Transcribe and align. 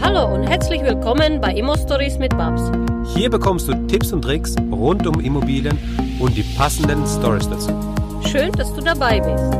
Hallo 0.00 0.34
und 0.34 0.44
herzlich 0.44 0.82
willkommen 0.82 1.40
bei 1.40 1.52
Immo 1.52 1.76
Stories 1.76 2.18
mit 2.18 2.36
Babs. 2.36 2.62
Hier 3.14 3.30
bekommst 3.30 3.68
du 3.68 3.74
Tipps 3.86 4.12
und 4.12 4.22
Tricks 4.22 4.54
rund 4.70 5.06
um 5.06 5.20
Immobilien 5.20 5.78
und 6.20 6.36
die 6.36 6.42
passenden 6.56 7.06
Stories 7.06 7.48
dazu. 7.48 7.70
Schön, 8.26 8.52
dass 8.52 8.72
du 8.74 8.80
dabei 8.80 9.20
bist. 9.20 9.58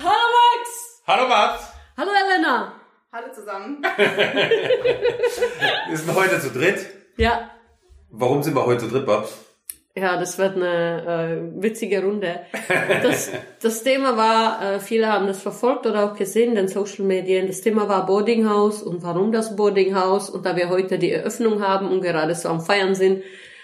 Hallo 0.00 0.26
Max! 0.36 1.02
Hallo 1.06 1.28
Babs! 1.28 1.62
Hallo 1.96 2.10
Elena! 2.10 2.72
Hallo 3.12 3.26
zusammen. 3.34 3.82
Wir 5.88 5.96
sind 5.96 6.14
heute 6.14 6.40
zu 6.40 6.50
dritt. 6.50 6.86
Ja, 7.16 7.50
Warum 8.14 8.42
sind 8.42 8.54
wir 8.54 8.66
heute 8.66 8.80
zu 8.80 8.88
dritt, 8.90 9.06
Babs? 9.06 9.32
Ja, 9.94 10.18
das 10.18 10.38
wird 10.38 10.56
eine 10.56 11.52
äh, 11.56 11.62
witzige 11.62 12.02
Runde. 12.02 12.40
Das, 13.02 13.30
das 13.62 13.82
Thema 13.82 14.16
war, 14.16 14.76
äh, 14.76 14.80
viele 14.80 15.12
haben 15.12 15.26
das 15.26 15.42
verfolgt 15.42 15.86
oder 15.86 16.04
auch 16.04 16.16
gesehen 16.16 16.50
in 16.50 16.54
den 16.54 16.68
Social 16.68 17.04
Medien. 17.04 17.46
Das 17.46 17.60
Thema 17.60 17.88
war 17.88 18.06
Boardinghaus 18.06 18.82
und 18.82 19.02
warum 19.02 19.32
das 19.32 19.54
Boardinghaus. 19.54 20.30
Und 20.30 20.46
da 20.46 20.56
wir 20.56 20.70
heute 20.70 20.98
die 20.98 21.12
Eröffnung 21.12 21.62
haben 21.62 21.90
und 21.90 22.00
gerade 22.00 22.34
so 22.34 22.48
am 22.48 22.62
Feiern 22.62 22.94
sind, 22.94 23.22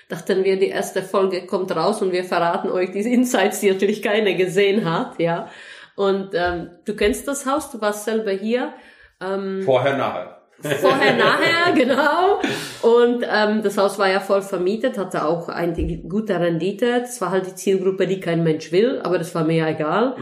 dachten 0.08 0.44
wir, 0.44 0.58
die 0.58 0.68
erste 0.68 1.02
Folge 1.02 1.46
kommt 1.46 1.74
raus 1.74 2.02
und 2.02 2.12
wir 2.12 2.24
verraten 2.24 2.70
euch 2.70 2.92
diese 2.92 3.08
Insights, 3.08 3.60
die 3.60 3.70
natürlich 3.70 4.02
keiner 4.02 4.34
gesehen 4.34 4.84
hat, 4.90 5.18
ja. 5.18 5.48
Und 5.96 6.30
ähm, 6.34 6.70
du 6.84 6.94
kennst 6.94 7.26
das 7.26 7.46
Haus, 7.46 7.70
du 7.70 7.80
warst 7.80 8.04
selber 8.04 8.30
hier. 8.32 8.72
Ähm, 9.20 9.62
Vorher, 9.64 9.96
nachher. 9.96 10.37
Vorher, 10.60 11.16
nachher, 11.16 11.72
genau. 11.74 12.40
Und 12.82 13.24
ähm, 13.28 13.62
das 13.62 13.78
Haus 13.78 13.96
war 13.98 14.10
ja 14.10 14.18
voll 14.18 14.42
vermietet, 14.42 14.98
hatte 14.98 15.24
auch 15.24 15.48
eine 15.48 15.98
gute 15.98 16.38
Rendite. 16.38 17.00
Das 17.00 17.20
war 17.20 17.30
halt 17.30 17.46
die 17.46 17.54
Zielgruppe, 17.54 18.08
die 18.08 18.18
kein 18.18 18.42
Mensch 18.42 18.72
will, 18.72 19.00
aber 19.04 19.18
das 19.18 19.34
war 19.36 19.44
mir 19.44 19.58
ja 19.58 19.68
egal. 19.68 20.16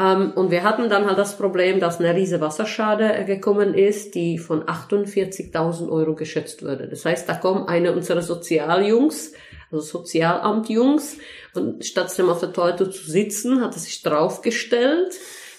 Ähm, 0.00 0.32
und 0.34 0.50
wir 0.50 0.64
hatten 0.64 0.88
dann 0.88 1.06
halt 1.06 1.18
das 1.18 1.36
Problem, 1.36 1.78
dass 1.78 2.00
eine 2.00 2.14
riese 2.14 2.40
Wasserschade 2.40 3.24
gekommen 3.26 3.74
ist, 3.74 4.16
die 4.16 4.38
von 4.38 4.64
48.000 4.64 5.88
Euro 5.88 6.16
geschätzt 6.16 6.64
wurde. 6.64 6.88
Das 6.88 7.04
heißt, 7.04 7.28
da 7.28 7.34
kommen 7.34 7.68
eine 7.68 7.92
unserer 7.92 8.22
Sozialjungs, 8.22 9.34
also 9.70 9.84
Sozialamtjungs, 9.84 11.18
und 11.54 11.84
statt 11.84 12.16
dem 12.18 12.28
auf 12.28 12.40
der 12.40 12.52
Toilette 12.52 12.90
zu 12.90 13.08
sitzen, 13.10 13.60
hat 13.62 13.74
er 13.74 13.80
sich 13.80 14.02
draufgestellt. 14.02 15.14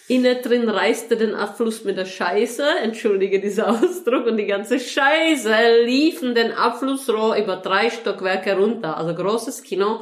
Innen 0.09 0.41
drin 0.41 0.69
reißte 0.69 1.17
den 1.17 1.36
Abfluss 1.36 1.83
mit 1.83 1.97
der 1.97 2.05
Scheiße, 2.05 2.63
entschuldige 2.81 3.41
diesen 3.41 3.63
Ausdruck, 3.66 4.25
und 4.25 4.38
die 4.38 4.45
ganze 4.45 4.80
Scheiße 4.80 5.83
lief 5.83 6.22
in 6.22 6.33
den 6.33 6.53
Abflussrohr 6.53 7.36
über 7.36 7.58
drei 7.58 7.89
Stockwerke 7.89 8.55
runter. 8.55 8.95
Also 8.95 9.13
großes 9.13 9.63
Kino. 9.63 10.02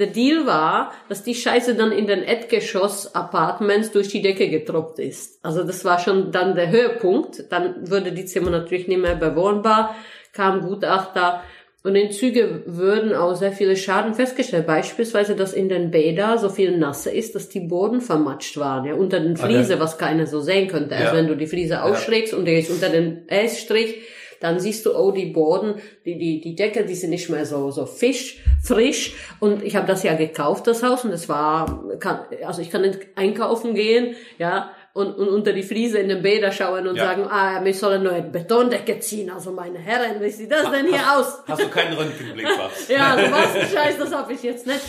Der 0.00 0.08
Deal 0.08 0.46
war, 0.46 0.92
dass 1.08 1.22
die 1.22 1.34
Scheiße 1.34 1.74
dann 1.74 1.92
in 1.92 2.06
den 2.06 2.22
Erdgeschoss-Apartments 2.22 3.92
durch 3.92 4.08
die 4.08 4.22
Decke 4.22 4.48
getroppt 4.48 4.98
ist. 4.98 5.38
Also 5.44 5.62
das 5.62 5.84
war 5.84 5.98
schon 5.98 6.32
dann 6.32 6.56
der 6.56 6.70
Höhepunkt. 6.70 7.52
Dann 7.52 7.88
würde 7.88 8.10
die 8.10 8.24
Zimmer 8.24 8.50
natürlich 8.50 8.88
nicht 8.88 9.00
mehr 9.00 9.14
bewohnbar, 9.14 9.94
kam 10.32 10.62
Gutachter, 10.62 11.42
und 11.82 11.94
in 11.96 12.10
Züge 12.12 12.62
würden 12.66 13.14
auch 13.14 13.34
sehr 13.34 13.52
viele 13.52 13.74
Schaden 13.76 14.14
festgestellt. 14.14 14.66
Beispielsweise, 14.66 15.34
dass 15.34 15.54
in 15.54 15.68
den 15.68 15.90
Bädern 15.90 16.38
so 16.38 16.50
viel 16.50 16.76
Nasse 16.76 17.10
ist, 17.10 17.34
dass 17.34 17.48
die 17.48 17.60
Boden 17.60 18.00
vermatscht 18.02 18.58
waren, 18.58 18.84
ja, 18.84 18.94
unter 18.94 19.18
den 19.20 19.36
Fliese, 19.36 19.80
was 19.80 19.96
keiner 19.96 20.26
so 20.26 20.40
sehen 20.40 20.68
könnte. 20.68 20.94
Also 20.94 21.06
Ja. 21.08 21.14
wenn 21.14 21.26
du 21.28 21.36
die 21.36 21.46
Fliese 21.46 21.82
ausschlägst 21.82 22.34
und 22.34 22.44
die 22.44 22.58
ist 22.58 22.70
unter 22.70 22.90
den 22.90 23.26
Estrich, 23.28 23.96
dann 24.40 24.58
siehst 24.58 24.86
du, 24.86 24.96
oh, 24.96 25.10
die 25.10 25.26
Boden, 25.26 25.74
die, 26.06 26.16
die, 26.18 26.40
die 26.40 26.54
Decke, 26.54 26.84
die 26.86 26.94
sind 26.94 27.10
nicht 27.10 27.28
mehr 27.28 27.44
so, 27.44 27.70
so 27.70 27.84
fisch, 27.84 28.42
frisch. 28.62 29.14
Und 29.38 29.62
ich 29.62 29.76
habe 29.76 29.86
das 29.86 30.02
ja 30.02 30.14
gekauft, 30.14 30.66
das 30.66 30.82
Haus, 30.82 31.04
und 31.04 31.12
es 31.12 31.28
war, 31.28 31.84
kann, 31.98 32.20
also 32.46 32.62
ich 32.62 32.70
kann 32.70 32.80
nicht 32.80 33.00
einkaufen 33.16 33.74
gehen, 33.74 34.14
ja, 34.38 34.70
und, 34.92 35.14
und 35.16 35.28
unter 35.28 35.52
die 35.52 35.62
Fliese 35.62 35.98
in 35.98 36.08
den 36.08 36.22
Bäder 36.22 36.50
schauen 36.52 36.86
und 36.88 36.96
Ja. 36.96 37.04
sagen, 37.04 37.24
ah, 37.30 37.60
wir 37.64 37.74
sollen 37.74 38.02
neue 38.02 38.22
Betondecke 38.22 38.98
ziehen. 39.00 39.30
Also 39.30 39.52
meine 39.52 39.78
Herren, 39.78 40.20
wie 40.20 40.30
sieht 40.30 40.50
das 40.50 40.70
denn 40.70 40.86
hier 40.86 41.00
aus? 41.16 41.38
Hast 41.46 41.62
du 41.62 41.68
keinen 41.68 41.94
Röntgenblick, 41.96 42.46
Babs? 42.56 42.88
Ja, 42.88 43.14
also 43.14 43.32
was 43.32 43.54
ein 43.56 43.68
Scheiß, 43.68 43.98
das 43.98 44.12
habe 44.12 44.32
ich 44.32 44.42
jetzt 44.42 44.66
nicht. 44.66 44.80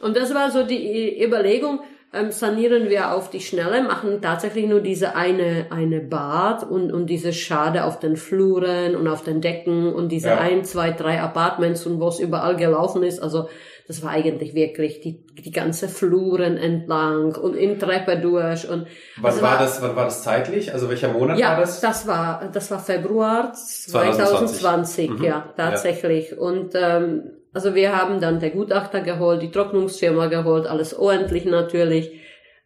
Und 0.00 0.16
das 0.16 0.32
war 0.34 0.50
so 0.50 0.62
die 0.62 1.22
Überlegung, 1.22 1.80
ähm, 2.12 2.30
sanieren 2.32 2.88
wir 2.88 3.12
auf 3.12 3.30
die 3.30 3.40
Schnelle, 3.40 3.82
machen 3.82 4.20
tatsächlich 4.20 4.66
nur 4.66 4.80
diese 4.80 5.14
eine, 5.14 5.66
eine 5.70 6.00
Bad 6.00 6.64
und, 6.68 6.92
und 6.92 7.06
diese 7.06 7.32
Schade 7.32 7.84
auf 7.84 7.98
den 8.00 8.16
Fluren 8.16 8.96
und 8.96 9.06
auf 9.08 9.22
den 9.22 9.40
Decken 9.40 9.92
und 9.92 10.08
diese 10.10 10.28
Ja. 10.30 10.38
ein, 10.38 10.64
zwei, 10.64 10.90
drei 10.90 11.20
Apartments 11.20 11.86
und 11.86 12.00
wo 12.00 12.08
es 12.08 12.18
überall 12.18 12.56
gelaufen 12.56 13.02
ist. 13.04 13.20
Also 13.22 13.48
das 13.86 14.02
war 14.04 14.10
eigentlich 14.10 14.54
wirklich 14.54 15.00
die, 15.00 15.24
die 15.34 15.50
ganze 15.50 15.88
Fluren 15.88 16.56
entlang 16.56 17.34
und 17.36 17.54
in 17.56 17.78
Treppe 17.78 18.18
durch 18.18 18.68
und 18.68 18.86
Wann 19.20 19.32
es 19.32 19.42
war 19.42 19.58
das, 19.58 19.82
wann 19.82 19.96
war 19.96 20.04
das 20.04 20.22
zeitlich? 20.22 20.72
Also 20.72 20.88
welcher 20.88 21.12
Monat 21.12 21.38
ja, 21.38 21.50
war 21.50 21.60
das? 21.60 21.80
das 21.80 22.06
war 22.06 22.50
das 22.52 22.70
war 22.70 22.78
Februar 22.78 23.52
2020. 23.52 24.60
2020, 24.60 25.10
Mhm. 25.10 25.24
ja, 25.24 25.52
tatsächlich. 25.56 26.38
Und 26.38 26.72
ähm, 26.74 27.30
also 27.52 27.74
wir 27.74 27.96
haben 27.96 28.20
dann 28.20 28.40
der 28.40 28.50
Gutachter 28.50 29.00
geholt, 29.00 29.42
die 29.42 29.50
Trocknungsfirma 29.50 30.26
geholt, 30.26 30.66
alles 30.66 30.96
ordentlich 30.96 31.44
natürlich. 31.44 32.12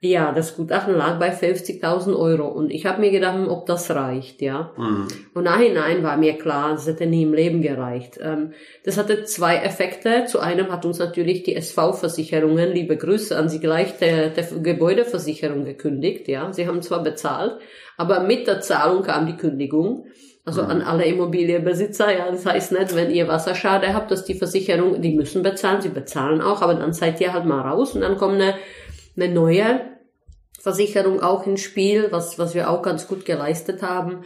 Ja, 0.00 0.32
das 0.32 0.54
Gutachten 0.54 0.94
lag 0.94 1.18
bei 1.18 1.30
50.000 1.30 2.14
Euro 2.14 2.46
und 2.46 2.70
ich 2.70 2.84
habe 2.84 3.00
mir 3.00 3.10
gedacht, 3.10 3.48
ob 3.48 3.64
das 3.64 3.90
reicht, 3.90 4.42
ja. 4.42 4.74
Mhm. 4.76 5.08
Und 5.32 5.44
nachhinein 5.44 6.02
war 6.02 6.18
mir 6.18 6.34
klar, 6.34 6.72
das 6.72 6.86
hätte 6.86 7.06
nie 7.06 7.22
im 7.22 7.32
Leben 7.32 7.62
gereicht. 7.62 8.18
Ähm, 8.20 8.52
das 8.84 8.98
hatte 8.98 9.24
zwei 9.24 9.56
Effekte. 9.56 10.26
Zu 10.26 10.40
einem 10.40 10.70
hat 10.70 10.84
uns 10.84 10.98
natürlich 10.98 11.42
die 11.44 11.56
SV-Versicherungen, 11.56 12.72
liebe 12.72 12.98
Grüße 12.98 13.34
an 13.34 13.48
Sie 13.48 13.60
gleich, 13.60 13.96
der, 13.96 14.28
der 14.28 14.44
Gebäudeversicherung 14.44 15.64
gekündigt, 15.64 16.28
ja. 16.28 16.52
Sie 16.52 16.66
haben 16.66 16.82
zwar 16.82 17.02
bezahlt, 17.02 17.58
aber 17.96 18.20
mit 18.20 18.46
der 18.46 18.60
Zahlung 18.60 19.04
kam 19.04 19.26
die 19.26 19.38
Kündigung. 19.38 20.04
Also 20.46 20.62
an 20.62 20.82
alle 20.82 21.06
Immobilienbesitzer, 21.06 22.12
ja, 22.18 22.30
das 22.30 22.44
heißt 22.44 22.72
nicht, 22.72 22.94
wenn 22.94 23.10
ihr 23.10 23.28
Wasserschade 23.28 23.94
habt, 23.94 24.10
dass 24.10 24.26
die 24.26 24.34
Versicherung, 24.34 25.00
die 25.00 25.14
müssen 25.14 25.42
bezahlen, 25.42 25.80
sie 25.80 25.88
bezahlen 25.88 26.42
auch, 26.42 26.60
aber 26.60 26.74
dann 26.74 26.92
seid 26.92 27.18
ihr 27.22 27.32
halt 27.32 27.46
mal 27.46 27.62
raus 27.62 27.94
und 27.94 28.02
dann 28.02 28.18
kommt 28.18 28.34
eine, 28.34 28.54
eine 29.16 29.32
neue 29.32 29.80
Versicherung 30.60 31.22
auch 31.22 31.46
ins 31.46 31.62
Spiel, 31.62 32.08
was, 32.10 32.38
was 32.38 32.54
wir 32.54 32.68
auch 32.68 32.82
ganz 32.82 33.08
gut 33.08 33.24
geleistet 33.24 33.82
haben. 33.82 34.24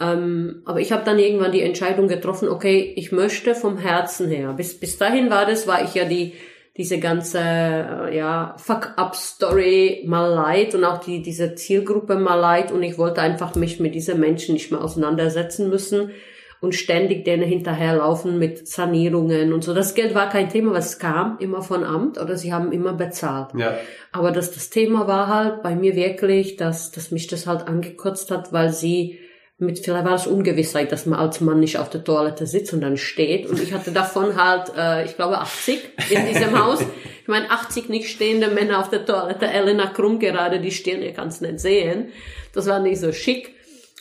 Ähm, 0.00 0.62
aber 0.64 0.80
ich 0.80 0.90
habe 0.90 1.04
dann 1.04 1.18
irgendwann 1.18 1.52
die 1.52 1.62
Entscheidung 1.62 2.08
getroffen, 2.08 2.48
okay, 2.48 2.92
ich 2.96 3.12
möchte 3.12 3.54
vom 3.54 3.76
Herzen 3.76 4.28
her. 4.28 4.52
Bis, 4.54 4.80
bis 4.80 4.98
dahin 4.98 5.30
war 5.30 5.46
das, 5.46 5.66
war 5.68 5.84
ich 5.84 5.94
ja 5.94 6.04
die, 6.04 6.34
diese 6.76 6.98
ganze, 6.98 7.40
äh, 7.40 8.16
ja, 8.16 8.54
Fuck-up-Story 8.58 10.04
mal 10.06 10.32
leid 10.32 10.74
und 10.74 10.84
auch 10.84 10.98
die, 10.98 11.22
diese 11.22 11.54
Zielgruppe 11.54 12.16
mal 12.16 12.36
leid 12.36 12.72
und 12.72 12.82
ich 12.82 12.96
wollte 12.96 13.20
einfach 13.20 13.54
mich 13.54 13.80
mit 13.80 13.94
diesen 13.94 14.20
Menschen 14.20 14.54
nicht 14.54 14.70
mehr 14.70 14.82
auseinandersetzen 14.82 15.68
müssen 15.68 16.12
und 16.60 16.74
ständig 16.74 17.24
denen 17.24 17.42
hinterherlaufen 17.42 18.38
mit 18.38 18.68
Sanierungen 18.68 19.52
und 19.52 19.64
so. 19.64 19.74
Das 19.74 19.94
Geld 19.94 20.14
war 20.14 20.28
kein 20.28 20.50
Thema, 20.50 20.72
was 20.72 20.98
kam 20.98 21.38
immer 21.38 21.62
von 21.62 21.84
Amt 21.84 22.20
oder 22.20 22.36
sie 22.36 22.52
haben 22.52 22.70
immer 22.70 22.92
bezahlt. 22.92 23.54
Ja. 23.56 23.74
Aber 24.12 24.30
das, 24.30 24.52
das 24.52 24.70
Thema 24.70 25.06
war 25.06 25.28
halt 25.28 25.62
bei 25.62 25.74
mir 25.74 25.96
wirklich, 25.96 26.56
dass, 26.56 26.90
dass 26.90 27.10
mich 27.10 27.26
das 27.26 27.46
halt 27.46 27.66
angekotzt 27.66 28.30
hat, 28.30 28.52
weil 28.52 28.72
sie 28.72 29.18
mit, 29.60 29.78
vielleicht 29.78 30.04
war 30.04 30.14
es 30.14 30.26
Ungewissheit, 30.26 30.90
dass 30.90 31.06
man 31.06 31.18
als 31.18 31.40
Mann 31.40 31.60
nicht 31.60 31.78
auf 31.78 31.90
der 31.90 32.02
Toilette 32.02 32.46
sitzt 32.46 32.72
und 32.72 32.80
dann 32.80 32.96
steht. 32.96 33.48
Und 33.48 33.62
ich 33.62 33.72
hatte 33.72 33.92
davon 33.92 34.42
halt, 34.42 34.72
äh, 34.76 35.04
ich 35.04 35.16
glaube, 35.16 35.38
80 35.38 35.80
in 36.10 36.26
diesem 36.26 36.58
Haus. 36.58 36.80
Ich 37.22 37.28
meine, 37.28 37.50
80 37.50 37.88
nicht 37.88 38.08
stehende 38.08 38.48
Männer 38.48 38.80
auf 38.80 38.90
der 38.90 39.04
Toilette. 39.04 39.46
Elena 39.46 39.86
Krumm 39.86 40.18
gerade, 40.18 40.60
die 40.60 40.70
stehen, 40.72 41.02
ihr 41.02 41.12
kannst 41.12 41.42
nicht 41.42 41.60
sehen. 41.60 42.08
Das 42.52 42.66
war 42.66 42.80
nicht 42.80 43.00
so 43.00 43.12
schick. 43.12 43.54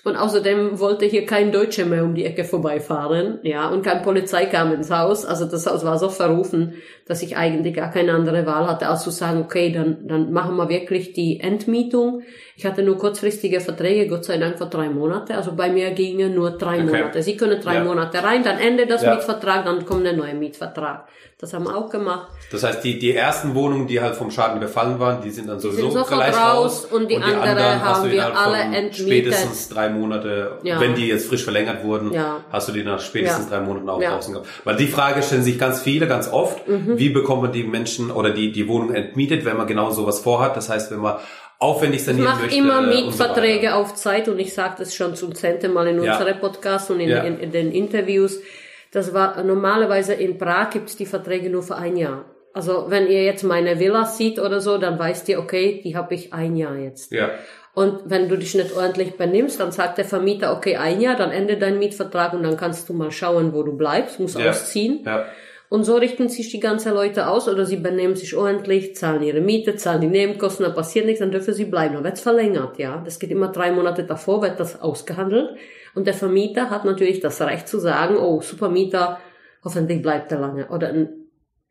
Und 0.05 0.15
außerdem 0.15 0.79
wollte 0.79 1.05
hier 1.05 1.25
kein 1.25 1.51
Deutscher 1.51 1.85
mehr 1.85 2.05
um 2.05 2.15
die 2.15 2.23
Ecke 2.23 2.45
vorbeifahren, 2.45 3.39
ja, 3.43 3.67
und 3.67 3.83
kein 3.83 4.01
Polizei 4.01 4.45
kam 4.45 4.71
ins 4.73 4.89
Haus. 4.89 5.25
Also 5.25 5.45
das 5.45 5.67
Haus 5.67 5.83
war 5.83 5.99
so 5.99 6.07
verrufen, 6.07 6.75
dass 7.05 7.21
ich 7.21 7.35
eigentlich 7.35 7.75
gar 7.75 7.91
keine 7.91 8.13
andere 8.13 8.45
Wahl 8.45 8.67
hatte, 8.67 8.87
als 8.87 9.03
zu 9.03 9.09
sagen, 9.09 9.41
okay, 9.41 9.73
dann, 9.73 10.07
dann 10.07 10.31
machen 10.31 10.55
wir 10.55 10.69
wirklich 10.69 11.11
die 11.11 11.41
Entmietung. 11.41 12.21
Ich 12.59 12.65
hatte 12.65 12.83
nur 12.83 12.97
kurzfristige 12.97 13.61
Verträge, 13.61 14.05
Gott 14.09 14.25
sei 14.25 14.37
Dank 14.37 14.57
für 14.57 14.65
drei 14.65 14.89
Monate. 14.89 15.33
Also 15.33 15.53
bei 15.53 15.69
mir 15.69 15.91
gingen 15.91 16.35
nur 16.35 16.51
drei 16.51 16.73
Okay. 16.83 16.87
Monate. 16.87 17.23
Sie 17.23 17.37
können 17.37 17.61
drei 17.61 17.75
Ja. 17.75 17.83
Monate 17.85 18.21
rein, 18.21 18.43
dann 18.43 18.57
endet 18.59 18.91
das 18.91 19.01
Ja. 19.01 19.15
Mietvertrag, 19.15 19.63
dann 19.63 19.85
kommt 19.85 20.05
der 20.05 20.11
neue 20.11 20.33
Mietvertrag. 20.33 21.05
Das 21.39 21.53
haben 21.53 21.63
wir 21.63 21.77
auch 21.77 21.89
gemacht. 21.89 22.27
Das 22.51 22.63
heißt, 22.63 22.83
die, 22.83 22.99
die 22.99 23.15
ersten 23.15 23.55
Wohnungen, 23.55 23.87
die 23.87 24.01
halt 24.01 24.13
vom 24.17 24.29
Schaden 24.29 24.59
befallen 24.59 24.99
waren, 24.99 25.21
die 25.21 25.29
sind 25.29 25.47
dann 25.47 25.61
sowieso 25.61 25.89
sind 25.89 26.05
gleich 26.07 26.35
raus 26.35 26.83
und 26.83 27.09
die 27.09 27.15
andere 27.15 27.39
anderen 27.49 27.81
hast 27.81 27.99
haben 28.01 28.11
wir 28.11 28.37
alle 28.37 28.57
entmietet. 28.57 28.95
Spätestens 28.97 29.69
drei 29.69 29.87
Monate, 29.87 30.57
Ja. 30.63 30.81
wenn 30.81 30.95
die 30.95 31.07
jetzt 31.07 31.27
frisch 31.29 31.45
verlängert 31.45 31.85
wurden, 31.85 32.11
hast 32.51 32.67
du 32.67 32.73
die 32.73 32.83
nach 32.83 32.99
spätestens 32.99 33.47
drei 33.47 33.61
Monaten 33.61 33.87
auch 33.89 34.01
draußen 34.03 34.33
gehabt. 34.33 34.49
Weil 34.65 34.75
die 34.75 34.87
Frage 34.87 35.23
stellen 35.23 35.43
sich 35.43 35.57
ganz 35.57 35.79
viele, 35.81 36.07
ganz 36.07 36.27
oft, 36.29 36.67
Mhm. 36.67 36.99
wie 36.99 37.07
bekommt 37.07 37.41
man 37.41 37.53
die 37.53 37.63
Menschen 37.63 38.11
oder 38.11 38.31
die, 38.31 38.51
die 38.51 38.67
Wohnung 38.67 38.93
entmietet, 38.93 39.45
wenn 39.45 39.55
man 39.55 39.65
genau 39.65 39.91
sowas 39.91 40.19
vorhat. 40.19 40.57
Das 40.57 40.67
heißt, 40.67 40.91
wenn 40.91 40.99
man 40.99 41.19
aufwendig 41.59 41.99
Ich 41.99 42.05
sanieren 42.05 42.25
mache 42.25 42.41
möchte. 42.43 42.57
immer 42.57 42.79
und 42.79 42.85
so 42.85 42.89
Mietverträge 43.05 43.67
weiter. 43.67 43.75
auf 43.77 43.95
Zeit 43.95 44.27
und 44.27 44.39
ich 44.39 44.53
sage 44.53 44.75
das 44.79 44.95
schon 44.95 45.15
zum 45.15 45.35
zehnten 45.35 45.73
Mal 45.73 45.87
in 45.87 46.01
Ja. 46.03 46.13
unserem 46.17 46.39
Podcast 46.39 46.89
und 46.89 46.99
in, 46.99 47.09
Ja. 47.09 47.23
in, 47.23 47.39
in 47.39 47.51
den 47.51 47.71
Interviews. 47.71 48.39
Das 48.91 49.13
war 49.13 49.43
normalerweise 49.43 50.13
in 50.13 50.37
Prag 50.37 50.71
gibt's 50.71 50.95
die 50.95 51.05
Verträge 51.05 51.49
nur 51.49 51.61
für 51.61 51.75
ein 51.75 51.95
Jahr. 51.97 52.25
Also 52.53 52.85
wenn 52.89 53.07
ihr 53.07 53.23
jetzt 53.23 53.43
meine 53.43 53.79
Villa 53.79 54.05
sieht 54.05 54.39
oder 54.39 54.59
so, 54.61 54.77
dann 54.79 54.97
weißt 54.97 55.29
ihr, 55.29 55.37
okay, 55.39 55.81
die 55.83 55.95
habe 55.95 56.15
ich 56.15 56.33
ein 56.33 56.55
Jahr 56.55 56.75
jetzt. 56.75 57.11
Ja. 57.11 57.29
Und 57.75 58.01
wenn 58.05 58.27
du 58.27 58.37
dich 58.37 58.55
nicht 58.55 58.75
ordentlich 58.75 59.15
benimmst, 59.15 59.59
dann 59.59 59.71
sagt 59.71 59.99
der 59.99 60.05
Vermieter, 60.05 60.53
okay, 60.57 60.77
ein 60.77 60.99
Jahr, 60.99 61.15
dann 61.15 61.29
endet 61.31 61.61
dein 61.61 61.77
Mietvertrag 61.77 62.33
und 62.33 62.41
dann 62.43 62.57
kannst 62.57 62.89
du 62.89 62.93
mal 62.93 63.11
schauen, 63.11 63.53
wo 63.53 63.61
du 63.63 63.77
bleibst, 63.77 64.19
musst 64.19 64.39
Ja. 64.39 64.49
ausziehen. 64.49 65.01
Ja. 65.05 65.25
Und 65.69 65.83
so 65.83 65.95
richten 65.97 66.29
sich 66.29 66.49
die 66.49 66.59
ganzen 66.59 66.95
Leute 66.95 67.27
aus 67.27 67.47
oder 67.47 67.63
sie 67.63 67.77
benehmen 67.77 68.15
sich 68.15 68.35
ordentlich, 68.35 68.95
zahlen 68.95 69.21
ihre 69.21 69.39
Miete, 69.39 69.75
zahlen 69.75 70.01
die 70.01 70.07
Nebenkosten, 70.07 70.65
da 70.65 70.71
passiert 70.71 71.05
nichts, 71.05 71.19
dann 71.19 71.31
dürfen 71.31 71.53
sie 71.53 71.65
bleiben. 71.65 71.93
Dann 71.93 72.03
wird's 72.03 72.21
verlängert, 72.21 72.79
ja. 72.79 73.01
Das 73.05 73.19
geht 73.19 73.29
immer 73.29 73.49
drei 73.49 73.71
Monate 73.71 74.03
davor, 74.03 74.41
wird 74.41 74.59
das 74.59 74.81
ausgehandelt. 74.81 75.51
Und 75.93 76.07
der 76.07 76.15
Vermieter 76.15 76.71
hat 76.71 76.85
natürlich 76.85 77.19
das 77.19 77.39
Recht 77.41 77.67
zu 77.67 77.79
sagen, 77.79 78.17
oh, 78.17 78.41
super 78.41 78.69
Mieter, 78.69 79.19
hoffentlich 79.63 80.01
bleibt 80.01 80.31
er 80.31 80.39
lange. 80.39 80.69
Oder 80.69 80.89
ein 80.89 81.09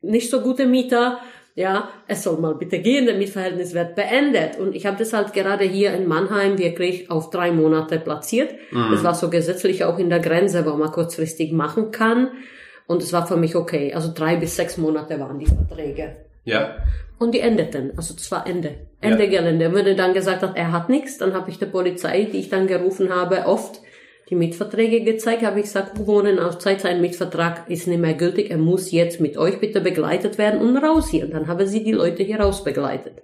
nicht 0.00 0.30
so 0.30 0.42
guter 0.42 0.66
Mieter, 0.66 1.18
ja, 1.56 1.88
es 2.06 2.22
soll 2.22 2.38
mal 2.38 2.54
bitte 2.54 2.78
gehen, 2.78 3.06
der 3.06 3.16
Mietverhältnis 3.16 3.74
wird 3.74 3.96
beendet. 3.96 4.60
Und 4.60 4.76
ich 4.76 4.86
habe 4.86 4.96
das 4.96 5.12
halt 5.12 5.32
gerade 5.32 5.64
hier 5.64 5.92
in 5.92 6.06
Mannheim 6.06 6.56
wirklich 6.56 7.10
auf 7.10 7.30
drei 7.30 7.50
Monate 7.50 7.98
platziert. 7.98 8.54
Das 8.92 9.02
war 9.02 9.14
so 9.14 9.28
gesetzlich 9.28 9.82
auch 9.82 9.98
in 9.98 10.08
der 10.08 10.20
Grenze, 10.20 10.64
wo 10.64 10.76
man 10.76 10.92
kurzfristig 10.92 11.50
machen 11.50 11.90
kann. 11.90 12.28
Und 12.88 13.02
es 13.02 13.12
war 13.12 13.26
für 13.26 13.36
mich 13.36 13.54
okay. 13.54 13.92
Also 13.94 14.10
drei 14.12 14.36
bis 14.36 14.56
sechs 14.56 14.78
Monate 14.78 15.20
waren 15.20 15.38
die 15.38 15.46
Verträge. 15.46 16.16
Ja. 16.44 16.78
Und 17.18 17.34
die 17.34 17.40
endeten. 17.40 17.92
Also 17.96 18.14
das 18.14 18.30
war 18.32 18.46
Ende. 18.46 18.74
Ende 19.00 19.28
Gelände. 19.28 19.72
Wenn 19.74 19.86
er 19.86 19.94
dann 19.94 20.14
gesagt 20.14 20.42
hat, 20.42 20.56
er 20.56 20.72
hat 20.72 20.88
nichts, 20.88 21.18
dann 21.18 21.34
habe 21.34 21.50
ich 21.50 21.58
der 21.58 21.66
Polizei, 21.66 22.24
die 22.24 22.38
ich 22.38 22.48
dann 22.48 22.66
gerufen 22.66 23.14
habe, 23.14 23.44
oft 23.46 23.82
die 24.30 24.36
Mietverträge 24.36 25.04
gezeigt, 25.04 25.42
habe 25.42 25.60
ich 25.60 25.66
gesagt, 25.66 26.06
wohnen 26.06 26.38
auf 26.38 26.58
Zeit, 26.58 26.80
sein 26.80 27.00
Mietvertrag 27.00 27.68
ist 27.68 27.86
nicht 27.86 28.00
mehr 28.00 28.14
gültig, 28.14 28.50
er 28.50 28.58
muss 28.58 28.90
jetzt 28.90 29.20
mit 29.20 29.38
euch 29.38 29.60
bitte 29.60 29.80
begleitet 29.80 30.38
werden 30.38 30.60
und 30.60 30.76
raus 30.78 31.10
hier. 31.10 31.24
Und 31.26 31.34
dann 31.34 31.46
haben 31.46 31.66
sie 31.66 31.84
die 31.84 31.92
Leute 31.92 32.22
hier 32.22 32.40
raus 32.40 32.64
begleitet. 32.64 33.22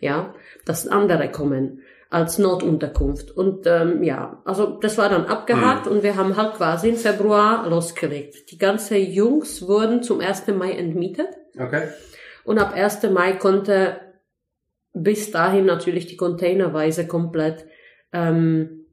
Ja, 0.00 0.34
dass 0.64 0.88
andere 0.88 1.30
kommen 1.30 1.82
als 2.14 2.38
Notunterkunft. 2.38 3.32
Und 3.32 3.66
ähm, 3.66 4.04
ja, 4.04 4.40
also 4.44 4.78
das 4.78 4.96
war 4.98 5.08
dann 5.08 5.26
abgehakt 5.26 5.88
und 5.88 6.04
wir 6.04 6.14
haben 6.14 6.36
halt 6.36 6.54
quasi 6.54 6.90
im 6.90 6.96
Februar 6.96 7.68
losgelegt. 7.68 8.52
Die 8.52 8.58
ganzen 8.58 8.98
Jungs 8.98 9.66
wurden 9.66 10.04
zum 10.04 10.20
1. 10.20 10.46
Mai 10.48 10.70
entmietet. 10.72 11.26
Okay. 11.58 11.88
Und 12.44 12.58
ab 12.58 12.72
1. 12.72 13.02
Mai 13.10 13.32
konnte 13.32 13.96
bis 14.92 15.32
dahin 15.32 15.66
natürlich 15.66 16.06
die 16.06 16.16
Containerweise 16.16 17.08
komplett 17.08 17.66
ähm, 18.12 18.83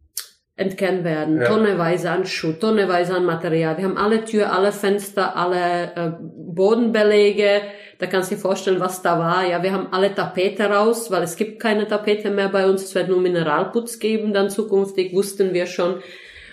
entkernt 0.61 1.03
werden. 1.03 1.41
Ja. 1.41 1.47
Tonneweise 1.47 2.09
an 2.09 2.25
Schuh, 2.25 2.53
tonneweise 2.53 3.15
an 3.15 3.25
Material. 3.25 3.77
Wir 3.77 3.85
haben 3.85 3.97
alle 3.97 4.23
Tür, 4.23 4.53
alle 4.53 4.71
Fenster, 4.71 5.35
alle 5.35 5.91
äh, 5.95 6.11
Bodenbeläge. 6.21 7.61
Da 7.99 8.07
kannst 8.07 8.31
du 8.31 8.35
dir 8.35 8.41
vorstellen, 8.41 8.79
was 8.79 9.01
da 9.01 9.19
war. 9.19 9.45
Ja, 9.45 9.61
wir 9.61 9.73
haben 9.73 9.87
alle 9.91 10.13
Tapete 10.13 10.63
raus, 10.63 11.11
weil 11.11 11.23
es 11.23 11.35
gibt 11.35 11.59
keine 11.59 11.87
Tapete 11.87 12.29
mehr 12.29 12.49
bei 12.49 12.67
uns. 12.67 12.83
Es 12.83 12.95
wird 12.95 13.09
nur 13.09 13.19
Mineralputz 13.19 13.99
geben 13.99 14.33
dann 14.33 14.49
zukünftig, 14.49 15.13
wussten 15.13 15.53
wir 15.53 15.65
schon. 15.65 16.01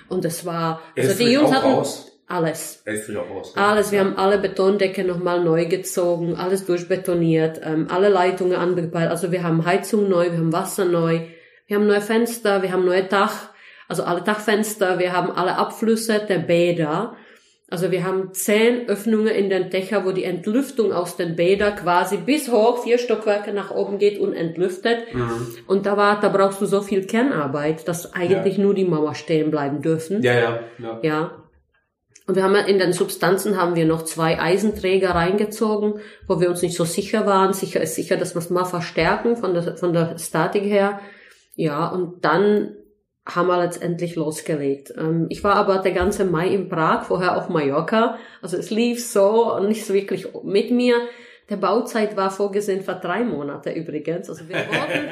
Und 0.08 0.24
es 0.24 0.44
war, 0.44 0.82
also 0.96 1.14
die 1.14 1.32
Jungs 1.32 1.52
hatten 1.52 1.72
raus? 1.72 2.08
alles. 2.28 2.84
Raus. 2.86 3.52
Alles, 3.56 3.92
wir 3.92 4.00
haben 4.00 4.16
alle 4.16 4.38
Betondecke 4.38 5.04
nochmal 5.04 5.42
neu 5.42 5.66
gezogen, 5.66 6.36
alles 6.36 6.66
durchbetoniert, 6.66 7.60
ähm, 7.64 7.88
alle 7.90 8.08
Leitungen 8.08 8.56
angepeilt. 8.56 9.10
Also 9.10 9.32
wir 9.32 9.42
haben 9.42 9.64
Heizung 9.64 10.08
neu, 10.08 10.30
wir 10.30 10.38
haben 10.38 10.52
Wasser 10.52 10.84
neu, 10.84 11.20
wir 11.66 11.76
haben 11.76 11.86
neue 11.86 12.00
Fenster, 12.00 12.62
wir 12.62 12.72
haben 12.72 12.84
neue 12.84 13.04
Dach, 13.04 13.50
also 13.88 14.04
alle 14.04 14.22
Dachfenster, 14.22 14.98
wir 14.98 15.12
haben 15.12 15.30
alle 15.30 15.56
Abflüsse 15.56 16.20
der 16.28 16.38
Bäder. 16.38 17.16
Also 17.70 17.90
wir 17.90 18.04
haben 18.04 18.32
zehn 18.32 18.88
Öffnungen 18.88 19.28
in 19.28 19.50
den 19.50 19.68
Dächer, 19.68 20.06
wo 20.06 20.12
die 20.12 20.24
Entlüftung 20.24 20.92
aus 20.92 21.16
den 21.16 21.36
Bädern 21.36 21.76
quasi 21.76 22.16
bis 22.16 22.50
hoch, 22.50 22.82
vier 22.82 22.96
Stockwerke 22.98 23.52
nach 23.52 23.70
oben 23.70 23.98
geht 23.98 24.18
und 24.18 24.32
entlüftet. 24.32 25.00
Und 25.66 25.84
da 25.84 25.96
war, 25.96 26.20
da 26.20 26.30
brauchst 26.30 26.62
du 26.62 26.66
so 26.66 26.80
viel 26.80 27.06
Kernarbeit, 27.06 27.86
dass 27.86 28.14
eigentlich 28.14 28.56
nur 28.56 28.74
die 28.74 28.86
Mauer 28.86 29.14
stehen 29.14 29.50
bleiben 29.50 29.82
dürfen. 29.82 30.22
Ja, 30.22 30.34
ja, 30.34 30.60
ja. 30.78 31.00
Ja. 31.02 31.30
Und 32.26 32.36
wir 32.36 32.42
haben 32.42 32.54
ja 32.54 32.62
in 32.62 32.78
den 32.78 32.92
Substanzen 32.92 33.58
haben 33.58 33.74
wir 33.74 33.86
noch 33.86 34.02
zwei 34.02 34.38
Eisenträger 34.38 35.10
reingezogen, 35.10 36.00
wo 36.26 36.40
wir 36.40 36.50
uns 36.50 36.60
nicht 36.60 36.76
so 36.76 36.84
sicher 36.84 37.26
waren. 37.26 37.54
Sicher 37.54 37.80
ist 37.80 37.94
sicher, 37.94 38.18
dass 38.18 38.34
wir 38.34 38.40
es 38.40 38.50
mal 38.50 38.66
verstärken 38.66 39.36
von 39.36 39.54
der, 39.54 39.76
von 39.76 39.94
der 39.94 40.18
Statik 40.18 40.64
her. 40.64 41.00
Ja, 41.54 41.88
und 41.88 42.24
dann 42.24 42.76
haben 43.28 43.48
wir 43.48 43.62
letztendlich 43.62 44.16
losgelegt. 44.16 44.92
Ähm, 44.96 45.26
ich 45.28 45.44
war 45.44 45.54
aber 45.56 45.78
der 45.78 45.92
ganze 45.92 46.24
Mai 46.24 46.48
in 46.48 46.68
Prag, 46.68 47.04
vorher 47.04 47.36
auf 47.36 47.48
Mallorca. 47.48 48.18
Also 48.40 48.56
es 48.56 48.70
lief 48.70 49.04
so 49.04 49.54
und 49.54 49.68
nicht 49.68 49.84
so 49.84 49.92
wirklich 49.92 50.26
mit 50.42 50.70
mir. 50.70 50.96
Der 51.50 51.56
Bauzeit 51.56 52.16
war 52.16 52.30
vorgesehen 52.30 52.82
für 52.82 52.94
drei 52.94 53.24
Monate 53.24 53.70
übrigens. 53.70 54.28
Also 54.28 54.48
wir 54.48 54.56
wollten, 54.56 55.08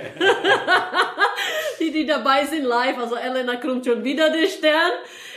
die, 1.80 1.92
die 1.92 2.06
dabei 2.06 2.44
sind 2.46 2.64
live, 2.64 2.98
also 2.98 3.16
Elena 3.16 3.56
krümmt 3.56 3.84
schon 3.84 4.02
wieder 4.02 4.30
den 4.30 4.46
Stern. 4.46 4.92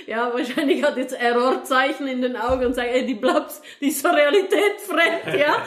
Ja, 0.07 0.33
wahrscheinlich 0.33 0.83
hat 0.83 0.97
jetzt 0.97 1.13
Errorzeichen 1.13 2.07
in 2.07 2.21
den 2.21 2.35
Augen 2.35 2.65
und 2.65 2.73
sagt, 2.73 2.89
ey, 2.89 3.05
die 3.05 3.13
Blabs, 3.13 3.61
die 3.79 3.89
ist 3.89 4.01
so 4.01 4.09
realitätfremd, 4.09 5.37
ja. 5.37 5.57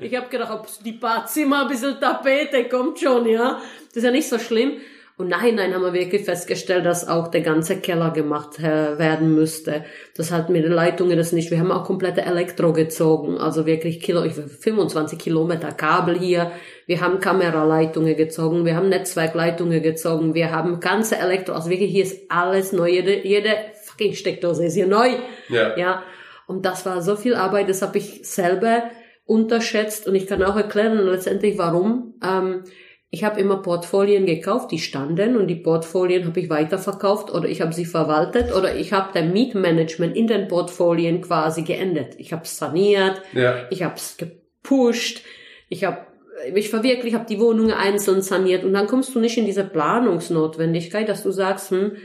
Ich 0.00 0.16
habe 0.16 0.28
gedacht, 0.28 0.52
ob 0.52 0.66
die 0.82 0.92
paar 0.92 1.26
Zimmer, 1.26 1.62
ein 1.62 1.68
bisschen 1.68 2.00
Tapete, 2.00 2.64
kommt 2.64 2.98
schon, 2.98 3.26
ja. 3.26 3.60
Das 3.88 3.96
ist 3.96 4.04
ja 4.04 4.10
nicht 4.10 4.28
so 4.28 4.38
schlimm. 4.38 4.80
Und 5.20 5.28
nein, 5.28 5.56
nein, 5.56 5.74
haben 5.74 5.82
wir 5.82 5.92
wirklich 5.92 6.24
festgestellt, 6.24 6.86
dass 6.86 7.06
auch 7.06 7.28
der 7.28 7.42
ganze 7.42 7.76
Keller 7.76 8.10
gemacht 8.10 8.58
äh, 8.58 8.98
werden 8.98 9.34
müsste. 9.34 9.84
Das 10.16 10.32
hat 10.32 10.48
mit 10.48 10.64
den 10.64 10.72
Leitungen 10.72 11.18
das 11.18 11.32
nicht. 11.32 11.50
Wir 11.50 11.58
haben 11.58 11.70
auch 11.70 11.84
komplette 11.84 12.22
Elektro 12.22 12.72
gezogen, 12.72 13.36
also 13.36 13.66
wirklich 13.66 14.00
Kilo, 14.00 14.24
ich 14.24 14.32
25 14.32 15.18
Kilometer 15.18 15.72
Kabel 15.72 16.18
hier. 16.18 16.52
Wir 16.86 17.02
haben 17.02 17.20
Kameraleitungen 17.20 18.16
gezogen, 18.16 18.64
wir 18.64 18.74
haben 18.76 18.88
Netzwerkleitungen 18.88 19.82
gezogen, 19.82 20.32
wir 20.32 20.52
haben 20.52 20.80
ganze 20.80 21.18
Elektro, 21.18 21.52
also 21.52 21.68
wirklich 21.68 21.90
hier 21.90 22.04
ist 22.04 22.30
alles 22.30 22.72
neu. 22.72 22.88
Jede, 22.88 23.20
jede 23.22 23.50
fucking 23.84 24.14
Steckdose 24.14 24.64
ist 24.64 24.74
hier 24.74 24.86
neu. 24.86 25.10
Ja. 25.50 25.76
Ja. 25.76 26.02
Und 26.46 26.64
das 26.64 26.86
war 26.86 27.02
so 27.02 27.14
viel 27.16 27.34
Arbeit, 27.34 27.68
das 27.68 27.82
habe 27.82 27.98
ich 27.98 28.26
selber 28.26 28.84
unterschätzt 29.26 30.08
und 30.08 30.14
ich 30.14 30.26
kann 30.26 30.42
auch 30.42 30.56
erklären 30.56 30.96
letztendlich 30.96 31.58
warum. 31.58 32.14
Ähm, 32.24 32.64
ich 33.12 33.24
habe 33.24 33.40
immer 33.40 33.56
Portfolien 33.56 34.24
gekauft, 34.24 34.70
die 34.70 34.78
standen 34.78 35.36
und 35.36 35.48
die 35.48 35.56
Portfolien 35.56 36.26
habe 36.26 36.38
ich 36.38 36.48
weiterverkauft 36.48 37.32
oder 37.32 37.48
ich 37.48 37.60
habe 37.60 37.72
sie 37.72 37.84
verwaltet 37.84 38.54
oder 38.54 38.76
ich 38.76 38.92
habe 38.92 39.12
der 39.12 39.24
Mietmanagement 39.24 40.16
in 40.16 40.28
den 40.28 40.46
Portfolien 40.46 41.20
quasi 41.20 41.62
geändert. 41.62 42.14
Ich 42.18 42.32
habe 42.32 42.46
saniert, 42.46 43.20
Ja. 43.32 43.66
ich 43.70 43.82
habe 43.82 43.96
es 43.96 44.16
gepusht, 44.16 45.22
ich 45.68 45.84
habe 45.84 46.06
ich 46.54 46.70
verwirklicht, 46.70 47.14
habe 47.14 47.26
die 47.28 47.40
Wohnungen 47.40 47.72
einzeln 47.72 48.22
saniert 48.22 48.64
und 48.64 48.72
dann 48.72 48.86
kommst 48.86 49.14
du 49.14 49.20
nicht 49.20 49.36
in 49.36 49.44
diese 49.44 49.64
Planungsnotwendigkeit, 49.64 51.08
dass 51.08 51.22
du 51.22 51.32
sagst, 51.32 51.70
hm, 51.70 51.96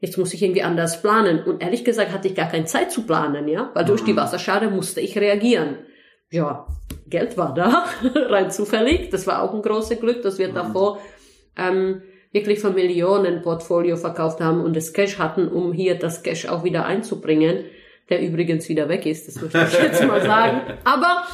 jetzt 0.00 0.18
muss 0.18 0.34
ich 0.34 0.42
irgendwie 0.42 0.62
anders 0.62 1.00
planen. 1.00 1.42
Und 1.42 1.62
ehrlich 1.62 1.84
gesagt 1.84 2.12
hatte 2.12 2.28
ich 2.28 2.34
gar 2.34 2.48
keine 2.48 2.66
Zeit 2.66 2.92
zu 2.92 3.02
planen, 3.02 3.48
ja, 3.48 3.70
weil 3.74 3.84
durch 3.84 4.04
die 4.04 4.16
Wasserschade 4.16 4.68
musste 4.70 5.00
ich 5.00 5.18
reagieren. 5.18 5.78
Ja, 6.32 6.66
Geld 7.08 7.36
war 7.36 7.54
da, 7.54 7.84
rein 8.14 8.50
zufällig. 8.50 9.10
Das 9.10 9.26
war 9.26 9.42
auch 9.42 9.52
ein 9.54 9.62
großes 9.62 10.00
Glück, 10.00 10.22
dass 10.22 10.38
wir 10.38 10.48
davor 10.48 10.98
ähm, 11.56 12.02
wirklich 12.32 12.60
für 12.60 12.70
Millionen 12.70 13.42
Portfolio 13.42 13.96
verkauft 13.96 14.40
haben 14.40 14.62
und 14.62 14.74
das 14.74 14.94
Cash 14.94 15.18
hatten, 15.18 15.48
um 15.48 15.74
hier 15.74 15.98
das 15.98 16.22
Cash 16.22 16.46
auch 16.46 16.64
wieder 16.64 16.86
einzubringen, 16.86 17.66
der 18.08 18.22
übrigens 18.22 18.68
wieder 18.70 18.88
weg 18.88 19.04
ist, 19.04 19.28
das 19.28 19.42
möchte 19.42 19.58
ich 19.70 19.82
jetzt 19.82 20.04
mal 20.06 20.22
sagen. 20.22 20.62
Aber 20.84 21.24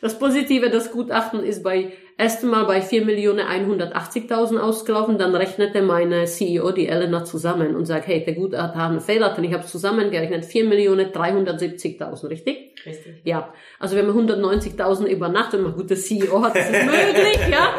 das 0.00 0.18
Positive, 0.18 0.70
das 0.70 0.92
Gutachten 0.92 1.42
ist 1.42 1.62
bei 1.62 1.92
ersten 2.16 2.48
Mal 2.48 2.64
bei 2.64 2.80
4.180.000 2.80 4.58
ausgelaufen, 4.58 5.18
dann 5.18 5.34
rechnete 5.34 5.82
meine 5.82 6.24
CEO, 6.26 6.72
die 6.72 6.88
Elena, 6.88 7.24
zusammen 7.24 7.76
und 7.76 7.86
sagt, 7.86 8.08
hey, 8.08 8.24
der 8.24 8.34
Gutachter 8.34 8.78
hat 8.78 8.90
einen 8.90 9.00
Fehler, 9.00 9.30
denn 9.30 9.44
ich 9.44 9.52
habe 9.52 9.64
zusammengerechnet, 9.64 10.44
4.370.000, 10.44 12.28
richtig? 12.28 12.74
Richtig. 12.84 13.20
Ja, 13.24 13.52
also 13.78 13.96
wenn 13.96 14.06
man 14.06 14.28
190.000 14.28 15.06
über 15.06 15.28
Nacht, 15.28 15.52
wenn 15.52 15.62
man 15.62 15.74
gute 15.74 15.96
CEO 15.96 16.42
hat, 16.42 16.56
ist 16.56 16.70
es 16.70 16.84
möglich, 16.84 17.38
ja. 17.50 17.74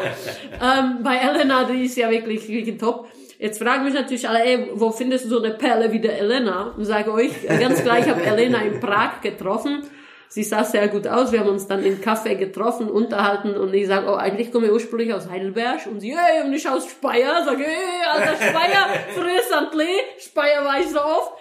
Ähm, 0.62 1.02
bei 1.02 1.16
Elena, 1.16 1.64
die 1.64 1.84
ist 1.84 1.96
ja 1.96 2.10
wirklich, 2.10 2.46
wirklich 2.48 2.76
top. 2.76 3.08
Jetzt 3.38 3.62
fragen 3.62 3.84
mich 3.84 3.94
natürlich 3.94 4.28
alle, 4.28 4.44
ey, 4.44 4.68
wo 4.74 4.90
findest 4.90 5.24
du 5.24 5.30
so 5.30 5.42
eine 5.42 5.54
Perle 5.54 5.90
wie 5.90 6.00
der 6.00 6.18
Elena? 6.18 6.74
Und 6.76 6.84
sage 6.84 7.10
euch, 7.12 7.30
ganz 7.46 7.82
gleich, 7.82 8.04
ich 8.04 8.12
habe 8.12 8.22
Elena 8.22 8.60
in 8.60 8.78
Prag 8.78 9.22
getroffen. 9.22 9.84
Sie 10.32 10.44
sah 10.44 10.62
sehr 10.62 10.86
gut 10.86 11.08
aus. 11.08 11.32
Wir 11.32 11.40
haben 11.40 11.48
uns 11.48 11.66
dann 11.66 11.82
in 11.84 12.00
Café 12.00 12.36
getroffen, 12.36 12.88
unterhalten 12.88 13.56
und 13.56 13.74
ich 13.74 13.88
sage, 13.88 14.06
oh, 14.08 14.14
eigentlich 14.14 14.52
komme 14.52 14.66
ich 14.66 14.72
ursprünglich 14.72 15.12
aus 15.12 15.28
Heidelberg. 15.28 15.84
Und 15.86 15.98
sie, 15.98 16.16
hey, 16.16 16.44
und 16.44 16.52
ich 16.52 16.68
aus 16.68 16.88
Speyer. 16.88 17.42
Sag, 17.44 17.58
hey, 17.58 18.06
alter 18.12 18.36
Speyer. 18.36 19.70
Lee, 19.74 19.86
Speyer 20.20 20.64
war 20.64 20.78
ich 20.80 20.88
so 20.88 21.00
oft. 21.00 21.32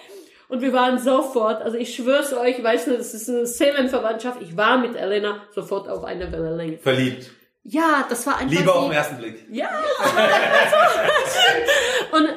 Und 0.48 0.62
wir 0.62 0.74
waren 0.74 0.98
sofort, 0.98 1.62
also 1.62 1.78
ich 1.78 1.94
schwör's 1.94 2.34
euch, 2.34 2.58
ich 2.58 2.64
weiß 2.64 2.88
nicht, 2.88 3.00
das 3.00 3.14
ist 3.14 3.30
eine 3.30 3.46
Seelenverwandtschaft. 3.46 4.42
Ich 4.42 4.58
war 4.58 4.80
mit 4.80 4.96
Elena 4.96 5.44
sofort 5.54 5.88
auf 5.88 6.04
einer 6.04 6.32
Wellenlänge. 6.32 6.80
Verliebt. 6.80 7.30
Ja, 7.64 8.06
das 8.10 8.26
war 8.26 8.38
einfach 8.40 8.58
Liebe 8.58 8.74
auf 8.74 8.86
den 8.86 8.94
ersten 8.94 9.18
Blick. 9.18 9.46
ja. 9.52 9.70
und 12.12 12.30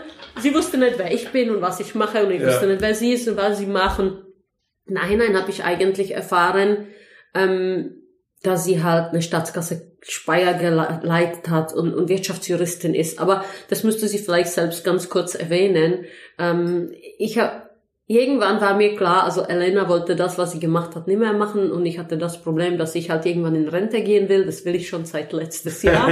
sie 0.43 0.55
wusste 0.55 0.77
nicht, 0.77 0.99
wer 0.99 1.11
ich 1.13 1.31
bin 1.31 1.51
und 1.51 1.63
was 1.63 1.81
ich 1.81 1.95
mache 1.95 2.23
und 2.25 2.31
ich 2.33 2.43
Ja. 2.43 2.49
wusste 2.49 2.67
nicht, 2.67 2.83
wer 2.83 2.95
sie 2.95 3.13
ist 3.15 3.27
und 3.29 3.37
was 3.39 3.57
sie 3.59 3.67
machen. 3.67 4.22
Nein, 4.87 5.19
nein, 5.19 5.37
habe 5.37 5.51
ich 5.51 5.65
eigentlich 5.65 6.13
erfahren, 6.13 6.89
ähm, 7.35 8.03
dass 8.43 8.65
sie 8.65 8.83
halt 8.83 9.11
eine 9.11 9.23
Staatskasse 9.23 9.93
Speyer 10.05 10.55
geleitet 10.55 11.49
hat 11.49 11.73
und, 11.73 11.95
und 11.95 12.09
Wirtschaftsjuristin 12.09 12.95
ist. 12.95 13.21
Aber 13.21 13.45
das 13.69 13.85
müsste 13.85 14.09
sie 14.09 14.19
vielleicht 14.19 14.51
selbst 14.51 14.85
ganz 14.85 15.09
kurz 15.09 15.37
erwähnen. 15.37 16.07
Ähm, 16.39 16.93
ich 17.19 17.39
habe 17.39 17.71
irgendwann 18.13 18.61
war 18.61 18.75
mir 18.75 18.95
klar, 18.95 19.25
also 19.25 19.43
Elena 19.43 19.89
wollte 19.89 20.17
das, 20.17 20.37
was 20.37 20.53
sie 20.53 20.61
gemacht 20.61 20.95
hat, 20.95 21.07
nicht 21.07 21.19
mehr 21.19 21.33
machen 21.33 21.73
und 21.73 21.87
ich 21.87 21.99
hatte 21.99 22.19
das 22.19 22.43
Problem, 22.43 22.77
dass 22.77 22.95
ich 22.95 23.11
halt 23.11 23.25
irgendwann 23.25 23.55
in 23.55 23.69
Rente 23.69 24.03
gehen 24.03 24.29
will. 24.29 24.45
Das 24.45 24.65
will 24.65 24.75
ich 24.75 24.89
schon 24.89 25.05
seit 25.05 25.33
letztes 25.33 25.83
Jahr. 25.83 26.09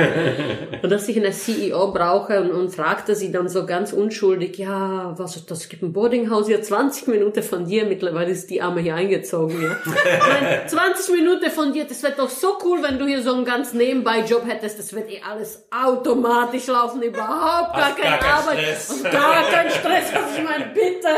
und 0.83 0.91
dass 0.91 1.09
ich 1.09 1.17
eine 1.17 1.33
CEO 1.33 1.93
brauche 1.93 2.41
und, 2.41 2.53
und 2.53 2.71
fragte 2.71 3.15
sie 3.15 3.31
dann 3.31 3.49
so 3.49 3.67
ganz 3.67 3.93
unschuldig, 3.93 4.57
ja, 4.57 5.15
was, 5.17 5.45
das 5.45 5.69
gibt 5.69 5.83
ein 5.83 5.93
Boardinghaus 5.93 6.47
hier 6.47 6.63
20 6.63 7.09
Minuten 7.09 7.43
von 7.43 7.67
dir. 7.67 7.85
Mittlerweile 7.85 8.31
ist 8.31 8.49
die 8.51 8.63
Arme 8.63 8.81
hier 8.81 8.95
eingezogen, 8.95 9.63
ja. 9.63 9.77
meine, 9.85 10.67
20 10.67 11.15
Minuten 11.15 11.51
von 11.51 11.73
dir, 11.73 11.85
das 11.85 12.03
wird 12.03 12.19
doch 12.19 12.31
so 12.31 12.57
cool, 12.65 12.83
wenn 12.83 12.99
du 12.99 13.07
hier 13.07 13.23
so 13.23 13.35
einen 13.35 13.45
ganz 13.45 13.75
Nebenbei-Job 13.75 14.47
hättest. 14.47 14.79
Das 14.79 14.95
wird 14.95 15.11
eh 15.11 15.21
alles 15.29 15.67
automatisch 15.71 16.67
laufen, 16.67 17.03
überhaupt 17.03 17.75
gar 17.75 17.95
keine 17.95 18.19
gar 18.19 18.39
Arbeit 18.39 18.59
Stress. 18.59 18.91
und 18.91 19.03
gar 19.05 19.43
kein 19.51 19.71
Stress. 19.71 20.15
Also 20.15 20.39
ich 20.39 20.45
meine, 20.45 20.67
bitte. 20.73 21.09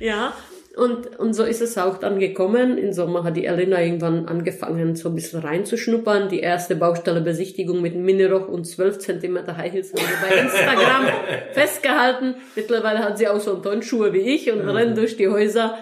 Ja, 0.00 0.32
und, 0.76 1.18
und 1.18 1.32
so 1.32 1.42
ist 1.44 1.62
es 1.62 1.78
auch 1.78 1.96
dann 1.96 2.18
gekommen. 2.18 2.76
Im 2.76 2.92
Sommer 2.92 3.24
hat 3.24 3.34
die 3.36 3.46
Elena 3.46 3.80
irgendwann 3.80 4.26
angefangen, 4.26 4.94
so 4.94 5.08
ein 5.08 5.14
bisschen 5.14 5.40
reinzuschnuppern. 5.40 6.28
Die 6.28 6.40
erste 6.40 6.76
Baustellebesichtigung 6.76 7.80
mit 7.80 7.94
Minirock 7.96 8.48
und 8.50 8.66
12 8.66 8.98
Zentimeter 8.98 9.56
High 9.56 9.72
Heels 9.72 9.92
haben 9.94 10.02
wir 10.02 10.28
bei 10.28 10.42
Instagram 10.42 11.06
festgehalten. 11.52 12.34
Mittlerweile 12.54 12.98
hat 12.98 13.16
sie 13.16 13.26
auch 13.28 13.40
so 13.40 13.56
Turnschuhe 13.56 14.12
wie 14.12 14.18
ich 14.34 14.52
und 14.52 14.60
rennt 14.68 14.98
durch 14.98 15.16
die 15.16 15.28
Häuser. 15.28 15.78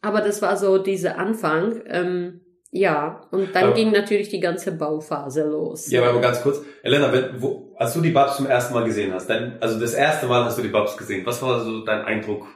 Aber 0.00 0.22
das 0.22 0.40
war 0.40 0.56
so 0.56 0.78
dieser 0.78 1.18
Anfang. 1.18 1.82
Ähm, 1.86 2.40
ja, 2.70 3.20
und 3.30 3.54
dann 3.54 3.64
Aber- 3.64 3.74
ging 3.74 3.90
natürlich 3.92 4.30
die 4.30 4.40
ganze 4.40 4.72
Bauphase 4.72 5.44
los. 5.44 5.90
Ja, 5.90 6.02
aber 6.08 6.20
ganz 6.22 6.42
kurz. 6.42 6.62
Elena, 6.82 7.12
wenn, 7.12 7.42
wo, 7.42 7.74
als 7.76 7.92
du 7.92 8.00
die 8.00 8.10
Babs 8.10 8.36
zum 8.38 8.46
ersten 8.46 8.72
Mal 8.72 8.84
gesehen 8.84 9.12
hast, 9.12 9.28
dann, 9.28 9.58
also 9.60 9.78
das 9.78 9.92
erste 9.92 10.26
Mal 10.26 10.44
hast 10.44 10.56
du 10.56 10.62
die 10.62 10.68
Babs 10.68 10.96
gesehen, 10.96 11.26
was 11.26 11.42
war 11.42 11.60
so 11.64 11.84
dein 11.84 12.02
Eindruck 12.06 12.46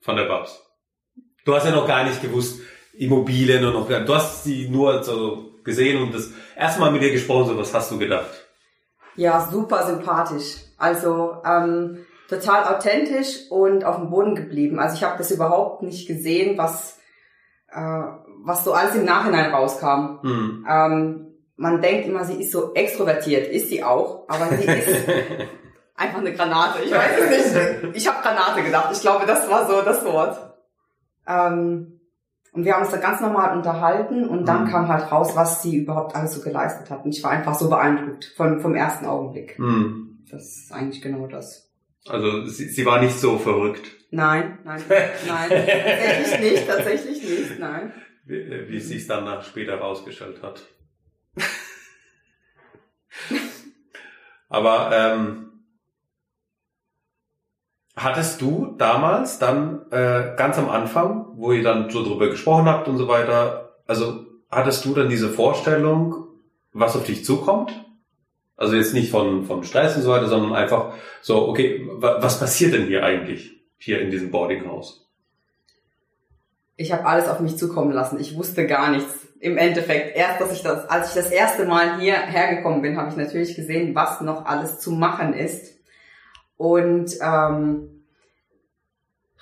von 0.00 0.16
der 0.16 0.24
Babs? 0.24 0.60
Du 1.44 1.54
hast 1.54 1.64
ja 1.64 1.70
noch 1.72 1.86
gar 1.86 2.04
nicht 2.04 2.20
gewusst, 2.22 2.60
Immobilien 2.94 3.64
und 3.64 3.72
noch, 3.74 3.88
gar- 3.88 4.00
du 4.00 4.14
hast 4.14 4.44
sie 4.44 4.68
nur 4.68 5.02
so 5.02 5.52
gesehen 5.64 6.02
und 6.02 6.14
das 6.14 6.30
erste 6.56 6.80
Mal 6.80 6.90
mit 6.92 7.02
ihr 7.02 7.12
gesprochen, 7.12 7.48
so 7.48 7.58
was 7.58 7.72
hast 7.74 7.90
du 7.90 7.98
gedacht? 7.98 8.30
Ja, 9.16 9.48
super 9.50 9.86
sympathisch. 9.86 10.56
Also 10.78 11.36
ähm, 11.44 12.04
total 12.28 12.74
authentisch 12.74 13.50
und 13.50 13.84
auf 13.84 13.96
dem 13.96 14.10
Boden 14.10 14.34
geblieben. 14.34 14.78
Also 14.78 14.96
ich 14.96 15.02
habe 15.04 15.18
das 15.18 15.30
überhaupt 15.30 15.82
nicht 15.82 16.06
gesehen, 16.06 16.56
was 16.58 16.98
äh, 17.72 18.02
was 18.42 18.64
so 18.64 18.72
alles 18.72 18.94
im 18.94 19.04
Nachhinein 19.04 19.52
rauskam. 19.52 20.20
Hm. 20.22 20.66
Ähm, 20.68 21.26
man 21.56 21.82
denkt 21.82 22.06
immer, 22.06 22.24
sie 22.24 22.40
ist 22.40 22.52
so 22.52 22.72
extrovertiert, 22.74 23.46
ist 23.48 23.68
sie 23.68 23.84
auch, 23.84 24.24
aber 24.28 24.48
sie 24.56 24.64
ist 24.64 24.88
einfach 26.00 26.18
eine 26.18 26.32
Granate. 26.32 26.82
Ich 26.82 26.90
weiß 26.90 27.18
es 27.20 27.54
nicht. 27.54 27.96
Ich 27.96 28.08
habe 28.08 28.22
Granate 28.22 28.62
gedacht. 28.62 28.90
Ich 28.92 29.00
glaube, 29.00 29.26
das 29.26 29.48
war 29.50 29.66
so 29.68 29.82
das 29.82 30.04
Wort. 30.04 30.54
Ähm, 31.26 32.00
und 32.52 32.64
wir 32.64 32.74
haben 32.74 32.82
uns 32.82 32.90
da 32.90 32.96
ganz 32.96 33.20
normal 33.20 33.56
unterhalten 33.56 34.28
und 34.28 34.46
dann 34.46 34.64
Mhm. 34.64 34.70
kam 34.70 34.88
halt 34.88 35.12
raus, 35.12 35.36
was 35.36 35.62
sie 35.62 35.76
überhaupt 35.76 36.16
alles 36.16 36.32
so 36.32 36.40
geleistet 36.42 36.90
hat. 36.90 37.04
Und 37.04 37.14
ich 37.14 37.22
war 37.22 37.30
einfach 37.30 37.54
so 37.54 37.68
beeindruckt 37.70 38.32
von, 38.36 38.60
vom 38.60 38.74
ersten 38.74 39.06
Augenblick. 39.06 39.56
Hm. 39.58 40.24
Das 40.30 40.42
ist 40.56 40.72
eigentlich 40.72 41.00
genau 41.02 41.26
das. 41.28 41.70
Also 42.08 42.46
sie, 42.46 42.68
sie 42.68 42.86
war 42.86 43.00
nicht 43.00 43.18
so 43.20 43.38
verrückt, 43.38 43.86
Nein, 44.12 44.58
nein, 44.64 44.82
nein, 45.28 45.48
tatsächlich 45.48 46.40
nicht, 46.40 46.66
tatsächlich 46.66 47.22
nicht, 47.22 47.58
nein. 47.60 47.92
wie, 48.24 48.68
wie 48.68 48.78
es 48.78 48.88
sich 48.88 49.06
dann 49.06 49.24
nach 49.24 49.44
später 49.44 49.76
rausgestellt 49.78 50.42
hat. 50.42 50.62
Aber 54.48 54.90
ähm, 54.92 55.49
hattest 57.96 58.40
du 58.40 58.74
damals 58.78 59.38
dann 59.38 59.90
äh, 59.90 60.34
ganz 60.36 60.58
am 60.58 60.68
Anfang, 60.68 61.26
wo 61.34 61.52
ihr 61.52 61.62
dann 61.62 61.90
so 61.90 62.04
drüber 62.04 62.28
gesprochen 62.28 62.66
habt 62.66 62.88
und 62.88 62.98
so 62.98 63.08
weiter, 63.08 63.76
also 63.86 64.26
hattest 64.50 64.84
du 64.84 64.94
dann 64.94 65.08
diese 65.08 65.28
Vorstellung, 65.28 66.28
was 66.72 66.96
auf 66.96 67.04
dich 67.04 67.24
zukommt? 67.24 67.72
Also 68.56 68.76
jetzt 68.76 68.94
nicht 68.94 69.10
von, 69.10 69.44
von 69.46 69.64
Stress 69.64 69.96
und 69.96 70.02
so 70.02 70.10
weiter, 70.10 70.28
sondern 70.28 70.54
einfach 70.54 70.92
so, 71.22 71.48
okay, 71.48 71.88
wa 71.94 72.18
was 72.20 72.38
passiert 72.38 72.74
denn 72.74 72.86
hier 72.86 73.04
eigentlich, 73.04 73.52
hier 73.78 74.00
in 74.00 74.10
diesem 74.10 74.30
Boardinghaus? 74.30 75.08
Ich 76.76 76.92
habe 76.92 77.06
alles 77.06 77.28
auf 77.28 77.40
mich 77.40 77.56
zukommen 77.56 77.92
lassen. 77.92 78.20
Ich 78.20 78.36
wusste 78.36 78.66
gar 78.66 78.90
nichts. 78.90 79.28
Im 79.40 79.56
Endeffekt, 79.56 80.16
erst 80.16 80.40
dass 80.40 80.52
ich 80.52 80.62
das, 80.62 80.88
als 80.88 81.08
ich 81.08 81.14
das 81.14 81.30
erste 81.30 81.64
Mal 81.64 81.98
hierher 81.98 82.54
gekommen 82.56 82.82
bin, 82.82 82.98
habe 82.98 83.08
ich 83.08 83.16
natürlich 83.16 83.56
gesehen, 83.56 83.94
was 83.94 84.20
noch 84.20 84.44
alles 84.44 84.78
zu 84.78 84.90
machen 84.92 85.32
ist. 85.32 85.79
Und 86.60 87.14
ähm, 87.22 88.04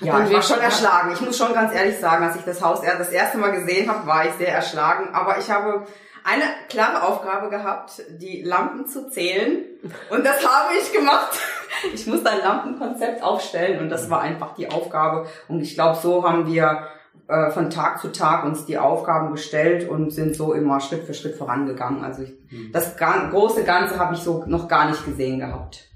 Hat 0.00 0.06
ja, 0.06 0.24
ich 0.24 0.32
war 0.32 0.42
schon 0.42 0.60
erschlagen. 0.60 1.10
Ich 1.12 1.20
muss 1.20 1.36
schon 1.36 1.52
ganz 1.52 1.74
ehrlich 1.74 1.98
sagen, 1.98 2.24
als 2.24 2.36
ich 2.36 2.44
das 2.44 2.62
Haus 2.62 2.80
das 2.82 3.08
erste 3.10 3.38
Mal 3.38 3.50
gesehen 3.50 3.90
habe, 3.90 4.06
war 4.06 4.24
ich 4.24 4.34
sehr 4.34 4.54
erschlagen. 4.54 5.12
Aber 5.12 5.36
ich 5.36 5.50
habe 5.50 5.84
eine 6.22 6.44
klare 6.68 7.02
Aufgabe 7.02 7.50
gehabt, 7.50 8.02
die 8.20 8.42
Lampen 8.44 8.86
zu 8.86 9.10
zählen. 9.10 9.64
Und 10.10 10.24
das 10.24 10.46
habe 10.46 10.74
ich 10.80 10.92
gemacht. 10.92 11.36
Ich 11.94 12.06
musste 12.08 12.28
ein 12.30 12.40
Lampenkonzept 12.40 13.22
aufstellen 13.22 13.78
und 13.78 13.88
das 13.88 14.10
war 14.10 14.20
einfach 14.20 14.54
die 14.54 14.68
Aufgabe. 14.68 15.26
Und 15.46 15.60
ich 15.60 15.74
glaube, 15.74 15.96
so 16.02 16.26
haben 16.28 16.46
wir 16.48 16.88
äh, 17.28 17.50
von 17.50 17.70
Tag 17.70 18.00
zu 18.00 18.08
Tag 18.10 18.42
uns 18.44 18.64
die 18.66 18.78
Aufgaben 18.78 19.30
gestellt 19.30 19.88
und 19.88 20.10
sind 20.10 20.34
so 20.34 20.54
immer 20.54 20.80
Schritt 20.80 21.04
für 21.04 21.14
Schritt 21.14 21.36
vorangegangen. 21.36 22.02
Also 22.02 22.22
ich, 22.22 22.34
das 22.72 22.96
gan- 22.96 23.30
große 23.30 23.62
Ganze 23.62 23.96
habe 24.00 24.14
ich 24.14 24.20
so 24.20 24.42
noch 24.48 24.66
gar 24.66 24.88
nicht 24.88 25.04
gesehen 25.04 25.38
gehabt. 25.38 25.87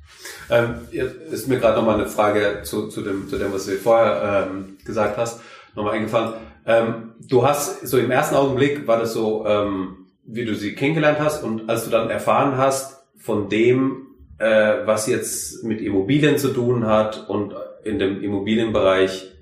Ähm, 0.50 0.74
jetzt 0.90 1.16
ist 1.32 1.48
mir 1.48 1.58
gerade 1.58 1.76
nochmal 1.76 1.96
eine 1.96 2.08
Frage 2.08 2.60
zu, 2.62 2.88
zu, 2.88 3.02
dem, 3.02 3.28
zu 3.28 3.38
dem, 3.38 3.52
was 3.52 3.66
du 3.66 3.72
vorher 3.72 4.48
ähm, 4.50 4.76
gesagt 4.84 5.16
hast, 5.16 5.40
nochmal 5.74 5.94
eingefallen. 5.94 6.34
Ähm, 6.66 7.14
du 7.20 7.46
hast, 7.46 7.86
so 7.86 7.98
im 7.98 8.10
ersten 8.10 8.36
Augenblick 8.36 8.86
war 8.86 8.98
das 8.98 9.12
so, 9.12 9.46
ähm, 9.46 10.06
wie 10.24 10.44
du 10.44 10.54
sie 10.54 10.74
kennengelernt 10.74 11.18
hast 11.20 11.42
und 11.42 11.68
als 11.68 11.84
du 11.84 11.90
dann 11.90 12.10
erfahren 12.10 12.56
hast 12.56 13.04
von 13.16 13.48
dem, 13.48 14.08
äh, 14.38 14.86
was 14.86 15.06
jetzt 15.06 15.64
mit 15.64 15.80
Immobilien 15.80 16.38
zu 16.38 16.48
tun 16.48 16.86
hat 16.86 17.28
und 17.28 17.54
in 17.84 17.98
dem 17.98 18.22
Immobilienbereich, 18.22 19.32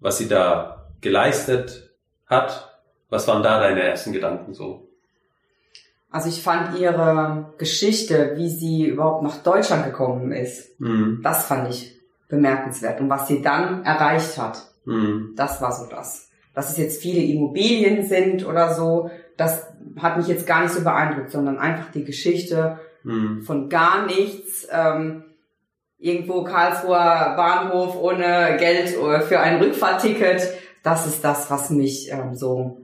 was 0.00 0.18
sie 0.18 0.28
da 0.28 0.92
geleistet 1.00 1.90
hat, 2.26 2.80
was 3.08 3.26
waren 3.26 3.42
da 3.42 3.60
deine 3.60 3.82
ersten 3.82 4.12
Gedanken 4.12 4.52
so? 4.52 4.87
Also 6.10 6.28
ich 6.28 6.42
fand 6.42 6.78
ihre 6.78 7.52
Geschichte, 7.58 8.32
wie 8.36 8.48
sie 8.48 8.86
überhaupt 8.86 9.22
nach 9.22 9.42
Deutschland 9.42 9.84
gekommen 9.84 10.32
ist, 10.32 10.68
Hm, 10.78 11.20
das 11.22 11.46
fand 11.46 11.70
ich 11.70 11.98
bemerkenswert. 12.28 13.00
Und 13.00 13.10
was 13.10 13.28
sie 13.28 13.42
dann 13.42 13.84
erreicht 13.84 14.38
hat, 14.38 14.58
hm, 14.84 15.34
das 15.36 15.60
war 15.60 15.72
so 15.72 15.86
das. 15.86 16.30
Dass 16.54 16.70
es 16.70 16.78
jetzt 16.78 17.02
viele 17.02 17.22
Immobilien 17.22 18.06
sind 18.06 18.46
oder 18.46 18.74
so, 18.74 19.10
das 19.36 19.66
hat 20.00 20.16
mich 20.16 20.26
jetzt 20.26 20.46
gar 20.46 20.62
nicht 20.62 20.72
so 20.72 20.82
beeindruckt, 20.82 21.30
sondern 21.30 21.58
einfach 21.58 21.90
die 21.92 22.04
Geschichte 22.04 22.78
hm. 23.02 23.42
von 23.42 23.68
gar 23.68 24.06
nichts, 24.06 24.66
ähm, 24.72 25.24
irgendwo 25.98 26.44
Karlsruher 26.44 27.34
Bahnhof 27.36 27.96
ohne 28.00 28.56
Geld 28.58 28.96
äh, 28.96 29.20
für 29.20 29.40
ein 29.40 29.60
Rückfahrticket. 29.60 30.42
Das 30.82 31.06
ist 31.06 31.24
das, 31.24 31.50
was 31.50 31.70
mich 31.70 32.10
ähm, 32.10 32.34
so 32.34 32.78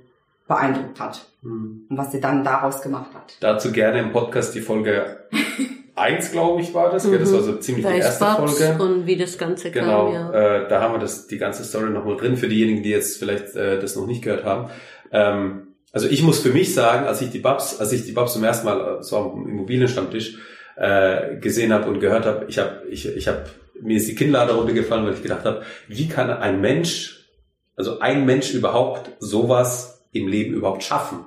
beeindruckt 0.47 1.01
hat 1.01 1.27
hm. 1.43 1.87
und 1.89 1.97
was 1.97 2.13
sie 2.13 2.21
dann 2.21 2.45
daraus 2.45 2.83
gemacht 2.83 3.15
hat. 3.15 3.37
Dazu 3.41 3.73
gerne 3.73 4.01
im 4.01 4.13
Podcast 4.13 4.55
die 4.55 4.61
Folge 4.61 5.25
1, 5.97 6.33
glaube 6.33 6.61
ich, 6.61 6.75
war 6.75 6.91
das. 6.91 7.09
gell? 7.09 7.19
Das 7.19 7.33
war 7.33 7.41
so 7.41 7.57
ziemlich 7.57 7.87
die 7.87 7.93
Weiß 7.93 8.05
erste 8.05 8.25
Babs 8.25 8.59
Folge. 8.59 8.83
und 8.83 9.07
wie 9.07 9.17
das 9.17 9.39
Ganze 9.39 9.71
Genau, 9.71 10.13
kam, 10.13 10.15
ja. 10.15 10.63
äh, 10.65 10.69
da 10.69 10.81
haben 10.81 10.95
wir 10.95 10.99
das, 10.99 11.29
die 11.29 11.39
ganze 11.39 11.65
Story 11.65 11.91
nochmal 11.91 12.17
drin, 12.17 12.37
für 12.37 12.49
diejenigen, 12.49 12.83
die 12.83 12.91
jetzt 12.91 13.19
vielleicht 13.19 13.55
äh, 13.55 13.79
das 13.79 13.95
noch 13.95 14.07
nicht 14.07 14.23
gehört 14.23 14.45
haben. 14.45 14.71
Ähm, 15.13 15.69
also 15.93 16.09
ich 16.09 16.23
muss 16.25 16.41
für 16.41 16.51
mich 16.51 16.75
sagen, 16.75 17.07
als 17.07 17.21
ich 17.21 17.31
die 17.31 17.39
Babs, 17.39 17.79
als 17.79 17.93
ich 17.93 18.05
die 18.05 18.13
Babs 18.13 18.33
zum 18.33 18.43
ersten 18.43 18.67
Mal, 18.67 18.99
äh, 18.99 19.03
so 19.03 19.17
am 19.19 19.49
Immobilienstammtisch, 19.49 20.37
äh, 20.77 21.37
gesehen 21.37 21.73
habe 21.73 21.89
und 21.89 22.01
gehört 22.01 22.27
habe, 22.27 22.47
ich 22.49 22.59
habe, 22.59 22.83
ich, 22.91 23.07
ich 23.07 23.29
habe, 23.29 23.45
mir 23.81 23.97
ist 23.97 24.09
die 24.09 24.17
Kinnlade 24.17 24.55
runtergefallen, 24.55 25.07
weil 25.07 25.15
ich 25.15 25.23
gedacht 25.23 25.45
habe, 25.45 25.63
wie 25.87 26.09
kann 26.09 26.31
ein 26.31 26.61
Mensch, 26.61 27.29
also 27.77 28.01
ein 28.01 28.27
Mensch 28.27 28.53
überhaupt 28.53 29.11
sowas 29.21 29.94
im 30.15 30.29
Leben 30.29 30.55
überhaupt 30.55 30.83
schaffen? 30.83 31.19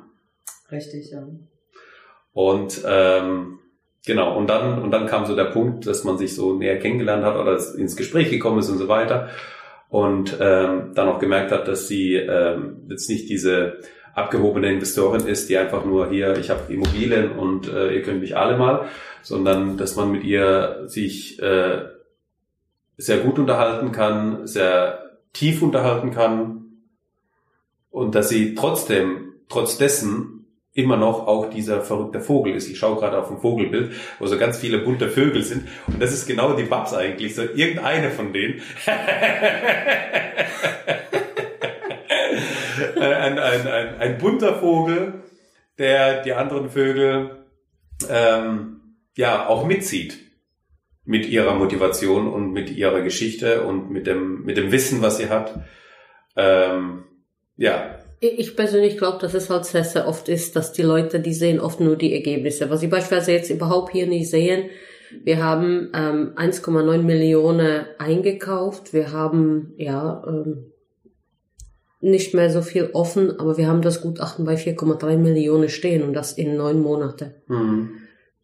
Richtig, 0.72 1.12
ja. 1.12 1.28
Und 2.34 2.84
ähm, 2.86 3.60
genau, 4.06 4.38
und 4.38 4.48
dann, 4.48 4.82
und 4.82 4.92
dann 4.92 5.08
kam 5.08 5.26
so 5.26 5.36
der 5.36 5.46
Punkt, 5.46 5.88
dass 5.88 6.04
man 6.04 6.18
sich 6.18 6.36
so 6.36 6.54
näher 6.54 6.80
kennengelernt 6.80 7.24
hat 7.24 7.36
oder 7.36 7.58
ins 7.78 7.96
Gespräch 7.96 8.30
gekommen 8.30 8.60
ist 8.60 8.70
und 8.70 8.78
so 8.78 8.88
weiter. 8.88 9.30
Und 9.90 10.38
ähm, 10.40 10.92
dann 10.94 11.08
auch 11.08 11.20
gemerkt 11.20 11.52
hat, 11.52 11.68
dass 11.68 11.88
sie 11.88 12.16
ähm, 12.16 12.88
jetzt 12.90 13.10
nicht 13.10 13.30
diese 13.30 13.80
abgehobene 14.14 14.72
Investorin 14.72 15.26
ist, 15.26 15.48
die 15.48 15.58
einfach 15.58 15.86
nur 15.86 16.10
hier, 16.10 16.38
ich 16.38 16.50
habe 16.50 16.74
Immobilien 16.74 17.32
und 17.32 17.72
äh, 17.72 17.94
ihr 17.94 18.02
könnt 18.02 18.20
mich 18.20 18.36
alle 18.36 18.58
mal, 18.58 18.88
sondern 19.22 19.78
dass 19.78 19.96
man 19.96 20.12
mit 20.12 20.24
ihr 20.24 20.84
sich 20.88 21.42
äh, 21.42 21.86
sehr 22.98 23.20
gut 23.20 23.40
unterhalten 23.40 23.92
kann, 23.92 24.48
sehr 24.48 25.18
tief 25.34 25.62
unterhalten 25.62 26.12
kann 26.12 26.67
und 27.90 28.16
dass 28.16 28.30
sie 28.30 28.56
trotzdem, 28.56 29.34
trotz 29.50 29.78
dessen 29.78 30.38
immer 30.78 30.98
noch 30.98 31.26
auch 31.26 31.50
dieser 31.50 31.82
verrückte 31.82 32.20
Vogel 32.22 32.56
ist. 32.56 32.70
Ich 32.70 32.78
schaue 32.78 33.00
gerade 33.00 33.18
auf 33.18 33.32
ein 33.32 33.40
Vogelbild, 33.40 33.94
wo 34.20 34.28
so 34.28 34.38
ganz 34.38 34.60
viele 34.60 34.78
bunte 34.78 35.10
Vögel 35.10 35.42
sind. 35.42 35.68
Und 35.88 36.00
das 36.00 36.14
ist 36.14 36.28
genau 36.28 36.54
die 36.54 36.66
Babs 36.66 36.94
eigentlich, 36.94 37.34
so 37.34 37.42
irgendeine 37.42 38.12
von 38.12 38.32
denen. 38.32 38.62
ein, 42.96 43.40
ein, 43.40 43.68
ein, 43.68 43.96
ein 44.00 44.18
bunter 44.20 44.60
Vogel, 44.60 45.24
der 45.80 46.22
die 46.22 46.34
anderen 46.34 46.70
Vögel 46.70 47.46
ähm, 48.08 48.82
ja 49.16 49.48
auch 49.48 49.66
mitzieht 49.66 50.20
mit 51.06 51.28
ihrer 51.28 51.56
Motivation 51.56 52.32
und 52.32 52.52
mit 52.52 52.70
ihrer 52.70 53.02
Geschichte 53.02 53.64
und 53.64 53.90
mit 53.90 54.06
dem 54.06 54.44
mit 54.44 54.58
dem 54.58 54.72
Wissen, 54.72 55.02
was 55.02 55.18
sie 55.18 55.30
hat. 55.30 55.60
Ähm, 56.36 57.07
ja, 57.58 57.98
ich 58.20 58.56
persönlich 58.56 58.98
glaube, 58.98 59.20
dass 59.20 59.36
es 59.36 59.50
halt 59.50 59.66
sehr, 59.66 59.84
sehr 59.84 60.08
oft 60.08 60.28
ist, 60.28 60.56
dass 60.56 60.74
die 60.74 60.82
Leute, 60.82 61.20
die 61.20 61.34
sehen 61.34 61.60
oft 61.60 61.80
nur 61.80 61.96
die 61.96 62.14
Ergebnisse. 62.14 62.70
Was 62.70 62.80
sie 62.80 62.88
beispielsweise 62.88 63.34
jetzt 63.34 63.52
überhaupt 63.52 63.92
hier 63.92 64.08
nicht 64.08 64.30
sehen, 64.30 64.70
wir 65.24 65.44
haben 65.44 65.92
ähm, 65.94 66.34
1,9 66.36 66.98
Millionen 67.04 67.86
eingekauft. 68.00 68.94
Wir 68.94 69.12
haben 69.12 69.74
ja 69.78 70.24
ähm, 70.28 70.72
nicht 72.02 72.34
mehr 72.34 72.50
so 72.50 72.62
viel 72.62 72.90
offen, 72.94 73.40
aber 73.40 73.58
wir 73.58 73.68
haben 73.68 73.82
das 73.82 74.02
Gutachten 74.02 74.46
bei 74.46 74.56
4,3 74.56 75.18
Millionen 75.18 75.70
stehen 75.70 76.04
und 76.04 76.14
das 76.14 76.34
in 76.34 76.58
neun 76.58 76.82
Monate. 76.82 77.36
Mhm. 77.48 77.92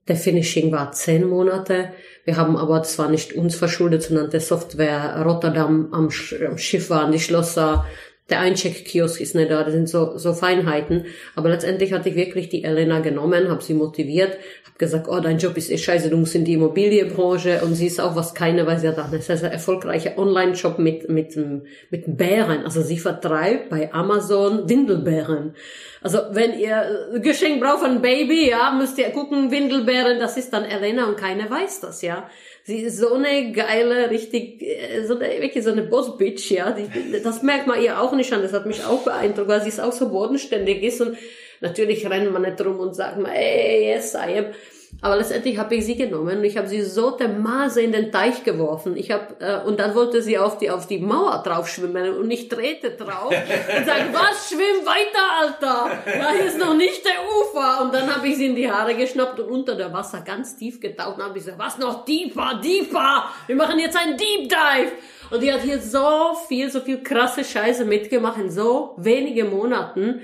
Der 0.08 0.16
Finishing 0.18 0.72
war 0.72 0.92
zehn 0.92 1.28
Monate. 1.28 1.90
Wir 2.26 2.38
haben 2.38 2.58
aber 2.58 2.84
zwar 2.84 3.10
nicht 3.10 3.34
uns 3.34 3.56
verschuldet, 3.56 4.04
sondern 4.04 4.30
der 4.30 4.42
Software 4.42 5.24
Rotterdam 5.26 5.90
am, 5.92 6.10
am 6.12 6.58
Schiff 6.58 6.90
waren 6.90 7.12
die 7.12 7.20
Schlosser, 7.20 7.86
der 8.30 8.40
Eincheckkiosk 8.40 9.20
ist 9.20 9.36
nicht 9.36 9.52
da, 9.52 9.64
das 9.64 9.74
sind 9.74 9.90
so, 9.90 10.18
so 10.18 10.34
Feinheiten. 10.34 11.06
Aber 11.36 11.50
letztendlich 11.50 11.92
hatte 11.92 12.10
ich 12.10 12.16
wirklich 12.16 12.48
die 12.48 12.64
Elena 12.64 13.00
genommen, 13.00 13.50
habe 13.50 13.62
sie 13.62 13.74
motiviert, 13.74 14.38
habe 14.66 14.78
gesagt, 14.78 15.08
oh, 15.10 15.20
dein 15.20 15.40
Job 15.40 15.58
ist 15.58 15.70
eh 15.70 15.78
scheiße, 15.78 16.10
du 16.10 16.16
musst 16.16 16.34
in 16.34 16.46
die 16.46 16.54
Immobilienbranche 16.54 17.62
und 17.64 17.76
sie 17.76 17.88
ist 17.88 18.00
auch 18.00 18.16
was 18.16 18.34
keine, 18.34 18.66
weil 18.66 18.80
sie 18.80 18.88
hat 18.88 18.98
eine 18.98 19.22
sehr, 19.22 19.38
sehr 19.38 19.52
erfolgreiche 19.52 20.18
Online-Shop 20.18 20.80
mit, 20.80 21.10
mit, 21.10 21.38
mit 21.90 22.18
Bären. 22.18 22.64
Also 22.64 22.82
sie 22.82 22.98
vertreibt 22.98 23.70
bei 23.70 23.94
Amazon 23.94 24.70
Windelbären. 24.70 25.56
Also 26.02 26.20
wenn 26.32 26.58
ihr 26.58 27.20
Geschenk 27.22 27.62
braucht 27.62 27.80
von 27.80 28.02
Baby, 28.02 28.50
ja, 28.50 28.72
müsst 28.72 28.98
ihr 28.98 29.10
gucken, 29.10 29.52
Windelbären, 29.52 30.20
das 30.20 30.38
ist 30.38 30.54
dann 30.54 30.64
Elena 30.64 31.08
und 31.08 31.18
keiner 31.18 31.50
weiß 31.50 31.82
das, 31.82 32.02
ja. 32.02 32.30
Sie 32.66 32.80
ist 32.80 32.98
so 32.98 33.14
eine 33.14 33.52
geile, 33.52 34.10
richtig, 34.10 34.62
äh, 34.62 35.06
so 35.06 35.18
eine, 35.20 35.42
wirklich 35.42 35.64
so 35.64 35.72
eine 35.72 35.84
Boss-Bitch, 35.84 36.50
ja. 36.52 36.72
Die, 36.72 37.22
das 37.22 37.44
merkt 37.44 37.68
man 37.68 37.82
ihr 37.82 38.00
auch 38.00 38.14
nicht 38.14 38.32
an. 38.32 38.42
Das 38.42 38.54
hat 38.54 38.66
mich 38.66 38.86
auch 38.86 39.04
beeindruckt, 39.04 39.50
weil 39.50 39.62
sie 39.62 39.70
ist 39.70 39.82
auch 39.82 39.92
so 39.92 40.10
bodenständig 40.10 40.82
ist 40.82 41.02
und 41.02 41.18
natürlich 41.60 42.10
rennt 42.10 42.32
man 42.32 42.44
nicht 42.44 42.64
rum 42.64 42.80
und 42.80 42.96
sagt 42.96 43.20
mal, 43.20 43.34
ey, 43.34 43.94
yes, 43.94 44.14
I 44.14 44.38
am. 44.38 44.46
Aber 45.04 45.18
letztendlich 45.18 45.58
habe 45.58 45.76
ich 45.76 45.86
sie 45.86 45.98
genommen 45.98 46.38
und 46.38 46.46
ich 46.46 46.56
habe 46.56 46.70
sie 46.70 46.82
so 46.82 47.12
dermaßen 47.12 47.84
in 47.84 47.92
den 47.92 48.10
Teich 48.10 48.46
geworfen. 48.46 48.96
Ich 48.96 49.12
habe 49.12 49.36
äh, 49.42 49.68
und 49.68 49.78
dann 49.82 49.96
wollte 49.96 50.22
sie 50.22 50.38
auf 50.40 50.58
die 50.58 50.72
auf 50.72 50.88
die 50.88 51.00
Mauer 51.00 51.44
drauf 51.44 51.68
schwimmen 51.68 52.16
und 52.16 52.32
ich 52.32 52.48
drehte 52.48 52.92
drauf 52.92 53.28
und 53.78 53.86
sage, 53.86 54.06
was 54.14 54.48
schwimm 54.48 54.86
weiter, 54.86 55.42
Alter? 55.42 56.32
Hier 56.38 56.46
ist 56.46 56.58
noch 56.58 56.74
nicht 56.74 57.04
der 57.04 57.20
Ufer. 57.22 57.82
Und 57.84 57.94
dann 57.94 58.16
habe 58.16 58.26
ich 58.30 58.38
sie 58.38 58.46
in 58.46 58.56
die 58.56 58.72
Haare 58.72 58.96
geschnappt 58.96 59.42
und 59.42 59.50
unter 59.50 59.76
der 59.76 59.92
Wasser 59.92 60.22
ganz 60.22 60.56
tief 60.56 60.80
getaucht 60.80 61.18
und 61.18 61.24
habe 61.26 61.38
ich 61.38 61.44
gesagt, 61.44 61.60
was 61.60 61.78
noch 61.78 62.06
deeper, 62.06 62.62
deeper? 62.64 63.26
Wir 63.48 63.58
machen 63.58 63.80
jetzt 63.80 63.98
einen 63.98 64.16
Deep 64.16 64.48
Dive. 64.48 64.94
Und 65.32 65.44
die 65.44 65.52
hat 65.52 65.64
hier 65.64 65.80
so 65.80 66.34
viel, 66.48 66.72
so 66.72 66.80
viel 66.80 67.04
krasse 67.04 67.44
Scheiße 67.44 67.84
mitgemacht 67.84 68.40
in 68.40 68.50
so 68.50 68.96
wenige 68.96 69.44
Monaten. 69.44 70.22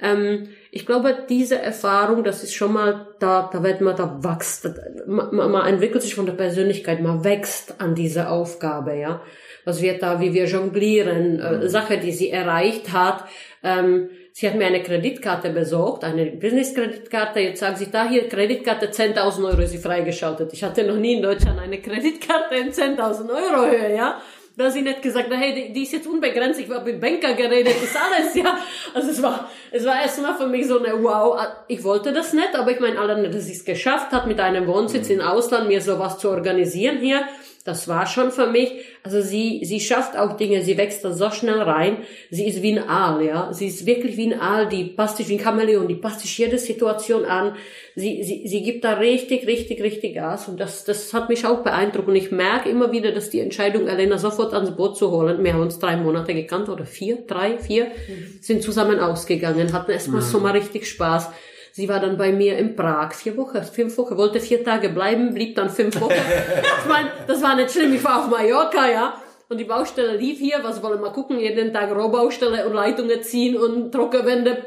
Ähm, 0.00 0.48
ich 0.74 0.86
glaube, 0.86 1.26
diese 1.28 1.58
Erfahrung, 1.58 2.24
das 2.24 2.42
ist 2.42 2.54
schon 2.54 2.72
mal, 2.72 3.06
da, 3.18 3.50
da 3.52 3.62
wird 3.62 3.82
man, 3.82 3.94
da 3.94 4.24
wächst, 4.24 4.70
man, 5.06 5.30
man 5.30 5.66
entwickelt 5.66 6.02
sich 6.02 6.14
von 6.14 6.24
der 6.24 6.32
Persönlichkeit, 6.32 7.02
man 7.02 7.22
wächst 7.24 7.78
an 7.78 7.94
diese 7.94 8.30
Aufgabe, 8.30 8.96
ja. 8.96 9.20
Was 9.66 9.82
wird 9.82 10.02
da, 10.02 10.18
wie 10.18 10.32
wir 10.32 10.46
jonglieren, 10.46 11.38
äh, 11.38 11.58
mhm. 11.58 11.68
Sache, 11.68 11.98
die 11.98 12.10
sie 12.10 12.30
erreicht 12.30 12.90
hat, 12.92 13.24
ähm, 13.62 14.08
Sie 14.34 14.48
hat 14.48 14.56
mir 14.56 14.64
eine 14.64 14.82
Kreditkarte 14.82 15.50
besorgt, 15.50 16.04
eine 16.04 16.24
Business-Kreditkarte. 16.24 17.38
Jetzt 17.38 17.60
sagen 17.60 17.76
sie, 17.76 17.90
da 17.90 18.08
hier 18.08 18.30
Kreditkarte 18.30 18.86
10.000 18.86 19.44
Euro 19.44 19.60
ist 19.60 19.72
sie 19.72 19.78
freigeschaltet. 19.78 20.54
Ich 20.54 20.64
hatte 20.64 20.84
noch 20.84 20.96
nie 20.96 21.16
in 21.16 21.22
Deutschland 21.22 21.60
eine 21.60 21.82
Kreditkarte 21.82 22.54
in 22.54 22.72
10.000 22.72 23.28
Euro 23.28 23.70
Höhe, 23.70 23.94
ja 23.94 24.22
da 24.56 24.70
sie 24.70 24.82
nicht 24.82 25.02
gesagt, 25.02 25.28
hey, 25.30 25.54
die, 25.54 25.72
die 25.72 25.82
ist 25.84 25.92
jetzt 25.92 26.06
unbegrenzt, 26.06 26.60
ich 26.60 26.68
habe 26.68 26.92
mit 26.92 27.00
Banker 27.00 27.32
geredet, 27.34 27.74
ist 27.82 27.96
alles, 27.96 28.34
ja. 28.34 28.58
Also 28.92 29.10
es 29.10 29.22
war, 29.22 29.48
es 29.70 29.84
war 29.84 30.00
erstmal 30.00 30.34
für 30.34 30.46
mich 30.46 30.66
so 30.66 30.78
eine 30.78 31.02
Wow, 31.02 31.40
ich 31.68 31.82
wollte 31.82 32.12
das 32.12 32.32
nicht, 32.32 32.54
aber 32.54 32.70
ich 32.70 32.80
meine, 32.80 32.98
alleine, 32.98 33.30
dass 33.30 33.46
sie 33.46 33.52
es 33.52 33.64
geschafft 33.64 34.12
hat, 34.12 34.26
mit 34.26 34.40
einem 34.40 34.66
Wohnsitz 34.66 35.08
mhm. 35.08 35.16
im 35.16 35.20
Ausland 35.22 35.68
mir 35.68 35.80
sowas 35.80 36.18
zu 36.18 36.28
organisieren 36.28 36.98
hier, 36.98 37.22
das 37.64 37.86
war 37.86 38.06
schon 38.06 38.32
für 38.32 38.48
mich. 38.48 38.72
Also 39.04 39.20
sie, 39.20 39.60
sie 39.64 39.78
schafft 39.78 40.16
auch 40.16 40.36
Dinge, 40.36 40.62
sie 40.62 40.76
wächst 40.76 41.04
da 41.04 41.12
so 41.12 41.30
schnell 41.30 41.62
rein. 41.62 41.98
Sie 42.30 42.46
ist 42.46 42.60
wie 42.60 42.76
ein 42.76 42.88
Aal, 42.88 43.24
ja. 43.24 43.52
Sie 43.52 43.68
ist 43.68 43.86
wirklich 43.86 44.16
wie 44.16 44.32
ein 44.32 44.40
Aal, 44.40 44.68
die 44.68 44.84
passt 44.84 45.18
sich 45.18 45.28
wie 45.28 45.38
ein 45.38 45.44
Chamäleon, 45.44 45.86
die 45.86 45.94
passt 45.94 46.20
sich 46.20 46.36
jede 46.36 46.58
Situation 46.58 47.24
an. 47.24 47.54
Sie, 47.94 48.24
sie, 48.24 48.48
sie 48.48 48.62
gibt 48.62 48.84
da 48.84 48.94
richtig, 48.94 49.46
richtig, 49.46 49.80
richtig 49.80 50.14
Gas. 50.14 50.48
Und 50.48 50.58
das, 50.58 50.84
das 50.84 51.14
hat 51.14 51.28
mich 51.28 51.46
auch 51.46 51.62
beeindruckt. 51.62 52.08
Und 52.08 52.16
ich 52.16 52.32
merke 52.32 52.68
immer 52.68 52.90
wieder, 52.90 53.12
dass 53.12 53.30
die 53.30 53.40
Entscheidung, 53.40 53.86
Elena 53.86 54.18
sofort 54.18 54.54
ans 54.54 54.74
Boot 54.74 54.96
zu 54.96 55.12
holen, 55.12 55.44
wir 55.44 55.52
haben 55.52 55.62
uns 55.62 55.78
drei 55.78 55.96
Monate 55.96 56.34
gekannt 56.34 56.68
oder 56.68 56.84
vier, 56.84 57.18
drei, 57.26 57.58
vier, 57.58 57.84
mhm. 57.84 58.38
sind 58.40 58.62
zusammen 58.62 58.98
ausgegangen, 58.98 59.72
hatten 59.72 59.92
erstmal 59.92 60.22
mhm. 60.22 60.26
so 60.26 60.40
mal 60.40 60.52
richtig 60.52 60.88
Spaß 60.88 61.28
Sie 61.72 61.88
war 61.88 62.00
dann 62.00 62.18
bei 62.18 62.32
mir 62.32 62.58
in 62.58 62.76
Prag, 62.76 63.14
vier 63.14 63.36
Wochen, 63.38 63.62
fünf 63.62 63.96
Wochen, 63.96 64.18
wollte 64.18 64.40
vier 64.40 64.62
Tage 64.62 64.90
bleiben, 64.90 65.32
blieb 65.32 65.56
dann 65.56 65.70
fünf 65.70 65.98
Wochen. 66.00 66.12
ich 66.82 66.88
meine, 66.88 67.08
das 67.26 67.42
war 67.42 67.56
nicht 67.56 67.70
schlimm, 67.70 67.94
ich 67.94 68.04
war 68.04 68.20
auf 68.20 68.30
Mallorca, 68.30 68.90
ja. 68.90 69.14
Und 69.48 69.58
die 69.58 69.64
Baustelle 69.64 70.16
lief 70.16 70.38
hier, 70.38 70.58
was 70.62 70.82
wollen 70.82 71.00
wir 71.00 71.10
gucken, 71.10 71.38
jeden 71.38 71.72
Tag 71.72 71.94
Rohbaustelle 71.94 72.66
und 72.66 72.74
Leitungen 72.74 73.22
ziehen 73.22 73.56
und 73.56 73.90
Trockenwände 73.92 74.58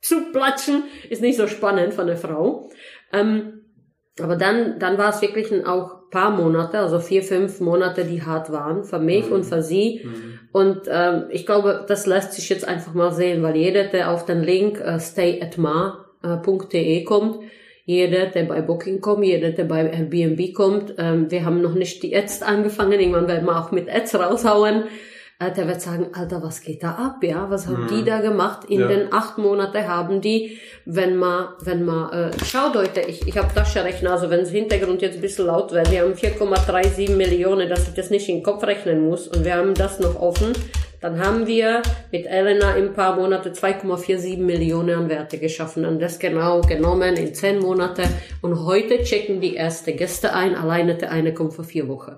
zu 0.00 0.32
platschen, 0.32 0.84
ist 1.08 1.22
nicht 1.22 1.36
so 1.36 1.46
spannend 1.46 1.94
von 1.94 2.08
der 2.08 2.16
Frau. 2.16 2.68
Ähm, 3.12 3.62
aber 4.20 4.36
dann, 4.36 4.80
dann 4.80 4.98
war 4.98 5.10
es 5.10 5.22
wirklich 5.22 5.52
ein 5.52 5.64
auch 5.64 6.10
paar 6.10 6.30
Monate, 6.30 6.78
also 6.80 6.98
vier, 6.98 7.22
fünf 7.22 7.60
Monate, 7.60 8.04
die 8.04 8.22
hart 8.22 8.50
waren 8.50 8.82
für 8.82 8.98
mich 8.98 9.26
mhm. 9.26 9.32
und 9.32 9.44
für 9.44 9.62
sie. 9.62 10.02
Mhm. 10.04 10.38
Und 10.50 10.80
ähm, 10.88 11.26
ich 11.30 11.46
glaube, 11.46 11.84
das 11.86 12.06
lässt 12.06 12.32
sich 12.32 12.48
jetzt 12.48 12.66
einfach 12.66 12.94
mal 12.94 13.12
sehen, 13.12 13.42
weil 13.42 13.56
jeder, 13.56 13.84
der 13.84 14.10
auf 14.10 14.24
den 14.24 14.42
Link 14.42 14.80
äh, 14.80 14.98
Stay 14.98 15.40
at 15.40 15.58
Ma 15.58 16.07
äh, 16.22 17.04
kommt. 17.04 17.38
Jeder, 17.84 18.26
der 18.26 18.44
bei 18.44 18.60
Booking 18.60 19.00
kommt, 19.00 19.24
jeder, 19.24 19.50
der 19.50 19.64
bei 19.64 19.88
Airbnb 19.88 20.52
kommt. 20.52 20.94
Ähm, 20.98 21.30
wir 21.30 21.44
haben 21.44 21.62
noch 21.62 21.72
nicht 21.72 22.02
die 22.02 22.14
Ads 22.14 22.42
angefangen. 22.42 23.00
Irgendwann 23.00 23.28
werden 23.28 23.46
wir 23.46 23.58
auch 23.58 23.70
mit 23.72 23.88
Ads 23.88 24.16
raushauen. 24.16 24.84
Äh, 25.40 25.52
der 25.52 25.68
wird 25.68 25.80
sagen, 25.80 26.08
Alter, 26.12 26.42
was 26.42 26.62
geht 26.62 26.82
da 26.82 26.90
ab? 26.96 27.22
Ja, 27.22 27.48
was 27.48 27.66
haben 27.68 27.84
mhm. 27.84 27.88
die 27.88 28.04
da 28.04 28.20
gemacht? 28.20 28.64
In 28.68 28.80
ja. 28.80 28.88
den 28.88 29.12
acht 29.12 29.38
Monaten 29.38 29.86
haben 29.86 30.20
die, 30.20 30.58
wenn 30.84 31.16
man, 31.16 31.50
wenn 31.60 31.84
man, 31.84 32.12
äh, 32.12 32.44
schaut 32.44 32.74
Leute, 32.74 33.00
ich, 33.02 33.26
ich 33.26 33.38
habe 33.38 33.54
Taschenrechner, 33.54 34.10
also 34.10 34.30
wenn 34.30 34.40
das 34.40 34.50
Hintergrund 34.50 35.00
jetzt 35.00 35.14
ein 35.14 35.20
bisschen 35.20 35.46
laut 35.46 35.72
wird, 35.72 35.90
wir 35.92 36.02
haben 36.02 36.14
4,37 36.14 37.12
Millionen, 37.12 37.68
dass 37.68 37.86
ich 37.86 37.94
das 37.94 38.10
nicht 38.10 38.28
in 38.28 38.38
den 38.38 38.42
Kopf 38.42 38.64
rechnen 38.64 39.08
muss 39.08 39.28
und 39.28 39.44
wir 39.44 39.54
haben 39.54 39.74
das 39.74 40.00
noch 40.00 40.20
offen. 40.20 40.52
Dann 41.00 41.20
haben 41.20 41.46
wir 41.46 41.82
mit 42.10 42.26
Elena 42.26 42.74
in 42.74 42.88
ein 42.88 42.94
paar 42.94 43.14
Monate 43.14 43.50
2,47 43.52 44.38
Millionen 44.38 44.98
an 44.98 45.08
Werte 45.08 45.38
geschaffen 45.38 45.84
und 45.84 46.00
das 46.00 46.18
genau 46.18 46.60
genommen 46.60 47.16
in 47.16 47.34
zehn 47.34 47.60
Monate. 47.60 48.02
Und 48.42 48.64
heute 48.64 49.02
checken 49.04 49.40
die 49.40 49.54
erste 49.54 49.92
Gäste 49.92 50.32
ein. 50.32 50.56
Alleine 50.56 50.96
der 50.96 51.12
eine 51.12 51.32
kommt 51.32 51.54
vor 51.54 51.64
vier 51.64 51.86
Wochen. 51.88 52.16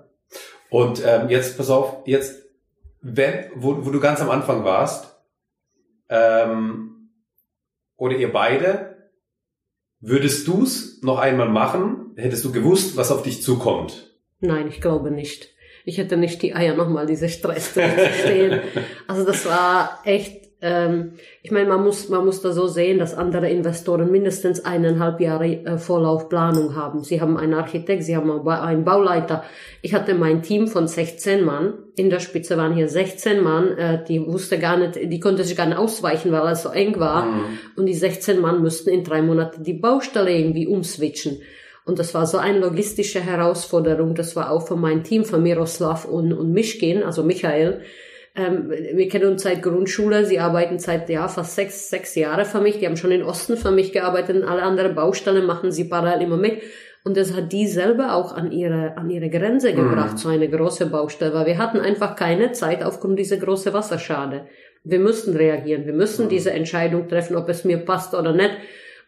Und 0.70 1.02
ähm, 1.04 1.28
jetzt 1.28 1.58
pass 1.58 1.68
auf, 1.68 1.98
jetzt 2.06 2.42
wenn, 3.02 3.50
wo, 3.54 3.84
wo 3.84 3.90
du 3.90 4.00
ganz 4.00 4.20
am 4.20 4.30
Anfang 4.30 4.64
warst, 4.64 5.14
ähm, 6.08 7.10
oder 7.96 8.16
ihr 8.16 8.32
beide, 8.32 9.10
würdest 10.00 10.48
du's 10.48 11.02
noch 11.02 11.18
einmal 11.18 11.48
machen? 11.48 12.14
Hättest 12.16 12.44
du 12.44 12.52
gewusst, 12.52 12.96
was 12.96 13.12
auf 13.12 13.22
dich 13.22 13.42
zukommt? 13.42 14.16
Nein, 14.40 14.68
ich 14.68 14.80
glaube 14.80 15.10
nicht 15.10 15.50
ich 15.84 15.98
hätte 15.98 16.16
nicht 16.16 16.42
die 16.42 16.54
Eier 16.54 16.74
nochmal 16.74 17.06
diese 17.06 17.28
Stress 17.28 17.74
zu 17.74 17.80
stehen. 18.22 18.60
Also 19.08 19.24
das 19.24 19.44
war 19.44 19.98
echt, 20.04 20.50
ähm, 20.62 21.14
ich 21.42 21.50
meine, 21.50 21.68
man 21.68 21.82
muss, 21.82 22.08
man 22.08 22.24
muss 22.24 22.42
da 22.42 22.52
so 22.52 22.68
sehen, 22.68 23.00
dass 23.00 23.12
andere 23.14 23.50
Investoren 23.50 24.10
mindestens 24.12 24.64
eineinhalb 24.64 25.20
Jahre 25.20 25.46
äh, 25.46 25.78
Vorlaufplanung 25.78 26.76
haben. 26.76 27.02
Sie 27.02 27.20
haben 27.20 27.36
einen 27.36 27.54
Architekt, 27.54 28.04
sie 28.04 28.14
haben 28.16 28.30
einen 28.30 28.84
Bauleiter. 28.84 29.42
Ich 29.82 29.94
hatte 29.94 30.14
mein 30.14 30.42
Team 30.42 30.68
von 30.68 30.86
16 30.86 31.44
Mann. 31.44 31.74
In 31.96 32.08
der 32.08 32.20
Spitze 32.20 32.56
waren 32.56 32.74
hier 32.74 32.88
16 32.88 33.42
Mann, 33.42 33.76
äh, 33.76 34.04
die 34.04 34.24
wusste 34.24 34.60
gar 34.60 34.76
nicht, 34.76 34.94
die 34.94 35.20
konnte 35.20 35.42
sich 35.42 35.56
gar 35.56 35.66
nicht 35.66 35.78
ausweichen, 35.78 36.30
weil 36.30 36.52
es 36.52 36.62
so 36.62 36.68
eng 36.68 37.00
war. 37.00 37.26
Mhm. 37.26 37.58
Und 37.74 37.86
die 37.86 37.94
16 37.94 38.40
Mann 38.40 38.62
müssten 38.62 38.90
in 38.90 39.02
drei 39.02 39.22
Monaten 39.22 39.64
die 39.64 39.74
Baustelle 39.74 40.32
irgendwie 40.32 40.68
umswitchen. 40.68 41.40
Und 41.90 41.98
das 41.98 42.14
war 42.14 42.24
so 42.24 42.38
eine 42.38 42.60
logistische 42.60 43.20
Herausforderung. 43.20 44.14
Das 44.14 44.36
war 44.36 44.52
auch 44.52 44.66
von 44.68 44.80
meinem 44.80 45.02
Team, 45.02 45.24
von 45.24 45.42
Miroslav 45.42 46.04
und, 46.04 46.32
und 46.32 46.52
Mischkin, 46.52 47.02
also 47.02 47.24
Michael, 47.24 47.82
ähm, 48.36 48.70
wir 48.70 49.08
kennen 49.08 49.32
uns 49.32 49.42
seit 49.42 49.60
Grundschule, 49.60 50.24
sie 50.24 50.38
arbeiten 50.38 50.78
seit 50.78 51.10
ja 51.10 51.26
fast 51.26 51.56
sechs, 51.56 51.90
sechs 51.90 52.14
Jahre 52.14 52.44
für 52.44 52.60
mich, 52.60 52.78
die 52.78 52.86
haben 52.86 52.96
schon 52.96 53.10
in 53.10 53.24
Osten 53.24 53.56
für 53.56 53.72
mich 53.72 53.92
gearbeitet 53.92 54.36
und 54.36 54.44
alle 54.44 54.62
anderen 54.62 54.94
Baustellen 54.94 55.46
machen 55.46 55.72
sie 55.72 55.88
parallel 55.88 56.22
immer 56.22 56.36
mit. 56.36 56.62
Und 57.02 57.16
das 57.16 57.34
hat 57.34 57.50
die 57.50 57.66
selber 57.66 58.14
auch 58.14 58.36
an 58.36 58.52
ihre, 58.52 58.96
an 58.96 59.10
ihre 59.10 59.30
Grenze 59.30 59.74
gebracht, 59.74 60.12
mhm. 60.12 60.18
so 60.18 60.28
eine 60.28 60.48
große 60.48 60.86
Baustelle, 60.86 61.34
weil 61.34 61.46
wir 61.46 61.58
hatten 61.58 61.80
einfach 61.80 62.14
keine 62.14 62.52
Zeit 62.52 62.84
aufgrund 62.84 63.18
dieser 63.18 63.38
großen 63.38 63.72
Wasserschade. 63.72 64.46
Wir 64.84 65.00
mussten 65.00 65.34
reagieren, 65.34 65.86
wir 65.86 65.92
müssen 65.92 66.26
mhm. 66.26 66.28
diese 66.28 66.52
Entscheidung 66.52 67.08
treffen, 67.08 67.34
ob 67.34 67.48
es 67.48 67.64
mir 67.64 67.78
passt 67.78 68.14
oder 68.14 68.32
nicht. 68.32 68.52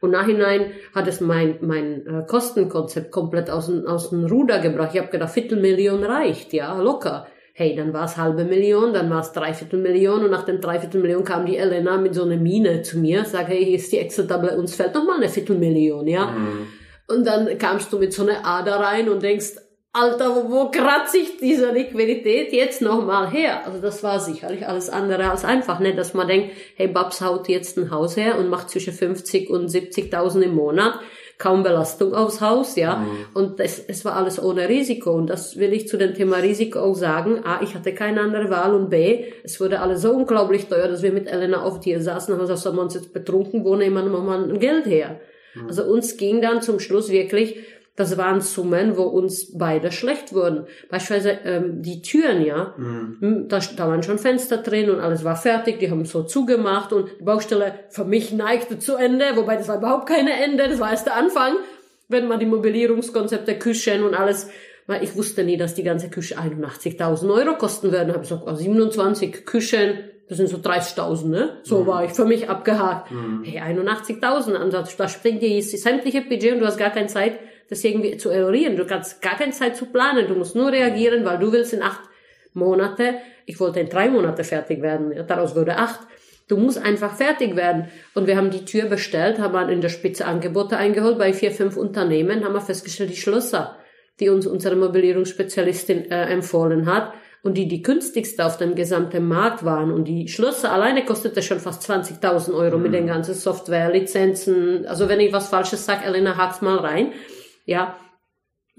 Und 0.03 0.11
nachhinein 0.11 0.73
hat 0.95 1.07
es 1.07 1.21
mein, 1.21 1.59
mein 1.61 2.05
äh, 2.07 2.27
Kostenkonzept 2.27 3.13
komplett 3.13 3.49
aus, 3.49 3.71
aus 3.87 4.11
dem 4.11 4.25
Ruder 4.25 4.59
gebracht. 4.59 4.91
Ich 4.93 5.01
habe 5.01 5.13
gedacht, 5.13 5.31
Viertelmillion 5.31 6.03
reicht, 6.03 6.53
ja, 6.53 6.77
locker. 6.77 7.29
Hey, 7.55 7.77
dann 7.77 7.93
war 7.93 8.07
es 8.07 8.17
halbe 8.17 8.45
Million, 8.45 8.93
dann 8.93 9.11
war 9.11 9.21
es 9.21 9.33
dreiviertel 9.33 9.79
Million 9.79 10.25
und 10.25 10.33
nach 10.33 10.45
dem 10.45 10.61
dreiviertel 10.61 11.01
Million 11.01 11.23
kam 11.23 11.47
die 11.47 11.57
Elena 11.57 11.99
mit 11.99 12.15
so 12.15 12.25
einer 12.25 12.37
Mine 12.37 12.83
zu 12.83 12.99
mir, 12.99 13.25
sagt, 13.25 13.49
hey, 13.51 13.65
hier 13.65 13.77
ist 13.77 13.93
die 13.93 13.99
Excel-Tabelle, 13.99 14.59
uns 14.59 14.75
fällt 14.75 14.95
noch 14.95 15.05
mal 15.05 15.19
eine 15.19 15.29
Viertelmillion, 15.29 16.09
ja. 16.09 16.33
Mhm. 16.33 16.67
Und 17.09 17.27
dann 17.27 17.57
kamst 17.59 17.93
du 17.93 17.99
mit 17.99 18.13
so 18.13 18.23
einer 18.23 18.45
Ader 18.45 18.81
rein 18.81 19.09
und 19.09 19.23
denkst, 19.23 19.53
Alter, 19.95 20.35
wo, 20.35 20.51
wo 20.51 20.71
kratze 20.71 21.19
ich 21.19 21.37
diese 21.37 21.71
Liquidität 21.71 22.53
jetzt 22.55 22.81
nochmal 22.81 23.31
her? 23.31 23.67
Also 23.67 23.79
das 23.79 24.03
war 24.03 24.21
sicherlich 24.21 24.67
alles 24.67 24.89
andere 24.89 25.31
als 25.31 25.45
einfach, 25.45 25.81
ne? 25.81 25.95
dass 25.95 26.15
man 26.15 26.29
denkt, 26.29 26.53
hey, 26.77 26.89
Babs 26.89 27.21
haut 27.21 27.47
jetzt 27.49 27.77
ein 27.77 27.91
Haus 27.91 28.17
her 28.17 28.39
und 28.39 28.49
macht 28.49 28.71
zwischen 28.71 28.95
50 28.95 29.51
und 29.51 29.69
70.000 29.69 30.41
im 30.41 30.55
Monat, 30.55 30.95
kaum 31.37 31.63
Belastung 31.63 32.15
aufs 32.15 32.41
Haus, 32.41 32.77
ja. 32.77 32.97
Mhm. 32.97 33.27
Und 33.35 33.61
das, 33.61 33.79
es 33.81 34.03
war 34.07 34.17
alles 34.17 34.43
ohne 34.43 34.67
Risiko. 34.67 35.11
Und 35.11 35.27
das 35.27 35.59
will 35.59 35.75
ich 35.75 35.89
zu 35.89 35.99
dem 35.99 36.15
Thema 36.15 36.37
Risiko 36.37 36.79
auch 36.79 36.95
sagen. 36.95 37.45
A, 37.45 37.61
ich 37.63 37.75
hatte 37.75 37.93
keine 37.93 38.23
andere 38.23 38.49
Wahl 38.49 38.75
und 38.75 38.89
B, 38.89 39.25
es 39.43 39.61
wurde 39.61 39.81
alles 39.81 40.01
so 40.01 40.13
unglaublich 40.13 40.69
teuer, 40.69 40.89
dass 40.89 41.03
wir 41.03 41.13
mit 41.13 41.27
Elena 41.27 41.65
auf 41.65 41.81
die 41.81 41.95
saßen 41.99 42.33
und 42.33 42.39
haben 42.39 42.47
gesagt, 42.47 42.61
sollen 42.61 42.77
wir 42.77 42.83
uns 42.83 42.95
jetzt 42.95 43.13
betrunken, 43.13 43.63
wo 43.65 43.77
nehmen 43.77 44.11
wir 44.11 44.21
mal 44.21 44.57
Geld 44.57 44.87
her? 44.87 45.21
Mhm. 45.55 45.67
Also 45.67 45.85
uns 45.85 46.17
ging 46.17 46.41
dann 46.41 46.63
zum 46.63 46.81
Schluss 46.81 47.11
wirklich, 47.11 47.57
das 47.97 48.17
waren 48.17 48.41
Summen, 48.41 48.97
wo 48.97 49.03
uns 49.03 49.57
beide 49.57 49.93
schlecht 49.93 50.33
wurden. 50.33 50.67
Beispielsweise 50.91 51.39
ähm, 51.45 51.83
die 51.83 52.01
Türen, 52.01 52.45
ja, 52.45 52.75
mhm. 52.77 53.17
Hm, 53.21 53.49
da, 53.49 53.61
da 53.77 53.89
waren 53.89 54.03
schon 54.03 54.19
Fenster 54.19 54.59
drin 54.59 54.91
und 54.91 55.01
alles 55.01 55.25
war 55.25 55.37
fertig, 55.37 55.79
die 55.79 55.91
haben 55.91 56.05
so 56.05 56.23
zugemacht 56.23 56.93
und 56.93 57.11
die 57.21 57.25
Baustelle 57.25 57.75
für 57.91 58.05
mich 58.05 58.33
neigte 58.33 58.79
zu 58.79 58.97
Ende, 58.97 59.37
wobei 59.37 59.57
das 59.57 59.69
war 59.69 59.79
überhaupt 59.79 60.09
keine 60.09 60.33
Ende, 60.43 60.69
das 60.69 60.81
war 60.81 60.91
erst 60.91 61.07
der 61.07 61.17
Anfang, 61.17 61.55
wenn 62.09 62.29
man 62.29 62.41
die 62.41 62.47
Mobilierungskonzepte, 62.47 63.59
Küchen 63.59 64.03
und 64.05 64.15
alles 64.15 64.49
weil 64.87 65.05
ich 65.05 65.17
wusste 65.17 65.45
nie, 65.45 65.57
dass 65.57 65.75
die 65.75 65.85
ganze 65.85 66.11
Küche 66.11 66.37
81.000 66.39 67.33
Euro 67.33 67.57
kosten 67.57 67.93
werden. 67.93 68.13
Habe 68.13 68.25
ich 68.25 68.29
gesagt, 68.29 68.43
oh, 68.47 68.55
27 68.55 69.47
Küchen, 69.47 69.99
das 70.29 70.39
sind 70.39 70.49
so 70.49 70.57
30.000, 70.57 71.29
ne? 71.29 71.59
So 71.63 71.83
mhm. 71.83 71.87
war 71.87 72.05
ich 72.05 72.13
für 72.13 72.25
mich 72.25 72.49
abgehakt. 72.49 73.11
Mhm. 73.11 73.45
Hey, 73.45 73.61
81.000, 73.61 74.55
Ansatz, 74.55 74.97
da 74.97 75.09
springt 75.09 75.43
dir 75.43 75.63
sämtliche 75.63 76.23
Budget 76.23 76.55
und 76.55 76.61
du 76.61 76.67
hast 76.67 76.79
gar 76.79 76.91
keine 76.91 77.07
Zeit, 77.07 77.39
das 77.69 77.85
irgendwie 77.85 78.17
zu 78.17 78.31
eruieren. 78.31 78.77
Du 78.77 78.87
kannst 78.87 79.23
gar 79.23 79.37
keine 79.37 79.53
Zeit 79.53 79.77
zu 79.77 79.87
planen. 79.87 80.29
Du 80.29 80.35
musst 80.35 80.57
nur 80.57 80.73
reagieren, 80.73 81.25
weil 81.25 81.39
du 81.39 81.53
willst 81.53 81.73
in 81.73 81.83
acht 81.83 82.01
Monate, 82.55 83.15
ich 83.47 83.59
wollte 83.61 83.81
in 83.81 83.89
drei 83.89 84.09
Monate 84.09 84.45
fertig 84.45 84.83
werden, 84.83 85.27
daraus 85.27 85.57
wurde 85.57 85.77
acht. 85.77 86.01
Du 86.49 86.57
musst 86.57 86.79
einfach 86.79 87.17
fertig 87.17 87.57
werden. 87.57 87.89
Und 88.15 88.27
wir 88.27 88.37
haben 88.37 88.51
die 88.51 88.65
Tür 88.65 88.85
bestellt, 88.85 89.39
haben 89.39 89.71
in 89.71 89.81
der 89.81 89.89
Spitze 89.89 90.27
Angebote 90.27 90.77
eingeholt 90.77 91.19
bei 91.19 91.33
vier, 91.33 91.51
fünf 91.51 91.77
Unternehmen, 91.77 92.45
haben 92.45 92.53
wir 92.53 92.61
festgestellt, 92.61 93.11
die 93.11 93.17
Schlösser, 93.17 93.79
die 94.21 94.29
uns 94.29 94.47
unsere 94.47 94.77
Mobilierungsspezialistin 94.77 96.11
äh, 96.11 96.25
empfohlen 96.25 96.87
hat 96.87 97.15
und 97.43 97.55
die 97.55 97.69
die 97.69 97.83
günstigste 97.83 98.45
auf 98.45 98.57
dem 98.57 98.75
gesamten 98.75 99.27
Markt 99.27 99.65
waren 99.65 99.91
und 99.91 100.07
die 100.07 100.29
Schlösser 100.29 100.73
alleine 100.73 101.05
kostete 101.05 101.43
schon 101.43 101.59
fast 101.59 101.89
20.000 101.91 102.55
Euro 102.55 102.77
mhm. 102.77 102.83
mit 102.85 102.95
den 102.95 103.07
ganzen 103.07 103.35
Software, 103.35 103.91
Lizenzen. 103.91 104.87
Also 104.87 105.09
wenn 105.09 105.21
ich 105.21 105.33
was 105.33 105.49
Falsches 105.49 105.85
sage, 105.85 106.05
Elena, 106.05 106.37
hakt's 106.37 106.61
mal 106.61 106.79
rein. 106.79 107.13
Ja. 107.65 107.97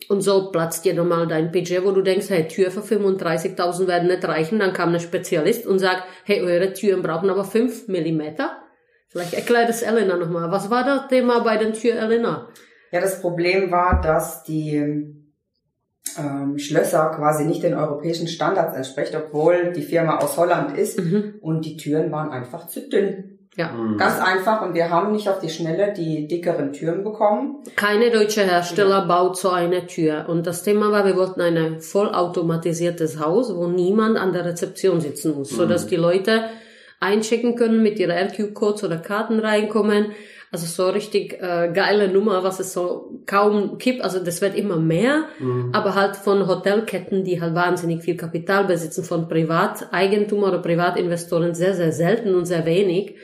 Und 0.10 0.22
so 0.22 0.52
platzt 0.52 0.86
dir 0.86 0.93
nochmal 0.93 1.28
dein 1.28 1.52
Budget, 1.52 1.86
wo 1.86 1.91
du 1.91 2.02
denkst, 2.02 2.30
hey, 2.30 2.48
Tür 2.48 2.72
für 2.72 2.82
35.000 2.82 3.88
werden 3.88 4.08
nicht 4.08 4.28
reichen. 4.28 4.60
Dann 4.60 4.74
kam 4.74 4.93
ein 4.93 5.00
Spezialist 5.00 5.65
und 5.65 5.80
sagt, 5.80 6.04
hey, 6.26 6.41
eure 6.41 6.74
Türen 6.74 7.02
brauchen 7.02 7.30
aber 7.30 7.46
5 7.46 7.88
Millimeter. 7.88 8.58
Vielleicht 9.08 9.34
erklärt 9.34 9.69
es 9.69 9.84
Elena 9.84 10.17
nochmal. 10.17 10.52
Was 10.52 10.69
war 10.69 10.84
das 10.84 11.08
Thema 11.08 11.39
bei 11.39 11.58
den 11.58 11.74
Tür, 11.74 11.96
Elena? 11.96 12.50
Ja, 12.91 13.00
das 13.00 13.22
Problem 13.22 13.72
war, 13.72 14.02
dass 14.02 14.43
die 14.43 14.76
ähm, 16.17 16.58
Schlösser 16.58 17.12
quasi 17.15 17.46
nicht 17.46 17.63
den 17.63 17.74
europäischen 17.74 18.28
Standards 18.28 18.76
entspricht, 18.76 19.15
obwohl 19.15 19.72
die 19.74 19.82
Firma 19.82 20.17
aus 20.17 20.38
Holland 20.38 20.78
ist 20.78 21.00
mhm. 21.00 21.36
und 21.41 21.65
die 21.65 21.78
Türen 21.78 22.12
waren 22.12 22.32
einfach 22.32 22.67
zu 22.67 22.88
dünn. 22.89 23.33
Ja. 23.56 23.72
Mhm. 23.72 23.98
Ganz 23.98 24.20
einfach 24.20 24.62
und 24.62 24.74
wir 24.74 24.89
haben 24.89 25.12
nicht 25.12 25.30
auf 25.30 25.39
die 25.39 25.50
Schnelle 25.50 25.94
die 25.94 26.28
dickeren 26.28 26.74
Türen 26.74 27.04
bekommen. 27.04 27.58
Keine 27.76 28.10
deutsche 28.10 28.42
Hersteller 28.42 29.00
ja. 29.00 29.06
baut 29.06 29.38
so 29.38 29.50
eine 29.50 29.86
Tür. 29.86 30.26
Und 30.28 30.48
das 30.48 30.63
Thema 30.63 30.92
war, 30.92 31.06
wir 31.06 31.16
wollten 31.16 31.42
ein 31.42 31.80
vollautomatisiertes 31.80 33.20
Haus, 33.20 33.56
wo 33.56 33.68
niemand 33.68 34.18
an 34.18 34.34
der 34.34 34.46
Rezeption 34.46 35.02
sitzen 35.02 35.36
muss, 35.36 35.52
mhm. 35.52 35.56
so 35.56 35.66
dass 35.68 35.86
die 35.86 35.98
Leute 35.98 36.46
einschicken 37.00 37.56
können, 37.56 37.84
mit 37.84 38.00
ihren 38.00 38.18
RQ-Codes 38.18 38.86
oder 38.86 38.98
Karten 38.98 39.39
reinkommen. 39.39 40.13
Also 40.52 40.68
so 40.68 40.92
richtig 40.92 41.34
äh, 41.42 41.72
geile 41.74 42.08
Nummer, 42.08 42.44
was 42.44 42.60
es 42.60 42.74
so 42.74 43.22
kaum 43.26 43.80
gibt. 43.80 44.04
Also 44.04 44.24
das 44.24 44.39
wird 44.42 44.56
immer 44.56 44.78
mehr, 44.78 45.26
mhm. 45.39 45.70
aber 45.74 45.96
halt 45.96 46.16
von 46.16 46.48
Hotelketten, 46.48 47.24
die 47.24 47.42
halt 47.42 47.56
wahnsinnig 47.56 48.04
viel 48.04 48.16
Kapital 48.16 48.66
besitzen, 48.66 49.04
von 49.04 49.28
Privateigentum 49.28 50.44
oder 50.44 50.60
Privatinvestoren 50.60 51.56
sehr, 51.56 51.74
sehr 51.74 51.92
selten 51.92 52.36
und 52.36 52.46
sehr 52.46 52.66
wenig. 52.66 53.16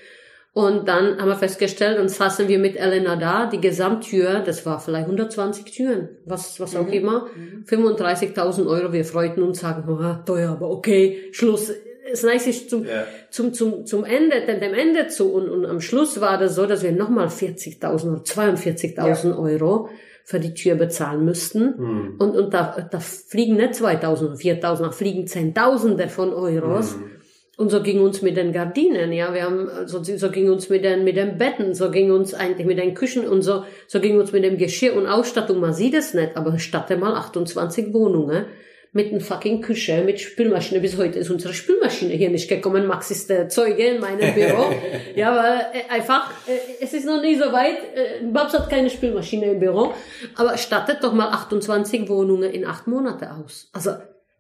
Und 0.54 0.88
dann 0.88 1.20
haben 1.22 1.30
wir 1.30 1.36
festgestellt, 1.36 2.00
und 2.00 2.10
saßen 2.10 2.48
wir 2.48 2.58
mit 2.58 2.76
Elena 2.76 3.16
da, 3.16 3.46
die 3.46 3.62
Gesamttür, 3.62 4.40
das 4.40 4.66
war 4.66 4.80
vielleicht 4.80 5.06
120 5.06 5.66
Türen, 5.66 6.10
was, 6.26 6.60
was 6.60 6.76
auch 6.76 6.88
mhm. 6.88 6.94
immer, 6.94 7.28
35.000 7.68 8.68
Euro, 8.68 8.92
wir 8.92 9.06
freuten 9.06 9.44
uns, 9.44 9.60
sagen, 9.60 9.84
oh, 9.88 10.26
teuer, 10.26 10.52
aber 10.52 10.70
okay, 10.70 11.30
Schluss. 11.32 11.72
Es 12.12 12.24
neigt 12.24 12.42
sich 12.42 12.68
zum, 12.68 12.86
ja. 12.86 13.06
zum, 13.30 13.54
zum, 13.54 13.86
zum 13.86 14.04
Ende, 14.04 14.42
denn 14.48 14.60
dem 14.60 14.74
Ende 14.74 15.08
zu, 15.08 15.32
und, 15.32 15.48
und 15.48 15.66
am 15.68 15.80
Schluss 15.80 16.20
war 16.20 16.40
das 16.40 16.56
so, 16.56 16.66
dass 16.66 16.82
wir 16.82 16.92
nochmal 16.92 17.28
40.000 17.28 18.12
oder 18.12 18.24
42.000 18.24 19.30
ja. 19.30 19.38
Euro 19.38 19.90
für 20.24 20.40
die 20.40 20.56
Tür 20.56 20.74
bezahlen 20.74 21.24
müssten. 21.24 21.76
Mhm. 21.78 22.16
Und, 22.18 22.36
und 22.36 22.54
da, 22.56 22.88
da 22.90 23.00
fliegen 23.00 23.58
nicht 23.58 23.74
2.000 23.74 24.26
oder 24.26 24.36
4.000, 24.36 24.82
da 24.82 24.92
fliegen 24.92 25.28
Zehntausende 25.28 26.10
von 26.10 26.34
Euros. 26.34 26.98
Mhm. 26.98 27.19
Und 27.60 27.70
so 27.72 27.84
ging 27.84 28.00
uns 28.00 28.22
mit 28.22 28.38
den 28.38 28.54
Gardinen, 28.54 29.12
ja, 29.12 29.34
wir 29.34 29.44
haben, 29.44 29.70
so, 29.86 30.02
so 30.02 30.32
ging 30.32 30.50
uns 30.50 30.70
mit 30.70 30.86
den, 30.86 31.04
mit 31.04 31.18
den 31.18 31.38
Betten, 31.38 31.76
so 31.76 31.92
ging 31.92 32.10
uns 32.10 32.34
eigentlich 32.34 32.66
mit 32.66 32.80
den 32.80 32.94
Küchen 32.94 33.28
und 33.28 33.42
so, 33.42 33.66
so 33.86 34.00
ging 34.00 34.18
uns 34.18 34.32
mit 34.32 34.46
dem 34.46 34.58
Geschirr 34.58 34.96
und 34.96 35.08
Ausstattung, 35.08 35.60
man 35.60 35.74
sieht 35.74 35.94
es 35.94 36.14
nicht, 36.14 36.38
aber 36.38 36.58
statte 36.58 36.96
mal 36.96 37.16
28 37.16 37.94
Wohnungen 37.94 38.46
mit 38.94 39.12
einer 39.12 39.20
fucking 39.20 39.60
Küche, 39.60 40.04
mit 40.06 40.22
Spülmaschine. 40.22 40.80
Bis 40.80 40.96
heute 40.96 41.20
ist 41.20 41.30
unsere 41.30 41.54
Spülmaschine 41.54 42.14
hier 42.14 42.30
nicht 42.30 42.48
gekommen. 42.48 42.88
Max 42.88 43.12
ist 43.12 43.30
der 43.30 43.50
Zeuge 43.50 43.84
in 43.84 44.00
meinem 44.00 44.34
Büro. 44.34 44.72
ja, 45.16 45.36
weil 45.36 45.82
äh, 45.82 45.94
einfach, 45.94 46.32
äh, 46.48 46.84
es 46.84 46.94
ist 46.94 47.06
noch 47.06 47.22
nie 47.22 47.36
so 47.36 47.52
weit. 47.52 47.78
Äh, 47.94 48.26
Babs 48.26 48.54
hat 48.54 48.70
keine 48.70 48.90
Spülmaschine 48.90 49.52
im 49.52 49.60
Büro. 49.60 49.94
Aber 50.36 50.58
stattet 50.58 51.04
doch 51.04 51.14
mal 51.14 51.28
28 51.28 52.08
Wohnungen 52.08 52.52
in 52.52 52.66
acht 52.66 52.88
Monate 52.88 53.30
aus. 53.32 53.70
Also, 53.74 53.92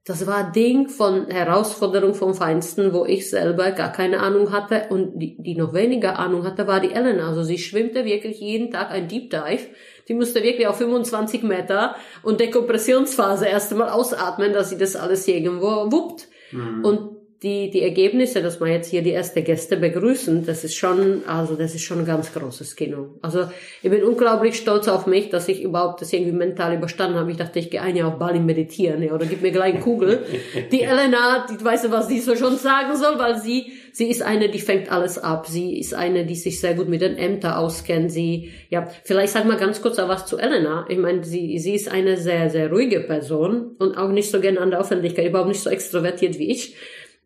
das 0.10 0.26
war 0.26 0.52
Ding 0.52 0.90
von 0.90 1.28
Herausforderung 1.28 2.16
vom 2.16 2.34
Feinsten, 2.34 2.94
wo 2.94 3.06
ich 3.06 3.30
selber 3.30 3.70
gar 3.70 3.92
keine 3.92 4.22
Ahnung 4.22 4.52
hatte 4.52 4.88
und 4.90 5.20
die, 5.20 5.38
die 5.38 5.54
noch 5.54 5.76
weniger 5.76 6.18
Ahnung 6.18 6.46
hatte, 6.46 6.66
war 6.66 6.80
die 6.80 6.94
Ellen. 6.94 7.20
Also 7.20 7.44
sie 7.44 7.60
schwimmte 7.60 8.06
wirklich 8.06 8.40
jeden 8.40 8.72
Tag 8.72 8.90
ein 8.90 9.08
Deep 9.08 9.30
Dive. 9.30 9.68
Die 10.08 10.16
musste 10.16 10.42
wirklich 10.42 10.66
auf 10.66 10.78
25 10.78 11.44
Meter 11.44 11.96
und 12.24 12.40
Dekompressionsphase 12.40 13.46
erst 13.46 13.72
einmal 13.72 13.90
ausatmen, 13.90 14.52
dass 14.52 14.72
sie 14.72 14.80
das 14.80 14.96
alles 14.96 15.28
irgendwo 15.28 15.92
wuppt. 15.92 16.28
Mhm. 16.54 16.84
Und 16.84 17.19
die, 17.42 17.70
die 17.70 17.84
Ergebnisse, 17.84 18.42
dass 18.42 18.60
wir 18.60 18.68
jetzt 18.68 18.90
hier 18.90 19.02
die 19.02 19.12
erste 19.12 19.42
Gäste 19.44 19.78
begrüßen, 19.78 20.46
das 20.46 20.66
ist 20.66 20.76
schon, 20.76 21.22
also 21.26 21.56
das 21.56 21.74
ist 21.74 21.84
schon 21.84 22.00
ein 22.00 22.06
ganz 22.06 22.34
großes 22.34 22.76
Kino. 22.76 23.12
Also 23.22 23.46
ich 23.82 23.90
bin 23.90 24.04
unglaublich 24.04 24.58
stolz 24.58 24.90
auf 24.90 25.08
mich, 25.08 25.30
dass 25.30 25.48
ich 25.48 25.64
überhaupt 25.64 26.02
das 26.02 26.12
irgendwie 26.12 26.34
mental 26.34 26.76
überstanden 26.76 27.18
habe. 27.18 27.32
Ich 27.32 27.38
dachte, 27.38 27.60
ich 27.60 27.72
gehe 27.72 27.82
ein 27.82 27.96
Jahr 27.96 28.10
auf 28.10 28.20
Bali 28.20 28.42
meditieren, 28.42 29.02
ja, 29.02 29.14
oder 29.14 29.26
gib 29.26 29.42
mir 29.42 29.52
gleich 29.52 29.76
eine 29.76 29.84
Kugel. 29.84 30.26
Die 30.72 30.82
Elena, 30.82 31.48
die 31.50 31.64
weiß, 31.64 31.90
was 31.92 32.10
sie 32.10 32.20
so 32.20 32.36
schon 32.36 32.58
sagen 32.58 32.98
soll, 32.98 33.18
weil 33.18 33.40
sie, 33.40 33.72
sie 33.94 34.10
ist 34.10 34.22
eine, 34.22 34.50
die 34.50 34.60
fängt 34.60 34.92
alles 34.92 35.18
ab. 35.18 35.48
Sie 35.48 35.80
ist 35.80 35.94
eine, 35.94 36.26
die 36.26 36.36
sich 36.36 36.60
sehr 36.60 36.74
gut 36.74 36.90
mit 36.90 37.02
den 37.02 37.16
Ämtern 37.16 37.54
auskennt. 37.54 38.12
Sie, 38.12 38.52
ja, 38.70 38.90
vielleicht 39.06 39.32
sag 39.32 39.46
mal 39.46 39.56
ganz 39.56 39.82
kurz 39.82 39.98
auch 39.98 40.10
was 40.10 40.26
zu 40.26 40.38
Elena. 40.38 40.86
Ich 40.90 40.98
meine, 40.98 41.24
sie, 41.24 41.58
sie 41.58 41.76
ist 41.76 41.90
eine 41.90 42.18
sehr, 42.18 42.50
sehr 42.50 42.70
ruhige 42.70 43.00
Person 43.00 43.76
und 43.80 43.98
auch 43.98 44.10
nicht 44.10 44.30
so 44.30 44.42
gerne 44.42 44.60
an 44.60 44.72
der 44.72 44.82
Öffentlichkeit, 44.82 45.28
überhaupt 45.28 45.50
nicht 45.50 45.62
so 45.62 45.70
extrovertiert 45.70 46.38
wie 46.38 46.52
ich. 46.52 46.76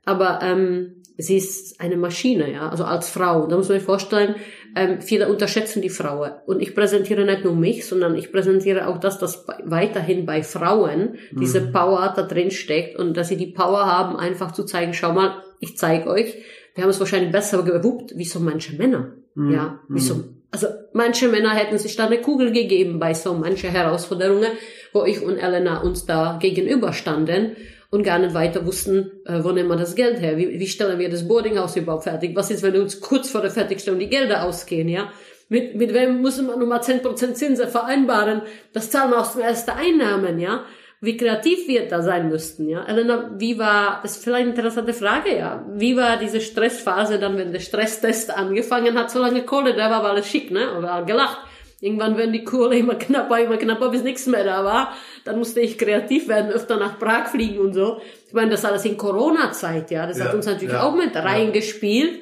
Aber 0.05 0.39
ähm, 0.41 1.03
sie 1.17 1.37
ist 1.37 1.79
eine 1.79 1.97
Maschine, 1.97 2.51
ja, 2.51 2.69
also 2.69 2.83
als 2.83 3.09
Frau. 3.09 3.47
Da 3.47 3.55
muss 3.55 3.69
man 3.69 3.77
sich 3.77 3.85
vorstellen, 3.85 4.35
ähm, 4.75 5.01
viele 5.01 5.29
unterschätzen 5.29 5.81
die 5.81 5.89
Frau. 5.89 6.25
Und 6.45 6.61
ich 6.61 6.75
präsentiere 6.75 7.25
nicht 7.25 7.43
nur 7.43 7.55
mich, 7.55 7.85
sondern 7.85 8.15
ich 8.15 8.31
präsentiere 8.31 8.87
auch 8.87 8.97
das, 8.97 9.19
dass 9.19 9.45
weiterhin 9.63 10.25
bei 10.25 10.41
Frauen 10.41 11.15
diese 11.31 11.61
Mhm. 11.61 11.71
Power 11.71 12.13
da 12.15 12.23
drin 12.23 12.51
steckt 12.51 12.97
und 12.97 13.15
dass 13.15 13.27
sie 13.27 13.37
die 13.37 13.47
Power 13.47 13.85
haben, 13.85 14.17
einfach 14.17 14.51
zu 14.51 14.63
zeigen, 14.63 14.93
schau 14.93 15.13
mal, 15.13 15.41
ich 15.59 15.77
zeige 15.77 16.09
euch, 16.09 16.35
wir 16.75 16.83
haben 16.83 16.89
es 16.89 16.99
wahrscheinlich 16.99 17.31
besser 17.31 17.63
gewuppt, 17.63 18.17
wie 18.17 18.25
so 18.25 18.39
manche 18.39 18.75
Männer. 18.75 19.13
Mhm. 19.35 19.51
Ja, 19.51 19.79
wie 19.89 19.99
so, 19.99 20.23
also 20.49 20.67
manche 20.93 21.29
Männer 21.29 21.51
hätten 21.51 21.77
sich 21.77 21.95
da 21.95 22.07
eine 22.07 22.19
Kugel 22.19 22.51
gegeben 22.51 22.99
bei 22.99 23.13
so 23.13 23.33
manche 23.35 23.69
Herausforderungen, 23.69 24.51
wo 24.91 25.03
ich 25.05 25.21
und 25.21 25.37
Elena 25.37 25.81
uns 25.81 26.05
da 26.05 26.37
gegenüberstanden 26.41 27.55
und 27.93 28.01
gar 28.01 28.17
nicht 28.17 28.34
weiter 28.34 28.65
wussten, 28.65 29.12
äh, 29.23 29.43
wo 29.43 29.51
nehmen 29.51 29.69
wir 29.69 29.75
das 29.75 29.93
Geld 29.93 30.19
her? 30.19 30.36
Wie, 30.36 30.60
wie 30.60 30.65
stellen 30.65 30.97
wir 30.97 31.10
das 31.10 31.27
Boardinghaus 31.27 31.75
überhaupt 31.75 32.06
fertig? 32.06 32.36
Was 32.36 32.49
ist, 32.49 32.63
wenn 32.63 32.75
uns 32.75 33.01
kurz 33.01 33.29
vor 33.29 33.41
der 33.41 33.51
Fertigstellung 33.51 33.99
die 33.99 34.10
Gelder 34.10 34.45
ausgehen, 34.45 34.89
ja? 34.89 35.12
Mit, 35.47 35.75
mit 35.75 35.93
wem 35.93 36.19
muss 36.19 36.41
man 36.41 36.58
nur 36.58 36.67
mal 36.67 36.79
10% 36.79 37.34
Zinsen 37.36 37.67
vereinbaren? 37.67 38.41
Das 38.73 38.89
zahlen 38.89 39.12
wir 39.12 39.19
aus 39.19 39.34
den 39.34 39.43
ersten 39.43 39.69
Einnahmen, 39.69 40.39
ja? 40.39 40.63
Wie 41.01 41.17
kreativ 41.17 41.67
wir 41.67 41.88
da 41.88 42.01
sein 42.01 42.29
müssten, 42.29 42.67
ja? 42.67 42.84
Elena, 42.84 43.29
wie 43.38 43.60
war, 43.60 43.99
das 44.01 44.17
ist 44.17 44.23
vielleicht 44.23 44.47
eine 44.47 44.56
interessante 44.56 44.93
Frage, 44.93 45.38
ja? 45.38 45.63
Wie 45.75 45.95
war 45.95 46.17
diese 46.17 46.41
Stressphase 46.41 47.19
dann, 47.19 47.38
wenn 47.38 47.53
der 47.53 47.60
Stresstest 47.60 48.36
angefangen 48.36 48.97
hat, 48.97 49.12
solange 49.12 49.43
Kohle 49.43 49.75
da 49.75 49.91
war, 49.91 50.01
war 50.01 50.10
alles 50.10 50.27
schick, 50.27 50.49
ne? 50.49 50.75
Oder 50.79 51.03
gelacht. 51.03 51.38
Irgendwann 51.84 52.15
werden 52.17 52.32
die 52.32 52.46
Kohle 52.46 52.78
immer 52.78 52.96
knapper, 52.96 53.39
immer 53.39 53.58
knapper, 53.58 53.89
bis 53.89 54.04
nichts 54.04 54.26
mehr 54.26 54.46
da 54.46 54.63
war. 54.63 54.93
Dann 55.26 55.38
musste 55.38 55.60
ich 55.60 55.78
kreativ 55.78 56.30
werden, 56.30 56.50
öfter 56.50 56.78
nach 56.78 56.98
Prag 56.98 57.28
fliegen 57.28 57.60
und 57.60 57.74
so. 57.74 58.00
Ich 58.26 58.34
meine, 58.34 58.52
das 58.52 58.63
alles 58.63 58.86
in 58.86 58.96
Corona-Zeit, 58.96 59.91
ja. 59.91 60.08
Das 60.08 60.17
Ja, 60.17 60.26
hat 60.26 60.34
uns 60.34 60.46
natürlich 60.46 60.74
ja, 60.74 60.84
auch 60.84 60.96
mit 60.96 61.13
ja. 61.13 61.22
reingespielt. 61.22 62.22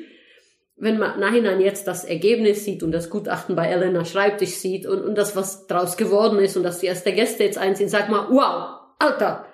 Wenn 0.78 0.98
man 0.98 1.20
nachhinein 1.20 1.62
jetzt 1.62 1.86
das 1.88 2.06
Ergebnis 2.06 2.66
sieht 2.66 2.82
und 2.82 2.92
das 2.92 3.12
Gutachten 3.12 3.56
bei 3.56 3.68
Elena 3.68 4.04
Schreibtisch 4.04 4.56
sieht 4.56 4.88
und, 4.88 5.04
und 5.04 5.16
das, 5.16 5.36
was 5.36 5.68
draus 5.68 5.96
geworden 5.96 6.40
ist 6.40 6.58
und 6.58 6.64
dass 6.64 6.80
die 6.80 6.88
erste 6.88 7.12
Gäste 7.12 7.44
jetzt 7.44 7.60
einziehen, 7.60 7.88
sagt 7.88 8.10
man, 8.10 8.32
wow, 8.32 8.80
Alter, 8.98 9.46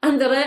andere 0.00 0.38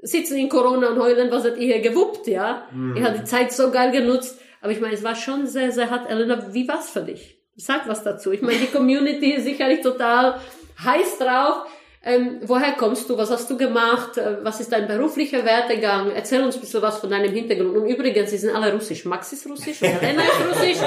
sitzen 0.00 0.38
in 0.38 0.48
Corona 0.48 0.88
und 0.88 0.98
heulen, 0.98 1.30
was 1.30 1.44
habt 1.44 1.58
ihr 1.58 1.74
hier 1.74 1.82
gewuppt, 1.82 2.26
ja? 2.26 2.66
Ihr 2.96 3.04
habt 3.04 3.18
die 3.18 3.24
Zeit 3.24 3.52
so 3.52 3.70
geil 3.70 3.90
genutzt. 3.90 4.40
Aber 4.62 4.72
ich 4.72 4.80
meine, 4.80 4.94
es 4.94 5.04
war 5.04 5.14
schon 5.14 5.46
sehr, 5.46 5.70
sehr 5.70 5.90
hart. 5.90 6.10
Elena, 6.10 6.54
wie 6.54 6.66
war's 6.66 6.88
für 6.88 7.02
dich? 7.02 7.37
Sag 7.58 7.88
was 7.88 8.04
dazu. 8.04 8.30
Ich 8.32 8.40
meine, 8.40 8.58
die 8.58 8.68
Community 8.68 9.32
ist 9.32 9.44
sicherlich 9.44 9.80
total 9.80 10.40
heiß 10.82 11.18
drauf. 11.18 11.66
Ähm, 12.04 12.38
woher 12.42 12.72
kommst 12.72 13.10
du? 13.10 13.18
Was 13.18 13.30
hast 13.32 13.50
du 13.50 13.56
gemacht? 13.56 14.16
Äh, 14.16 14.36
Was 14.44 14.60
ist 14.60 14.70
dein 14.70 14.86
beruflicher 14.86 15.44
Werdegang? 15.44 16.12
Erzähl 16.12 16.40
uns 16.40 16.54
ein 16.54 16.60
bisschen 16.60 16.80
was 16.80 17.00
von 17.00 17.10
deinem 17.10 17.32
Hintergrund. 17.32 17.76
Und 17.76 17.88
übrigens, 17.88 18.30
sie 18.30 18.38
sind 18.38 18.54
alle 18.54 18.72
russisch. 18.72 19.04
Max 19.04 19.32
ist 19.32 19.44
russisch, 19.48 19.82
Elena 19.82 20.22
ist 20.22 20.40
russisch. 20.48 20.78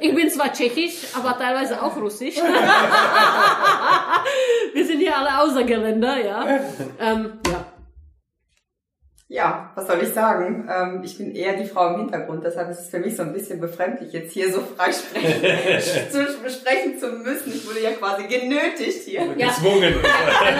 Ich 0.00 0.12
bin 0.12 0.28
zwar 0.28 0.52
tschechisch, 0.52 1.04
aber 1.14 1.38
teilweise 1.38 1.80
auch 1.80 1.96
russisch. 1.96 2.34
Wir 4.74 4.84
sind 4.84 4.98
hier 4.98 5.16
alle 5.16 5.38
Außergeländer, 5.40 6.24
ja. 6.26 6.44
Ähm, 7.00 7.38
ja. 7.46 7.64
Ja, 9.30 9.72
was 9.74 9.86
soll 9.86 9.98
ich 10.02 10.08
sagen? 10.14 10.66
Ähm, 10.74 11.02
ich 11.04 11.18
bin 11.18 11.34
eher 11.34 11.52
die 11.54 11.66
Frau 11.66 11.92
im 11.92 12.00
Hintergrund, 12.00 12.42
deshalb 12.44 12.70
ist 12.70 12.80
es 12.80 12.88
für 12.88 12.98
mich 12.98 13.14
so 13.14 13.22
ein 13.24 13.34
bisschen 13.34 13.60
befremdlich, 13.60 14.10
jetzt 14.14 14.32
hier 14.32 14.50
so 14.50 14.60
frei 14.60 14.90
sprechen, 14.90 15.42
zu 16.10 16.50
sprechen 16.50 16.98
zu 16.98 17.08
müssen. 17.08 17.52
Ich 17.54 17.66
wurde 17.68 17.82
ja 17.82 17.90
quasi 17.90 18.22
genötigt 18.26 19.02
hier. 19.04 19.20
Ja. 19.36 19.48
Gezwungen. 19.48 19.82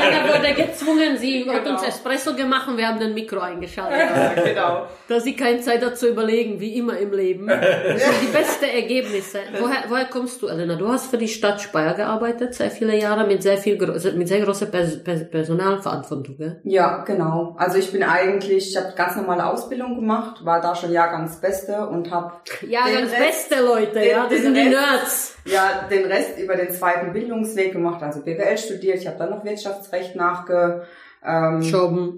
Elena 0.03 0.29
wurde 0.37 0.53
gezwungen, 0.55 1.17
sie 1.17 1.49
hat 1.49 1.65
Genau. 1.65 1.77
uns 1.79 1.89
Espresso 1.89 2.35
gemacht 2.35 2.69
und 2.69 2.77
wir 2.77 2.87
haben 2.89 3.01
den 3.01 3.15
Mikro 3.15 3.41
eingeschaltet. 3.41 3.99
Ja, 4.37 4.43
genau. 4.45 4.87
Da 5.09 5.19
sie 5.19 5.35
keine 5.35 5.61
Zeit 5.61 5.83
hat 5.83 5.97
zu 5.97 6.07
überlegen, 6.11 6.61
wie 6.61 6.77
immer 6.77 6.99
im 6.99 7.13
Leben. 7.13 7.47
Das 7.49 8.05
sind 8.05 8.21
die 8.23 8.33
besten 8.37 8.65
Ergebnisse. 8.67 9.39
Woher, 9.59 9.85
woher 9.89 10.05
kommst 10.05 10.43
du, 10.43 10.47
Elena? 10.49 10.75
Du 10.77 10.89
hast 10.89 11.07
für 11.11 11.17
die 11.17 11.29
Stadt 11.29 11.61
Speyer 11.63 11.95
gearbeitet, 11.95 12.55
sehr 12.55 12.71
viele 12.71 12.95
Jahre, 12.99 13.27
mit 13.27 13.43
sehr 13.43 13.57
viel, 13.57 13.79
gro- 13.79 13.95
mit 14.15 14.29
sehr 14.29 14.41
großer 14.45 14.67
Pers 14.67 15.03
Pers 15.03 15.31
Personalverantwortung, 15.31 16.37
gell? 16.37 16.61
Ja, 16.65 17.03
genau. 17.05 17.57
Also 17.59 17.79
ich 17.79 17.91
bin 17.91 18.03
eigentlich, 18.03 18.58
ich 18.59 18.77
habe 18.77 18.93
ganz 18.97 19.17
normale 19.17 19.47
Ausbildung 19.47 19.95
gemacht, 19.97 20.45
war 20.45 20.61
da 20.61 20.75
schon 20.75 20.93
Jahrgangsbeste 20.93 21.87
und 21.89 22.11
habe 22.11 22.33
Ja, 22.67 22.87
Den 22.87 22.95
ganz 23.01 23.13
Rest- 23.13 23.49
beste 23.51 23.65
Leute, 23.65 23.99
ja, 24.05 24.23
den- 24.23 24.23
das 24.23 24.29
den 24.31 24.43
sind 24.43 24.55
die 24.55 24.69
Nerds. 24.69 25.37
ja 25.45 25.87
den 25.91 26.05
Rest 26.07 26.39
über 26.39 26.57
den 26.57 26.71
zweiten 26.73 27.13
Bildungsweg 27.13 27.73
gemacht, 27.73 28.03
also 28.03 28.21
BWL 28.23 28.59
studiert. 28.59 28.99
Ich 28.99 29.07
habe 29.07 29.19
dann 29.19 29.31
noch 29.31 29.45
Wirtschaftsrecht 29.45 30.15
nachge 30.17 30.83
ähm. 31.27 31.63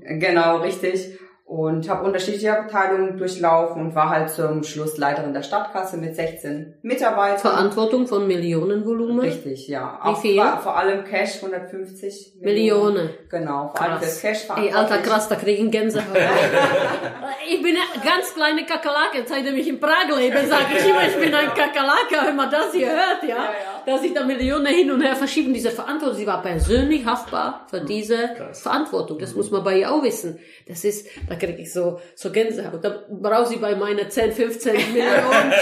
Genau, 0.04 0.58
richtig. 0.58 1.18
Und 1.50 1.88
habe 1.88 2.04
unterschiedliche 2.04 2.56
Abteilungen 2.56 3.18
durchlaufen 3.18 3.82
und 3.82 3.94
war 3.96 4.08
halt 4.08 4.30
zum 4.30 4.62
Schluss 4.62 4.98
Leiterin 4.98 5.34
der 5.34 5.42
Stadtkasse 5.42 5.96
mit 5.96 6.14
16 6.14 6.74
Mitarbeitern. 6.82 7.38
Verantwortung 7.40 8.06
von 8.06 8.28
Millionenvolumen. 8.28 9.18
Richtig, 9.18 9.66
ja. 9.66 9.98
Wie 10.00 10.08
Auch 10.08 10.20
viel? 10.20 10.36
Vor, 10.36 10.58
vor 10.58 10.76
allem 10.76 11.04
Cash, 11.04 11.42
150 11.42 12.34
Millionen. 12.40 13.10
Genau, 13.28 13.72
vor 13.74 13.82
allem 13.82 13.98
Krass. 13.98 14.20
fürs 14.20 14.46
Cash 14.46 14.58
Ey, 14.58 14.72
Alter, 14.72 14.98
krass, 14.98 15.28
da 15.28 15.34
krieg 15.34 15.54
ich 15.54 15.60
einen 15.60 15.72
Gänsehaut. 15.72 16.06
ich 17.48 17.60
bin 17.60 17.74
eine 17.74 18.04
ganz 18.04 18.32
kleine 18.32 18.64
Kakerlake, 18.64 19.24
seitdem 19.26 19.56
ich 19.56 19.66
in 19.66 19.80
Prag 19.80 20.06
lebe, 20.16 20.46
sage 20.46 20.66
ich 20.78 20.88
immer, 20.88 21.02
ich 21.02 21.16
bin 21.16 21.34
ein 21.34 21.48
Kakerlake, 21.48 22.26
wenn 22.26 22.36
man 22.36 22.48
das 22.48 22.72
hier 22.72 22.90
hört, 22.90 23.24
ja. 23.24 23.28
Ja, 23.28 23.34
ja. 23.36 23.79
Dass 23.90 24.02
sich 24.02 24.14
da 24.14 24.24
Millionen 24.24 24.66
hin 24.66 24.88
und 24.92 25.02
her 25.02 25.16
verschieben, 25.16 25.52
diese 25.52 25.72
Verantwortung, 25.72 26.16
sie 26.16 26.26
war 26.26 26.40
persönlich 26.42 27.04
haftbar 27.04 27.66
für 27.68 27.80
diese 27.80 28.36
Verantwortung. 28.52 29.18
Das 29.18 29.34
muss 29.34 29.50
man 29.50 29.64
bei 29.64 29.80
ihr 29.80 29.90
auch 29.90 30.04
wissen. 30.04 30.38
Das 30.68 30.84
ist, 30.84 31.08
da 31.28 31.34
krieg 31.34 31.58
ich 31.58 31.72
so, 31.72 31.98
so 32.14 32.30
Gänsehaut. 32.30 32.84
Da 32.84 33.02
braucht 33.08 33.48
sie 33.48 33.56
bei 33.56 33.74
meinen 33.74 34.08
10, 34.08 34.30
15 34.30 34.74
Millionen, 34.74 35.52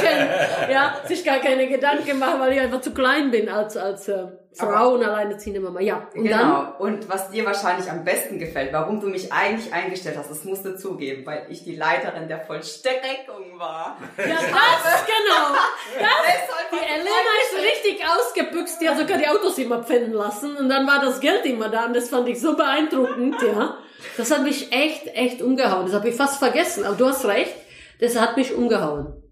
ja, 0.71 1.01
sich 1.07 1.25
gar 1.25 1.39
keine 1.39 1.69
Gedanken 1.69 2.19
machen, 2.19 2.39
weil 2.39 2.53
ich 2.53 2.61
einfach 2.61 2.83
zu 2.83 2.91
klein 2.91 3.31
bin 3.31 3.49
als, 3.49 3.79
als, 3.79 4.09
äh, 4.09 4.27
Frau 4.53 4.95
und 4.95 5.05
alleinerziehende 5.05 5.61
Mama. 5.61 5.81
Ja. 5.81 6.09
Und 6.15 6.29
dann? 6.29 6.41
Genau. 6.41 6.75
Und 6.79 7.09
was 7.09 7.31
dir 7.31 7.45
wahrscheinlich 7.47 7.91
am 7.91 8.05
besten 8.05 8.39
gefällt, 8.39 8.73
warum 8.73 9.01
du 9.01 9.09
mich 9.09 9.33
eigentlich 9.33 9.73
eingestellt 9.73 10.17
hast, 10.19 10.31
das 10.31 10.45
musst 10.45 10.65
du 10.65 10.77
zugeben, 10.77 11.25
weil 11.27 11.47
ich 11.49 11.65
die 11.65 11.77
Leiterin 11.77 12.29
der 12.29 12.41
Vollstreckung 12.41 13.59
war. 13.59 13.99
Ja, 14.17 14.25
das, 14.25 15.07
genau. 15.07 15.57
Das, 15.99 16.71
die 16.71 16.77
Elena 16.77 17.09
ist 17.09 17.63
richtig 17.63 18.05
ausgebüxt, 18.07 18.81
die 18.81 18.89
hat 18.89 18.99
sogar 18.99 19.17
die 19.17 19.29
Autos 19.29 19.57
immer 19.59 19.83
pfänden 19.83 20.13
lassen 20.13 20.57
und 20.57 20.69
dann 20.69 20.87
war 20.87 21.01
das 21.01 21.19
Geld 21.21 21.47
immer 21.47 21.69
da 21.69 21.87
und 21.87 21.95
das 21.95 22.09
fand 22.09 22.29
ich 22.29 22.41
so 22.41 22.57
beeindruckend, 22.57 23.37
ja. 23.43 23.79
Das 24.17 24.31
hat 24.31 24.43
mich 24.43 24.73
echt, 24.73 25.07
echt 25.15 25.43
umgehauen. 25.43 25.87
Das 25.87 25.95
habe 25.95 26.09
ich 26.09 26.15
fast 26.15 26.39
vergessen, 26.39 26.85
aber 26.85 26.97
du 26.97 27.07
hast 27.07 27.25
recht, 27.25 27.55
das 28.01 28.21
hat 28.21 28.37
mich 28.37 28.55
umgehauen. 28.55 29.23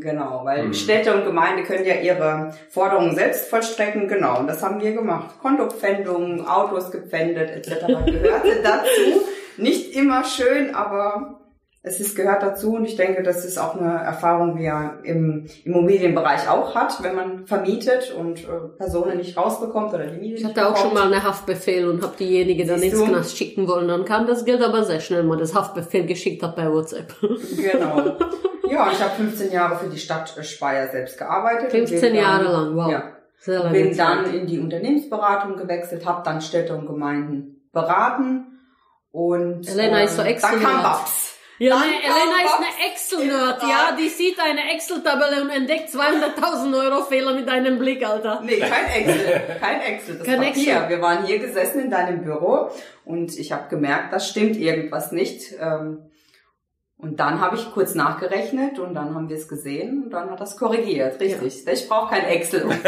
Genau, 0.00 0.42
weil 0.44 0.72
Städte 0.74 1.14
und 1.14 1.24
Gemeinde 1.24 1.62
können 1.62 1.84
ja 1.84 1.94
ihre 1.94 2.54
Forderungen 2.70 3.14
selbst 3.14 3.48
vollstrecken. 3.48 4.08
Genau, 4.08 4.38
und 4.38 4.46
das 4.46 4.62
haben 4.62 4.80
wir 4.80 4.92
gemacht. 4.92 5.36
Kontopfändungen, 5.40 6.46
Autos 6.46 6.90
gepfändet 6.90 7.50
etc. 7.50 7.86
gehörte 8.06 8.62
dazu. 8.62 9.22
Nicht 9.56 9.94
immer 9.94 10.24
schön, 10.24 10.74
aber 10.74 11.40
es 11.86 12.00
ist 12.00 12.16
gehört 12.16 12.42
dazu 12.42 12.76
und 12.76 12.86
ich 12.86 12.96
denke, 12.96 13.22
das 13.22 13.44
ist 13.44 13.58
auch 13.58 13.76
eine 13.76 14.02
Erfahrung, 14.02 14.56
die 14.56 14.64
er 14.64 15.00
im 15.02 15.44
Immobilienbereich 15.64 16.48
auch 16.48 16.74
hat, 16.74 17.02
wenn 17.02 17.14
man 17.14 17.46
vermietet 17.46 18.10
und 18.10 18.42
äh, 18.44 18.68
Personen 18.78 19.18
nicht 19.18 19.36
rausbekommt 19.36 19.92
oder 19.92 20.06
die 20.06 20.18
Miete 20.18 20.34
Ich 20.36 20.44
nicht 20.44 20.56
hatte 20.56 20.66
auch 20.66 20.76
schon 20.78 20.94
mal 20.94 21.12
einen 21.12 21.22
Haftbefehl 21.22 21.86
und 21.86 22.02
habe 22.02 22.14
diejenige 22.18 22.64
dann 22.64 22.78
Siehst 22.78 22.94
ins? 22.98 23.04
Knast 23.10 23.36
schicken 23.36 23.68
wollen. 23.68 23.86
Dann 23.86 24.06
kam 24.06 24.26
das 24.26 24.46
Geld 24.46 24.62
aber 24.62 24.82
sehr 24.84 25.00
schnell 25.00 25.24
mal 25.24 25.36
das 25.36 25.54
Haftbefehl 25.54 26.06
geschickt 26.06 26.42
hat 26.42 26.56
bei 26.56 26.72
WhatsApp. 26.72 27.14
Genau. 27.20 28.16
Ja, 28.74 28.90
ich 28.92 29.00
habe 29.00 29.14
15 29.16 29.52
Jahre 29.52 29.76
für 29.78 29.88
die 29.88 29.98
Stadt 29.98 30.28
Speyer 30.42 30.88
selbst 30.88 31.16
gearbeitet. 31.18 31.64
und 31.64 31.70
15 31.70 32.00
bin 32.00 32.14
dann- 32.14 32.22
Jahre 32.24 32.44
lang, 32.52 32.76
wow. 32.76 32.90
Ja, 32.90 33.12
Sehr 33.38 33.60
lange 33.60 33.72
bin 33.78 33.96
dann 33.96 34.34
in 34.34 34.46
die 34.46 34.58
Unternehmensberatung 34.58 35.56
gewechselt, 35.56 36.04
habe 36.06 36.22
dann 36.24 36.40
Städte 36.40 36.74
und 36.74 36.86
Gemeinden 36.86 37.68
beraten 37.72 38.58
und 39.12 39.68
Elena 39.68 40.02
ist 40.02 40.16
so 40.16 40.22
ähm, 40.22 40.36
Dann 40.40 40.60
kam. 40.62 40.82
Babs. 40.82 41.30
Ja, 41.58 41.70
Dann 41.70 41.82
kam 41.82 41.90
Elena 41.90 42.44
ist 42.44 42.54
eine 42.56 42.90
Excel-Nerd, 42.92 43.62
ja. 43.62 43.96
Die 43.96 44.08
sieht 44.08 44.36
eine 44.40 44.72
Excel-Tabelle 44.74 45.40
und 45.42 45.50
entdeckt 45.50 45.88
200.000 45.88 46.74
Euro 46.76 47.04
Fehler 47.04 47.32
mit 47.34 47.48
einem 47.48 47.78
Blick, 47.78 48.04
Alter. 48.04 48.40
Nee, 48.44 48.58
kein 48.58 48.86
Excel, 48.86 49.40
kein 49.60 49.80
Excel, 49.82 50.16
das 50.18 50.26
Kein 50.26 50.40
Papier. 50.40 50.72
Excel. 50.74 50.88
Wir 50.88 51.00
waren 51.00 51.24
hier 51.24 51.38
gesessen 51.38 51.80
in 51.82 51.90
deinem 51.90 52.24
Büro 52.24 52.70
und 53.04 53.38
ich 53.38 53.52
habe 53.52 53.68
gemerkt, 53.68 54.12
das 54.12 54.28
stimmt 54.28 54.56
irgendwas 54.56 55.12
nicht. 55.12 55.54
Ähm, 55.60 55.98
Und 56.96 57.18
dann 57.20 57.40
habe 57.40 57.56
ich 57.56 57.70
kurz 57.72 57.94
nachgerechnet 57.94 58.78
und 58.78 58.94
dann 58.94 59.14
haben 59.14 59.28
wir 59.28 59.36
es 59.36 59.46
gesehen 59.48 60.04
und 60.04 60.10
dann 60.10 60.30
hat 60.30 60.40
das 60.40 60.56
korrigiert. 60.56 61.20
Richtig. 61.20 61.66
Ich 61.66 61.88
brauche 61.88 62.08
kein 62.14 62.24
Excel. 62.24 62.62
Um 62.62 62.70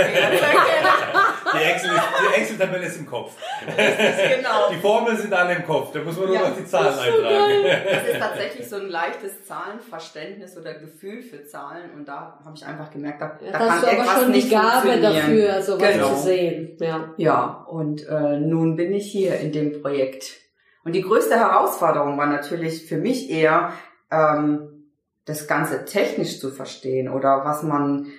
Die 1.55 1.63
Excel- 1.63 1.91
die 1.91 2.41
Excel-Tabelle 2.41 2.87
ist 2.87 2.97
im 2.99 3.07
Kopf. 3.07 3.33
genau. 3.67 4.71
Die 4.71 4.77
Formeln 4.77 5.17
sind 5.17 5.33
alle 5.33 5.57
im 5.57 5.65
Kopf. 5.67 5.93
Da 5.93 6.01
muss 6.01 6.17
man 6.17 6.27
nur 6.27 6.35
Ja. 6.35 6.49
noch 6.49 6.57
die 6.57 6.65
Zahlen 6.65 6.99
eintragen. 6.99 7.85
Das 7.85 8.09
ist 8.09 8.19
tatsächlich 8.19 8.69
so 8.69 8.77
ein 8.77 8.89
leichtes 8.89 9.45
Zahlenverständnis 9.45 10.57
oder 10.57 10.75
Gefühl 10.75 11.23
für 11.23 11.45
Zahlen 11.45 11.91
und 11.97 12.07
da 12.09 12.39
habe 12.45 12.55
ich 12.57 12.65
einfach 12.67 12.91
gemerkt, 12.91 13.21
da, 13.21 13.39
da 13.41 13.51
Da 13.53 13.59
kann 13.59 13.71
hast 13.71 13.83
du 13.83 13.87
aber 13.89 13.97
etwas 14.03 14.23
schon 14.23 14.33
die 14.33 14.39
nicht 14.39 14.51
Gabe 14.51 15.01
dafür, 15.01 15.63
sowas 15.63 15.93
Genau. 15.93 16.09
zu 16.15 16.23
sehen. 16.23 16.77
Ja. 16.81 17.11
Ja, 17.17 17.67
und 17.69 18.07
äh, 18.09 18.39
nun 18.39 18.77
bin 18.77 18.93
ich 18.93 19.11
hier 19.11 19.39
in 19.41 19.53
dem 19.53 19.81
Projekt. 19.83 20.37
Und 20.85 20.93
die 20.93 21.03
größte 21.03 21.35
Herausforderung 21.37 22.17
war 22.17 22.27
natürlich 22.27 22.87
für 22.87 22.97
mich 22.97 23.29
eher, 23.31 23.73
ähm, 24.11 24.91
das 25.25 25.47
Ganze 25.47 25.85
technisch 25.85 26.41
zu 26.41 26.51
verstehen 26.51 27.09
oder 27.09 27.45
was 27.45 27.63
man 27.63 28.13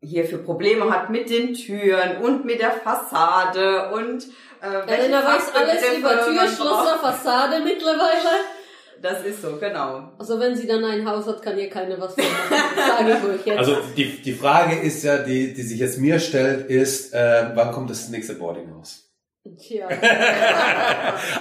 hier 0.00 0.24
für 0.24 0.38
Probleme 0.38 0.90
hat 0.90 1.10
mit 1.10 1.28
den 1.28 1.54
Türen 1.54 2.18
und 2.18 2.44
mit 2.44 2.60
der 2.60 2.70
Fassade 2.70 3.90
und 3.92 4.24
äh, 4.60 4.86
welche 4.86 5.02
Elena 5.02 5.24
weiß 5.24 5.54
alles 5.54 5.98
über 5.98 6.24
Türschlosser. 6.24 6.98
Fassade 7.00 7.60
mittlerweile. 7.64 8.44
Das 9.00 9.24
ist 9.24 9.42
so, 9.42 9.56
genau. 9.58 10.12
Also 10.18 10.40
wenn 10.40 10.56
sie 10.56 10.66
dann 10.66 10.84
ein 10.84 11.08
Haus 11.08 11.26
hat, 11.26 11.40
kann 11.42 11.56
ihr 11.58 11.70
keiner 11.70 12.00
was 12.00 12.16
machen. 12.16 12.28
Sage 12.76 13.16
ich 13.16 13.28
euch 13.28 13.46
jetzt. 13.46 13.58
Also 13.58 13.76
die, 13.96 14.20
die 14.22 14.32
Frage 14.32 14.76
ist 14.76 15.04
ja, 15.04 15.18
die, 15.18 15.54
die 15.54 15.62
sich 15.62 15.78
jetzt 15.78 15.98
mir 15.98 16.18
stellt, 16.18 16.68
ist, 16.68 17.14
äh, 17.14 17.50
wann 17.54 17.72
kommt 17.72 17.90
das 17.90 18.08
nächste 18.08 18.34
Boardinghaus? 18.34 19.04
Tja. 19.56 19.88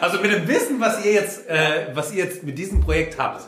Also 0.02 0.20
mit 0.22 0.32
dem 0.32 0.48
Wissen, 0.48 0.80
was 0.80 1.04
ihr 1.04 1.13
jetzt, 1.13 1.48
äh, 1.50 1.88
was 1.94 2.13
ihr 2.13 2.24
jetzt 2.24 2.44
mit 2.44 2.58
diesem 2.58 2.82
Projekt 2.82 3.18
habt, 3.18 3.42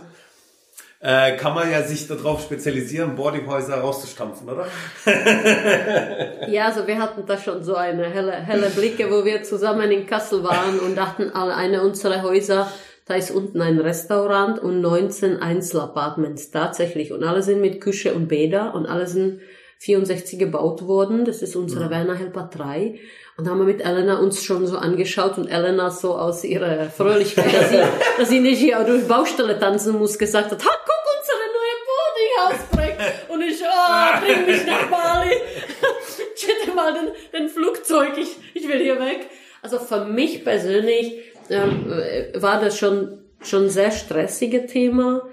äh, 1.01 1.37
kann 1.37 1.53
man 1.53 1.71
ja 1.71 1.81
sich 1.83 2.07
darauf 2.07 2.41
spezialisieren, 2.41 3.15
Boardinghäuser 3.15 3.79
rauszustampfen, 3.79 4.49
oder? 4.49 4.67
Ja, 6.49 6.65
also 6.65 6.87
wir 6.87 6.97
hatten 6.97 7.25
da 7.27 7.37
schon 7.37 7.63
so 7.63 7.75
eine 7.75 8.09
helle, 8.09 8.31
helle 8.31 8.69
Blicke, 8.69 9.11
wo 9.11 9.23
wir 9.23 9.43
zusammen 9.43 9.91
in 9.91 10.07
Kassel 10.07 10.43
waren 10.43 10.79
und 10.79 10.95
dachten, 10.95 11.29
alle 11.29 11.55
eine 11.55 11.83
unserer 11.83 12.23
Häuser, 12.23 12.71
da 13.05 13.15
ist 13.15 13.31
unten 13.31 13.61
ein 13.61 13.79
Restaurant 13.79 14.59
und 14.59 14.81
19 14.81 15.41
Einzelapartments 15.41 16.51
tatsächlich. 16.51 17.11
Und 17.11 17.23
alle 17.23 17.43
sind 17.43 17.61
mit 17.61 17.81
Küche 17.81 18.13
und 18.13 18.27
Bäder 18.27 18.73
und 18.73 18.87
alle 18.87 19.07
sind 19.07 19.41
64 19.79 20.39
gebaut 20.39 20.87
worden. 20.87 21.25
Das 21.25 21.41
ist 21.41 21.55
unsere 21.55 21.89
Werner 21.89 22.15
Helper 22.15 22.49
3. 22.53 22.99
Und 23.37 23.45
da 23.45 23.51
haben 23.51 23.59
wir 23.59 23.65
mit 23.65 23.81
Elena 23.81 24.19
uns 24.19 24.43
schon 24.43 24.67
so 24.67 24.77
angeschaut 24.77 25.37
und 25.37 25.47
Elena 25.47 25.89
so 25.89 26.15
aus 26.15 26.43
ihrer 26.43 26.89
Fröhlichkeit, 26.89 27.53
dass 27.53 27.69
sie, 27.69 27.77
dass 28.17 28.29
sie 28.29 28.39
nicht 28.39 28.59
hier 28.59 28.83
durch 28.83 29.07
Baustelle 29.07 29.57
tanzen 29.57 29.97
muss, 29.97 30.17
gesagt 30.17 30.51
hat, 30.51 30.63
ha, 30.63 30.69
guck, 30.85 31.03
unsere 31.17 31.37
neue 31.57 32.57
Boardinghaus-Projekt. 32.57 33.29
Und 33.29 33.41
ich, 33.41 33.61
oh, 33.63 34.25
bring 34.25 34.45
mich 34.45 34.65
nach 34.65 34.89
Bali. 34.89 35.31
Chitte 36.35 36.75
mal 36.75 36.93
den, 36.93 37.11
den 37.33 37.49
Flugzeug, 37.49 38.17
ich, 38.17 38.37
ich 38.53 38.67
will 38.67 38.79
hier 38.79 38.99
weg. 38.99 39.27
Also 39.61 39.79
für 39.79 40.05
mich 40.05 40.43
persönlich 40.43 41.19
ähm, 41.49 41.91
äh, 41.91 42.41
war 42.41 42.61
das 42.61 42.77
schon 42.77 43.19
schon 43.41 43.69
sehr 43.69 43.91
stressige 43.91 44.65
Thema. 44.65 45.27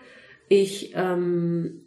Ich 0.49 0.93
ähm, 0.95 1.86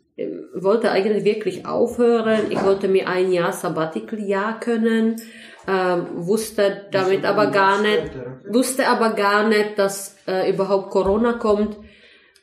wollte 0.54 0.92
eigentlich 0.92 1.24
wirklich 1.24 1.66
aufhören. 1.66 2.50
Ich 2.50 2.64
wollte 2.64 2.88
mir 2.88 3.08
ein 3.08 3.32
Jahr 3.32 3.52
Sabbatical-Jahr 3.52 4.60
können, 4.60 5.18
ähm, 5.68 6.08
wusste 6.16 6.88
damit 6.92 7.26
aber 7.26 7.48
gar 7.48 7.82
nicht, 7.82 8.12
wusste 8.48 8.88
aber 8.88 9.12
gar 9.12 9.48
nicht, 9.48 9.78
dass 9.78 10.18
äh, 10.28 10.50
überhaupt 10.52 10.90
Corona 10.90 11.34
kommt, 11.34 11.78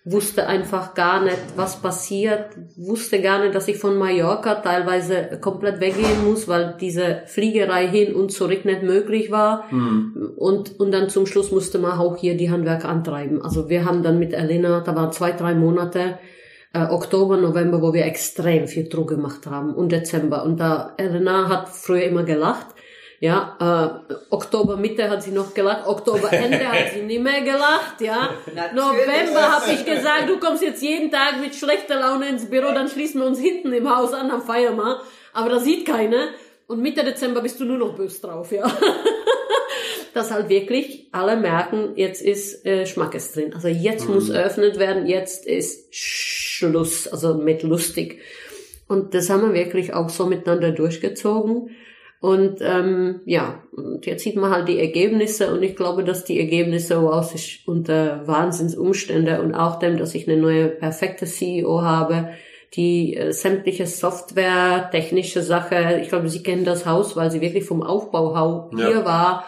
wusste 0.04 0.46
einfach 0.46 0.94
gar 0.94 1.24
nicht, 1.24 1.36
was 1.56 1.82
passiert, 1.82 2.50
wusste 2.76 3.20
gar 3.20 3.42
nicht, 3.42 3.56
dass 3.56 3.66
ich 3.66 3.78
von 3.78 3.98
Mallorca 3.98 4.54
teilweise 4.54 5.38
komplett 5.40 5.80
weggehen 5.80 6.24
muss, 6.24 6.46
weil 6.46 6.76
diese 6.80 7.22
Fliegerei 7.26 7.88
hin 7.88 8.14
und 8.14 8.30
zurück 8.30 8.64
nicht 8.64 8.84
möglich 8.84 9.32
war. 9.32 9.64
Und, 10.36 10.78
und 10.78 10.92
dann 10.92 11.08
zum 11.08 11.26
Schluss 11.26 11.50
musste 11.50 11.80
man 11.80 11.98
auch 11.98 12.16
hier 12.16 12.36
die 12.36 12.52
Handwerker 12.52 12.88
antreiben. 12.88 13.42
Also 13.42 13.68
wir 13.68 13.84
haben 13.84 14.04
dann 14.04 14.20
mit 14.20 14.32
Elena, 14.32 14.80
da 14.80 14.94
waren 14.94 15.10
zwei, 15.10 15.32
drei 15.32 15.54
Monate, 15.54 16.20
äh, 16.72 16.87
Oktober, 16.90 17.37
November, 17.37 17.81
wo 17.83 17.92
wir 17.92 18.05
extrem 18.05 18.68
viel 18.68 18.88
Druck 18.88 19.09
gemacht 19.09 19.46
haben 19.46 19.74
und 19.74 19.92
Dezember. 19.92 20.44
Und 20.44 20.59
da 20.59 20.94
Elena 20.96 21.48
hat 21.48 21.68
früher 21.68 22.05
immer 22.05 22.24
gelacht. 22.24 22.66
Ja, 23.18 23.57
äh, 23.59 24.14
Oktober 24.31 24.76
Mitte 24.76 25.09
hat 25.09 25.22
sie 25.22 25.31
noch 25.31 25.55
gelacht, 25.55 25.87
Oktober 25.87 26.31
Ende 26.31 26.68
hat 26.68 26.92
sie 26.92 27.00
nicht 27.00 27.22
mehr 27.22 27.40
gelacht, 27.40 28.00
ja. 28.00 28.29
Natürlich. 28.55 28.74
November 28.74 29.52
habe 29.52 29.72
ich 29.72 29.87
gesagt, 29.87 30.29
du 30.29 30.38
kommst 30.38 30.62
jetzt 30.62 30.83
jeden 30.83 31.11
Tag 31.11 31.40
mit 31.40 31.55
schlechter 31.55 31.98
Laune 31.98 32.29
ins 32.29 32.50
Büro, 32.50 32.74
dann 32.74 32.88
schließen 32.88 33.22
wir 33.22 33.26
uns 33.26 33.38
hinten 33.38 33.72
im 33.72 33.88
Haus 33.88 34.12
an, 34.12 34.31
am 34.31 34.42
feiern 34.42 34.76
wir. 34.76 35.00
Aber 35.33 35.48
da 35.48 35.61
sieht 35.61 35.87
keiner. 35.87 36.29
Und 36.66 36.83
Mitte 36.83 37.05
Dezember 37.05 37.40
bist 37.40 37.61
du 37.61 37.64
nur 37.64 37.79
noch 37.79 37.94
böse 37.94 38.20
drauf, 38.20 38.52
ja. 38.52 38.64
Dass 40.16 40.31
halt 40.31 40.48
wirklich 40.48 41.09
alle 41.12 41.37
merken, 41.37 41.90
jetzt 41.96 42.22
ist 42.22 42.64
äh, 42.64 42.87
Schmackes 42.87 43.33
drin. 43.33 43.52
Also 43.55 43.68
jetzt 43.68 44.09
muss 44.09 44.31
eröffnet 44.31 44.79
werden, 44.79 45.07
jetzt 45.07 45.46
ist 45.46 45.94
Schluss, 45.94 47.07
also 47.07 47.35
mit 47.35 47.62
lustig. 47.62 48.18
Und 48.88 49.14
das 49.14 49.29
haben 49.31 49.42
wir 49.42 49.52
wirklich 49.52 49.92
auch 49.94 50.09
so 50.09 50.26
miteinander 50.26 50.70
durchgezogen. 50.72 51.70
Und 52.20 52.59
ähm, 52.62 53.20
ja, 53.26 53.62
und 53.72 54.07
jetzt 54.07 54.22
sieht 54.24 54.37
man 54.37 54.50
halt 54.50 54.68
die 54.68 54.79
Ergebnisse 54.81 55.52
und 55.52 55.62
ich 55.62 55.76
glaube, 55.76 56.02
dass 56.02 56.24
die 56.24 56.40
Ergebnisse 56.40 57.02
wow, 57.02 57.22
sich 57.22 57.64
unter 57.66 58.26
Wahnsinnsumstände 58.26 59.42
und 59.42 59.55
auch 59.55 59.79
dem, 59.79 59.98
dass 59.98 60.14
ich 60.14 60.26
eine 60.26 60.40
neue 60.40 60.68
perfekte 60.68 61.26
CEO 61.26 61.83
habe, 61.83 62.31
die 62.74 63.16
äh, 63.16 63.33
sämtliche 63.33 63.87
Software, 63.87 64.88
technische 64.90 65.42
Sache, 65.42 66.00
ich 66.02 66.09
glaube, 66.09 66.29
Sie 66.31 66.42
kennen 66.42 66.64
das 66.64 66.87
Haus, 66.87 67.16
weil 67.16 67.31
sie 67.31 67.40
wirklich 67.42 67.64
vom 67.64 67.83
Aufbau 67.83 68.35
hau- 68.35 68.70
Ja. 68.76 68.87
hier 68.88 69.05
war, 69.05 69.44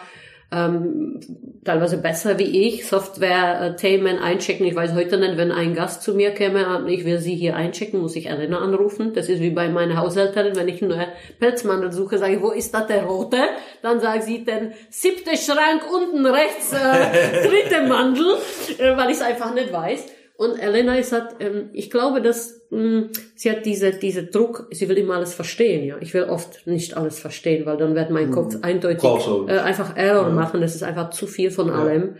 ähm, 0.51 1.19
teilweise 1.63 1.97
besser 1.97 2.39
wie 2.39 2.67
ich, 2.67 2.87
Software-Themen 2.87 4.17
einchecken. 4.17 4.65
Ich 4.65 4.75
weiß 4.75 4.93
heute 4.95 5.17
nicht, 5.17 5.37
wenn 5.37 5.51
ein 5.51 5.75
Gast 5.75 6.01
zu 6.01 6.15
mir 6.15 6.31
käme 6.31 6.77
und 6.77 6.87
ich 6.87 7.05
will 7.05 7.19
sie 7.19 7.35
hier 7.35 7.55
einchecken, 7.55 7.99
muss 7.99 8.15
ich 8.15 8.29
Elena 8.29 8.59
anrufen. 8.59 9.13
Das 9.13 9.29
ist 9.29 9.41
wie 9.41 9.51
bei 9.51 9.69
meiner 9.69 9.97
Haushälterin, 9.97 10.55
wenn 10.55 10.67
ich 10.67 10.81
einen 10.81 10.91
neuen 10.91 11.09
Pelzmantel 11.39 11.91
suche, 11.91 12.17
sage 12.17 12.35
ich, 12.35 12.41
wo 12.41 12.49
ist 12.51 12.73
das 12.73 12.87
der 12.87 13.03
rote? 13.03 13.37
Dann 13.83 13.99
sagt 13.99 14.23
sie, 14.23 14.43
den 14.43 14.73
siebte 14.89 15.37
Schrank 15.37 15.83
unten 15.93 16.25
rechts, 16.25 16.73
äh, 16.73 17.47
dritte 17.47 17.87
Mandel, 17.87 18.35
äh, 18.79 18.97
weil 18.97 19.11
ich 19.11 19.17
es 19.17 19.21
einfach 19.21 19.53
nicht 19.53 19.71
weiß. 19.71 20.05
Und 20.39 20.57
Elena 20.57 20.95
ist 20.95 21.11
halt, 21.11 21.35
ähm, 21.41 21.69
ich 21.73 21.91
glaube, 21.91 22.21
dass 22.21 22.61
mh, 22.69 23.07
sie 23.35 23.51
hat 23.51 23.65
diese 23.65 23.91
diese 23.91 24.23
Druck, 24.23 24.69
sie 24.71 24.87
will 24.87 24.97
immer 24.97 25.15
alles 25.15 25.33
verstehen, 25.33 25.83
ja. 25.83 25.97
Ich 25.99 26.13
will 26.13 26.23
oft 26.23 26.65
nicht 26.65 26.95
alles 26.95 27.19
verstehen, 27.19 27.65
weil 27.65 27.75
dann 27.75 27.93
wird 27.93 28.09
mein 28.09 28.31
Kopf 28.31 28.55
eindeutig 28.61 29.03
äh, 29.49 29.57
einfach 29.59 29.97
Error 29.97 30.29
machen. 30.29 30.61
Das 30.61 30.75
ist 30.75 30.83
einfach 30.83 31.09
zu 31.09 31.27
viel 31.27 31.51
von 31.51 31.69
allem. 31.69 32.15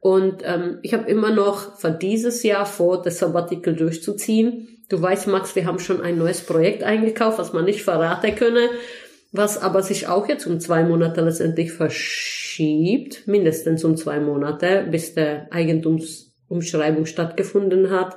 Und 0.00 0.42
ähm, 0.44 0.80
ich 0.82 0.94
habe 0.94 1.08
immer 1.08 1.30
noch 1.30 1.78
für 1.78 1.92
dieses 1.92 2.42
Jahr 2.42 2.66
vor, 2.66 3.02
das 3.02 3.20
Sabbatical 3.20 3.76
durchzuziehen. 3.76 4.82
Du 4.88 5.00
weißt, 5.00 5.28
Max, 5.28 5.54
wir 5.54 5.64
haben 5.64 5.78
schon 5.78 6.00
ein 6.00 6.18
neues 6.18 6.40
Projekt 6.40 6.82
eingekauft, 6.82 7.38
was 7.38 7.52
man 7.52 7.66
nicht 7.66 7.84
verraten 7.84 8.34
könne, 8.34 8.68
was 9.30 9.62
aber 9.62 9.84
sich 9.84 10.08
auch 10.08 10.28
jetzt 10.28 10.48
um 10.48 10.58
zwei 10.58 10.82
Monate 10.82 11.20
letztendlich 11.20 11.70
verschiebt, 11.70 13.28
mindestens 13.28 13.84
um 13.84 13.96
zwei 13.96 14.18
Monate, 14.18 14.88
bis 14.90 15.14
der 15.14 15.46
Eigentumsumschreibung 16.54 17.06
stattgefunden 17.06 17.90
hat, 17.90 18.16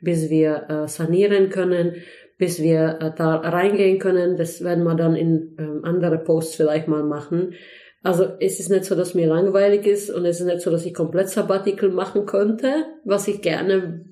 bis 0.00 0.30
wir 0.30 0.66
äh, 0.68 0.88
sanieren 0.88 1.48
können, 1.50 2.02
bis 2.38 2.60
wir 2.60 2.98
äh, 3.00 3.10
da 3.16 3.36
reingehen 3.36 3.98
können. 3.98 4.36
Das 4.36 4.62
werden 4.62 4.84
wir 4.84 4.94
dann 4.94 5.16
in 5.16 5.56
ähm, 5.58 5.80
andere 5.84 6.18
Posts 6.18 6.56
vielleicht 6.56 6.88
mal 6.88 7.02
machen. 7.02 7.54
Also 8.02 8.26
es 8.40 8.60
ist 8.60 8.70
nicht 8.70 8.84
so, 8.84 8.94
dass 8.94 9.14
mir 9.14 9.26
langweilig 9.26 9.86
ist 9.86 10.10
und 10.10 10.24
es 10.26 10.40
ist 10.40 10.46
nicht 10.46 10.60
so, 10.60 10.70
dass 10.70 10.86
ich 10.86 10.94
komplett 10.94 11.28
Sabbatical 11.28 11.88
machen 11.88 12.26
könnte, 12.26 12.86
was 13.04 13.26
ich 13.26 13.42
gerne 13.42 14.04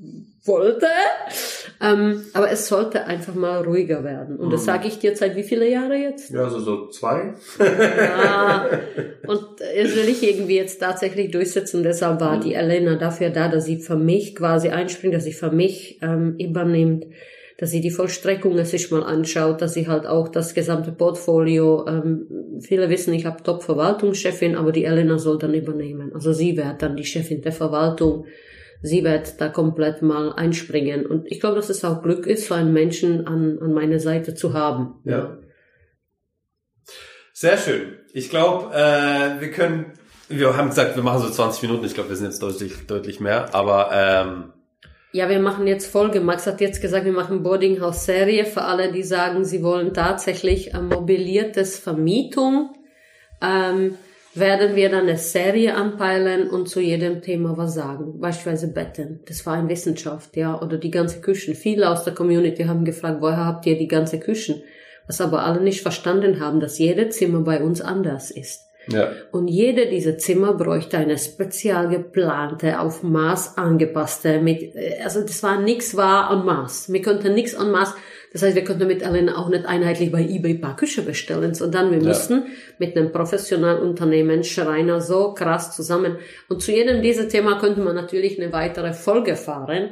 wollte. 0.45 0.87
Ähm, 1.81 2.23
aber 2.33 2.51
es 2.51 2.69
sollte 2.69 3.07
einfach 3.07 3.35
mal 3.35 3.63
ruhiger 3.63 4.05
werden. 4.05 4.37
Und 4.37 4.53
das 4.53 4.65
sage 4.65 4.89
ich 4.89 4.99
dir 4.99 5.17
seit 5.17 5.37
wie 5.37 5.43
viele 5.43 5.69
Jahre 5.69 5.97
jetzt? 5.97 6.31
Ja, 6.31 6.45
also 6.45 6.61
so 6.61 6.89
zwei. 6.89 7.35
Ja, 7.59 8.69
und 9.27 9.41
das 9.59 9.97
will 9.97 10.09
ich 10.09 10.23
irgendwie 10.23 10.57
jetzt 10.57 10.81
tatsächlich 10.81 11.31
durchsetzen. 11.31 11.83
Deshalb 11.83 12.21
war 12.21 12.39
die 12.39 12.55
Elena 12.55 12.97
dafür 12.97 13.31
da, 13.31 13.49
dass 13.49 13.65
sie 13.65 13.79
für 13.79 13.97
mich 13.97 14.35
quasi 14.35 14.69
einspringt, 14.69 15.15
dass 15.15 15.25
sie 15.25 15.33
für 15.33 15.51
mich 15.51 15.99
ähm, 16.03 16.37
übernimmt, 16.39 17.07
dass 17.59 17.71
sie 17.71 17.81
die 17.81 17.91
Vollstreckungen 17.91 18.65
sich 18.65 18.91
mal 18.91 19.03
anschaut, 19.03 19.63
dass 19.63 19.75
sie 19.75 19.87
halt 19.87 20.07
auch 20.07 20.29
das 20.29 20.55
gesamte 20.55 20.93
Portfolio, 20.93 21.87
ähm, 21.87 22.61
viele 22.61 22.89
wissen, 22.91 23.15
ich 23.15 23.27
habe 23.27 23.43
Top-Verwaltungschefin, 23.43 24.57
aber 24.57 24.73
die 24.73 24.85
Elena 24.85 25.19
soll 25.19 25.39
dann 25.39 25.55
übernehmen. 25.55 26.13
Also 26.15 26.33
sie 26.33 26.57
wird 26.57 26.83
dann 26.83 26.97
die 26.97 27.05
Chefin 27.05 27.43
der 27.43 27.53
Verwaltung. 27.53 28.27
Sie 28.83 29.03
wird 29.05 29.41
da 29.41 29.49
komplett 29.49 30.03
mal 30.03 30.33
einspringen. 30.33 31.07
Und 31.07 31.27
ich 31.31 31.41
glaube, 31.41 31.57
dass 31.57 31.71
es 31.71 31.85
auch 31.85 32.03
Glück 32.03 32.27
ist, 32.27 32.49
so 32.49 32.55
einen 32.55 32.73
Menschen 32.73 33.27
an, 33.27 33.59
an 33.61 33.73
meiner 33.73 33.99
Seite 33.99 34.35
zu 34.35 34.53
haben. 34.53 35.01
Ja. 35.05 35.39
Sehr 37.33 37.57
schön. 37.57 37.99
Ich 38.13 38.31
glaube, 38.31 38.75
äh, 38.75 39.41
wir 39.41 39.51
können, 39.51 39.87
wir 40.29 40.57
haben 40.57 40.69
gesagt, 40.69 40.97
wir 40.97 41.03
machen 41.03 41.21
so 41.21 41.31
20 41.31 41.63
Minuten. 41.63 41.85
Ich 41.85 41.95
glaube, 41.95 42.11
wir 42.11 42.17
sind 42.17 42.27
jetzt 42.27 42.43
deutlich, 42.43 42.87
deutlich 42.87 43.21
mehr. 43.21 43.55
Aber 43.55 43.91
ähm, 43.93 44.53
Ja, 45.13 45.29
wir 45.29 45.41
machen 45.41 45.67
jetzt 45.67 45.91
Folge. 45.91 46.21
Max 46.21 46.47
hat 46.47 46.61
jetzt 46.61 46.81
gesagt, 46.81 47.07
wir 47.07 47.13
machen 47.13 47.43
Boarding 47.43 47.81
House 47.81 48.05
Serie 48.05 48.45
für 48.45 48.63
alle, 48.63 48.93
die 48.93 49.03
sagen, 49.03 49.44
sie 49.44 49.63
wollen 49.63 49.94
tatsächlich 49.94 50.75
ein 50.75 50.88
mobiliertes 50.88 51.79
Vermietung. 51.79 52.75
Ähm, 53.42 53.96
werden 54.35 54.75
wir 54.75 54.91
dann 54.91 55.09
eine 55.09 55.17
Serie 55.17 55.75
anpeilen 55.75 56.49
und 56.49 56.69
zu 56.69 56.81
jedem 56.81 57.23
Thema 57.23 57.57
was 57.57 57.75
sagen. 57.75 58.21
Beispielsweise 58.21 58.73
Betten. 58.73 59.21
Das 59.27 59.47
war 59.47 59.59
in 59.59 59.69
Wissenschaft, 59.69 60.37
ja. 60.37 60.61
Oder 60.61 60.79
die 60.79 60.91
ganze 60.91 61.21
Küchen. 61.21 61.55
Viele 61.55 61.89
aus 61.89 62.05
der 62.05 62.15
Community 62.15 62.65
haben 62.65 62.85
gefragt, 62.85 63.19
woher 63.21 63.45
habt 63.45 63.67
ihr 63.67 63.79
die 63.79 63.89
ganze 63.89 64.19
Küchen? 64.19 64.63
Was 65.07 65.21
aber 65.21 65.45
alle 65.45 65.61
nicht 65.61 65.83
verstanden 65.83 66.41
haben, 66.41 66.61
dass 66.61 66.79
jedes 66.79 67.17
Zimmer 67.17 67.41
bei 67.41 67.63
uns 67.63 67.81
anders 67.81 68.31
ist. 68.31 68.63
Ja. 68.89 69.13
Und 69.33 69.49
jede 69.49 69.87
dieser 69.87 70.19
Zimmer 70.19 70.55
bräuchte 70.55 70.99
eine 70.99 71.17
spezial 71.17 71.89
geplante, 71.89 72.81
auf 72.81 73.03
Maß 73.03 73.57
angepasste, 73.57 74.41
mit, 74.41 74.75
äh, 74.75 75.01
also 75.03 75.23
das 75.23 75.43
war 75.43 75.61
nichts 75.61 75.97
war 75.97 76.31
an 76.31 76.45
Maß. 76.45 76.93
Wir 76.93 77.03
konnten 77.03 77.35
nichts 77.35 77.55
an 77.55 77.71
Maß, 77.71 77.95
das 78.35 78.43
heißt, 78.43 78.57
wir 78.57 78.65
konnten 78.65 78.89
mit 78.89 79.03
Elena 79.03 79.39
auch 79.39 79.49
nicht 79.49 79.65
einheitlich 79.65 80.11
bei 80.11 80.21
eBay 80.21 80.55
ein 80.55 80.61
paar 80.61 80.75
Küche 80.77 81.03
bestellen, 81.03 81.55
sondern 81.55 81.93
wir 81.93 81.99
Ja. 81.99 82.09
mussten 82.09 82.43
mit 82.79 82.97
einem 82.97 83.13
professionellen 83.13 83.79
Unternehmen 83.81 84.43
Schreiner 84.43 85.01
so 85.01 85.33
krass 85.35 85.75
zusammen. 85.75 86.17
Und 86.49 86.61
zu 86.61 86.73
jedem 86.73 87.01
dieser 87.01 87.29
Thema 87.29 87.61
könnte 87.61 87.81
man 87.81 87.95
natürlich 87.95 88.41
eine 88.43 88.53
weitere 88.53 88.93
Folge 88.93 89.37
fahren, 89.37 89.91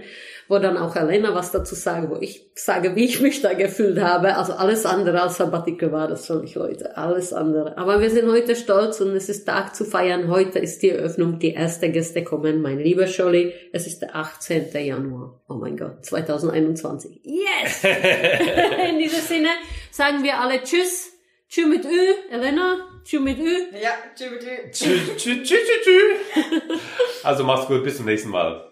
wo 0.49 0.59
dann 0.59 0.77
auch 0.77 0.97
Elena 0.97 1.35
was 1.35 1.51
dazu 1.51 1.75
sagt, 1.75 2.11
wo 2.11 2.17
ich 2.21 2.51
sage, 2.55 2.97
wie 2.97 3.05
ich 3.05 3.21
mich 3.21 3.41
da 3.41 3.55
gefühlt 3.55 4.01
habe. 4.01 4.37
Also 4.37 4.53
alles 4.55 4.87
andere 4.87 5.23
als 5.23 5.37
Sabbatical 5.37 5.93
war 5.93 6.09
das 6.09 6.27
für 6.27 6.37
mich, 6.37 6.55
Leute. 6.55 6.97
Alles 6.97 7.33
andere. 7.33 7.79
Aber 7.79 8.01
wir 8.01 8.11
sind 8.11 8.31
heute 8.31 8.57
stolz 8.57 9.01
und 9.01 9.15
es 9.17 9.29
ist 9.29 9.47
Tag 9.47 9.75
zu 9.75 9.85
feiern. 9.85 10.29
Heute 10.29 10.59
ist 10.59 10.83
die 10.83 10.91
Eröffnung. 10.91 11.39
Die 11.39 11.55
ersten 11.55 11.93
Gäste 11.93 12.25
kommen. 12.25 12.63
Mein 12.63 12.79
lieber 12.79 13.07
Scholli, 13.07 13.53
es 13.73 13.87
ist 13.87 14.03
der 14.03 14.17
18. 14.17 14.71
Januar. 14.75 15.41
Oh 15.49 15.55
mein 15.55 15.77
Gott, 15.77 16.05
2021. 16.05 17.21
Yes! 17.25 17.85
In 18.91 18.99
diesem 18.99 19.21
Sinne 19.21 19.49
sagen 19.91 20.23
wir 20.23 20.39
alle 20.39 20.63
Tschüss. 20.63 21.13
Tschüss 21.49 21.67
mit 21.67 21.85
Ü. 21.85 21.89
Elena, 22.31 22.89
Tschüss 23.05 23.21
mit 23.21 23.39
Ü. 23.39 23.57
Ja, 23.83 23.91
tschüss, 24.17 24.39
tschüss. 24.39 24.71
Tschüss, 24.73 25.17
tschüss, 25.17 25.43
tschüss, 25.43 25.61
tschüss, 25.65 25.85
tschüss. 25.85 26.81
Also 27.25 27.45
mach's 27.45 27.67
gut, 27.67 27.85
bis 27.85 27.97
zum 27.97 28.07
nächsten 28.07 28.31
Mal. 28.31 28.72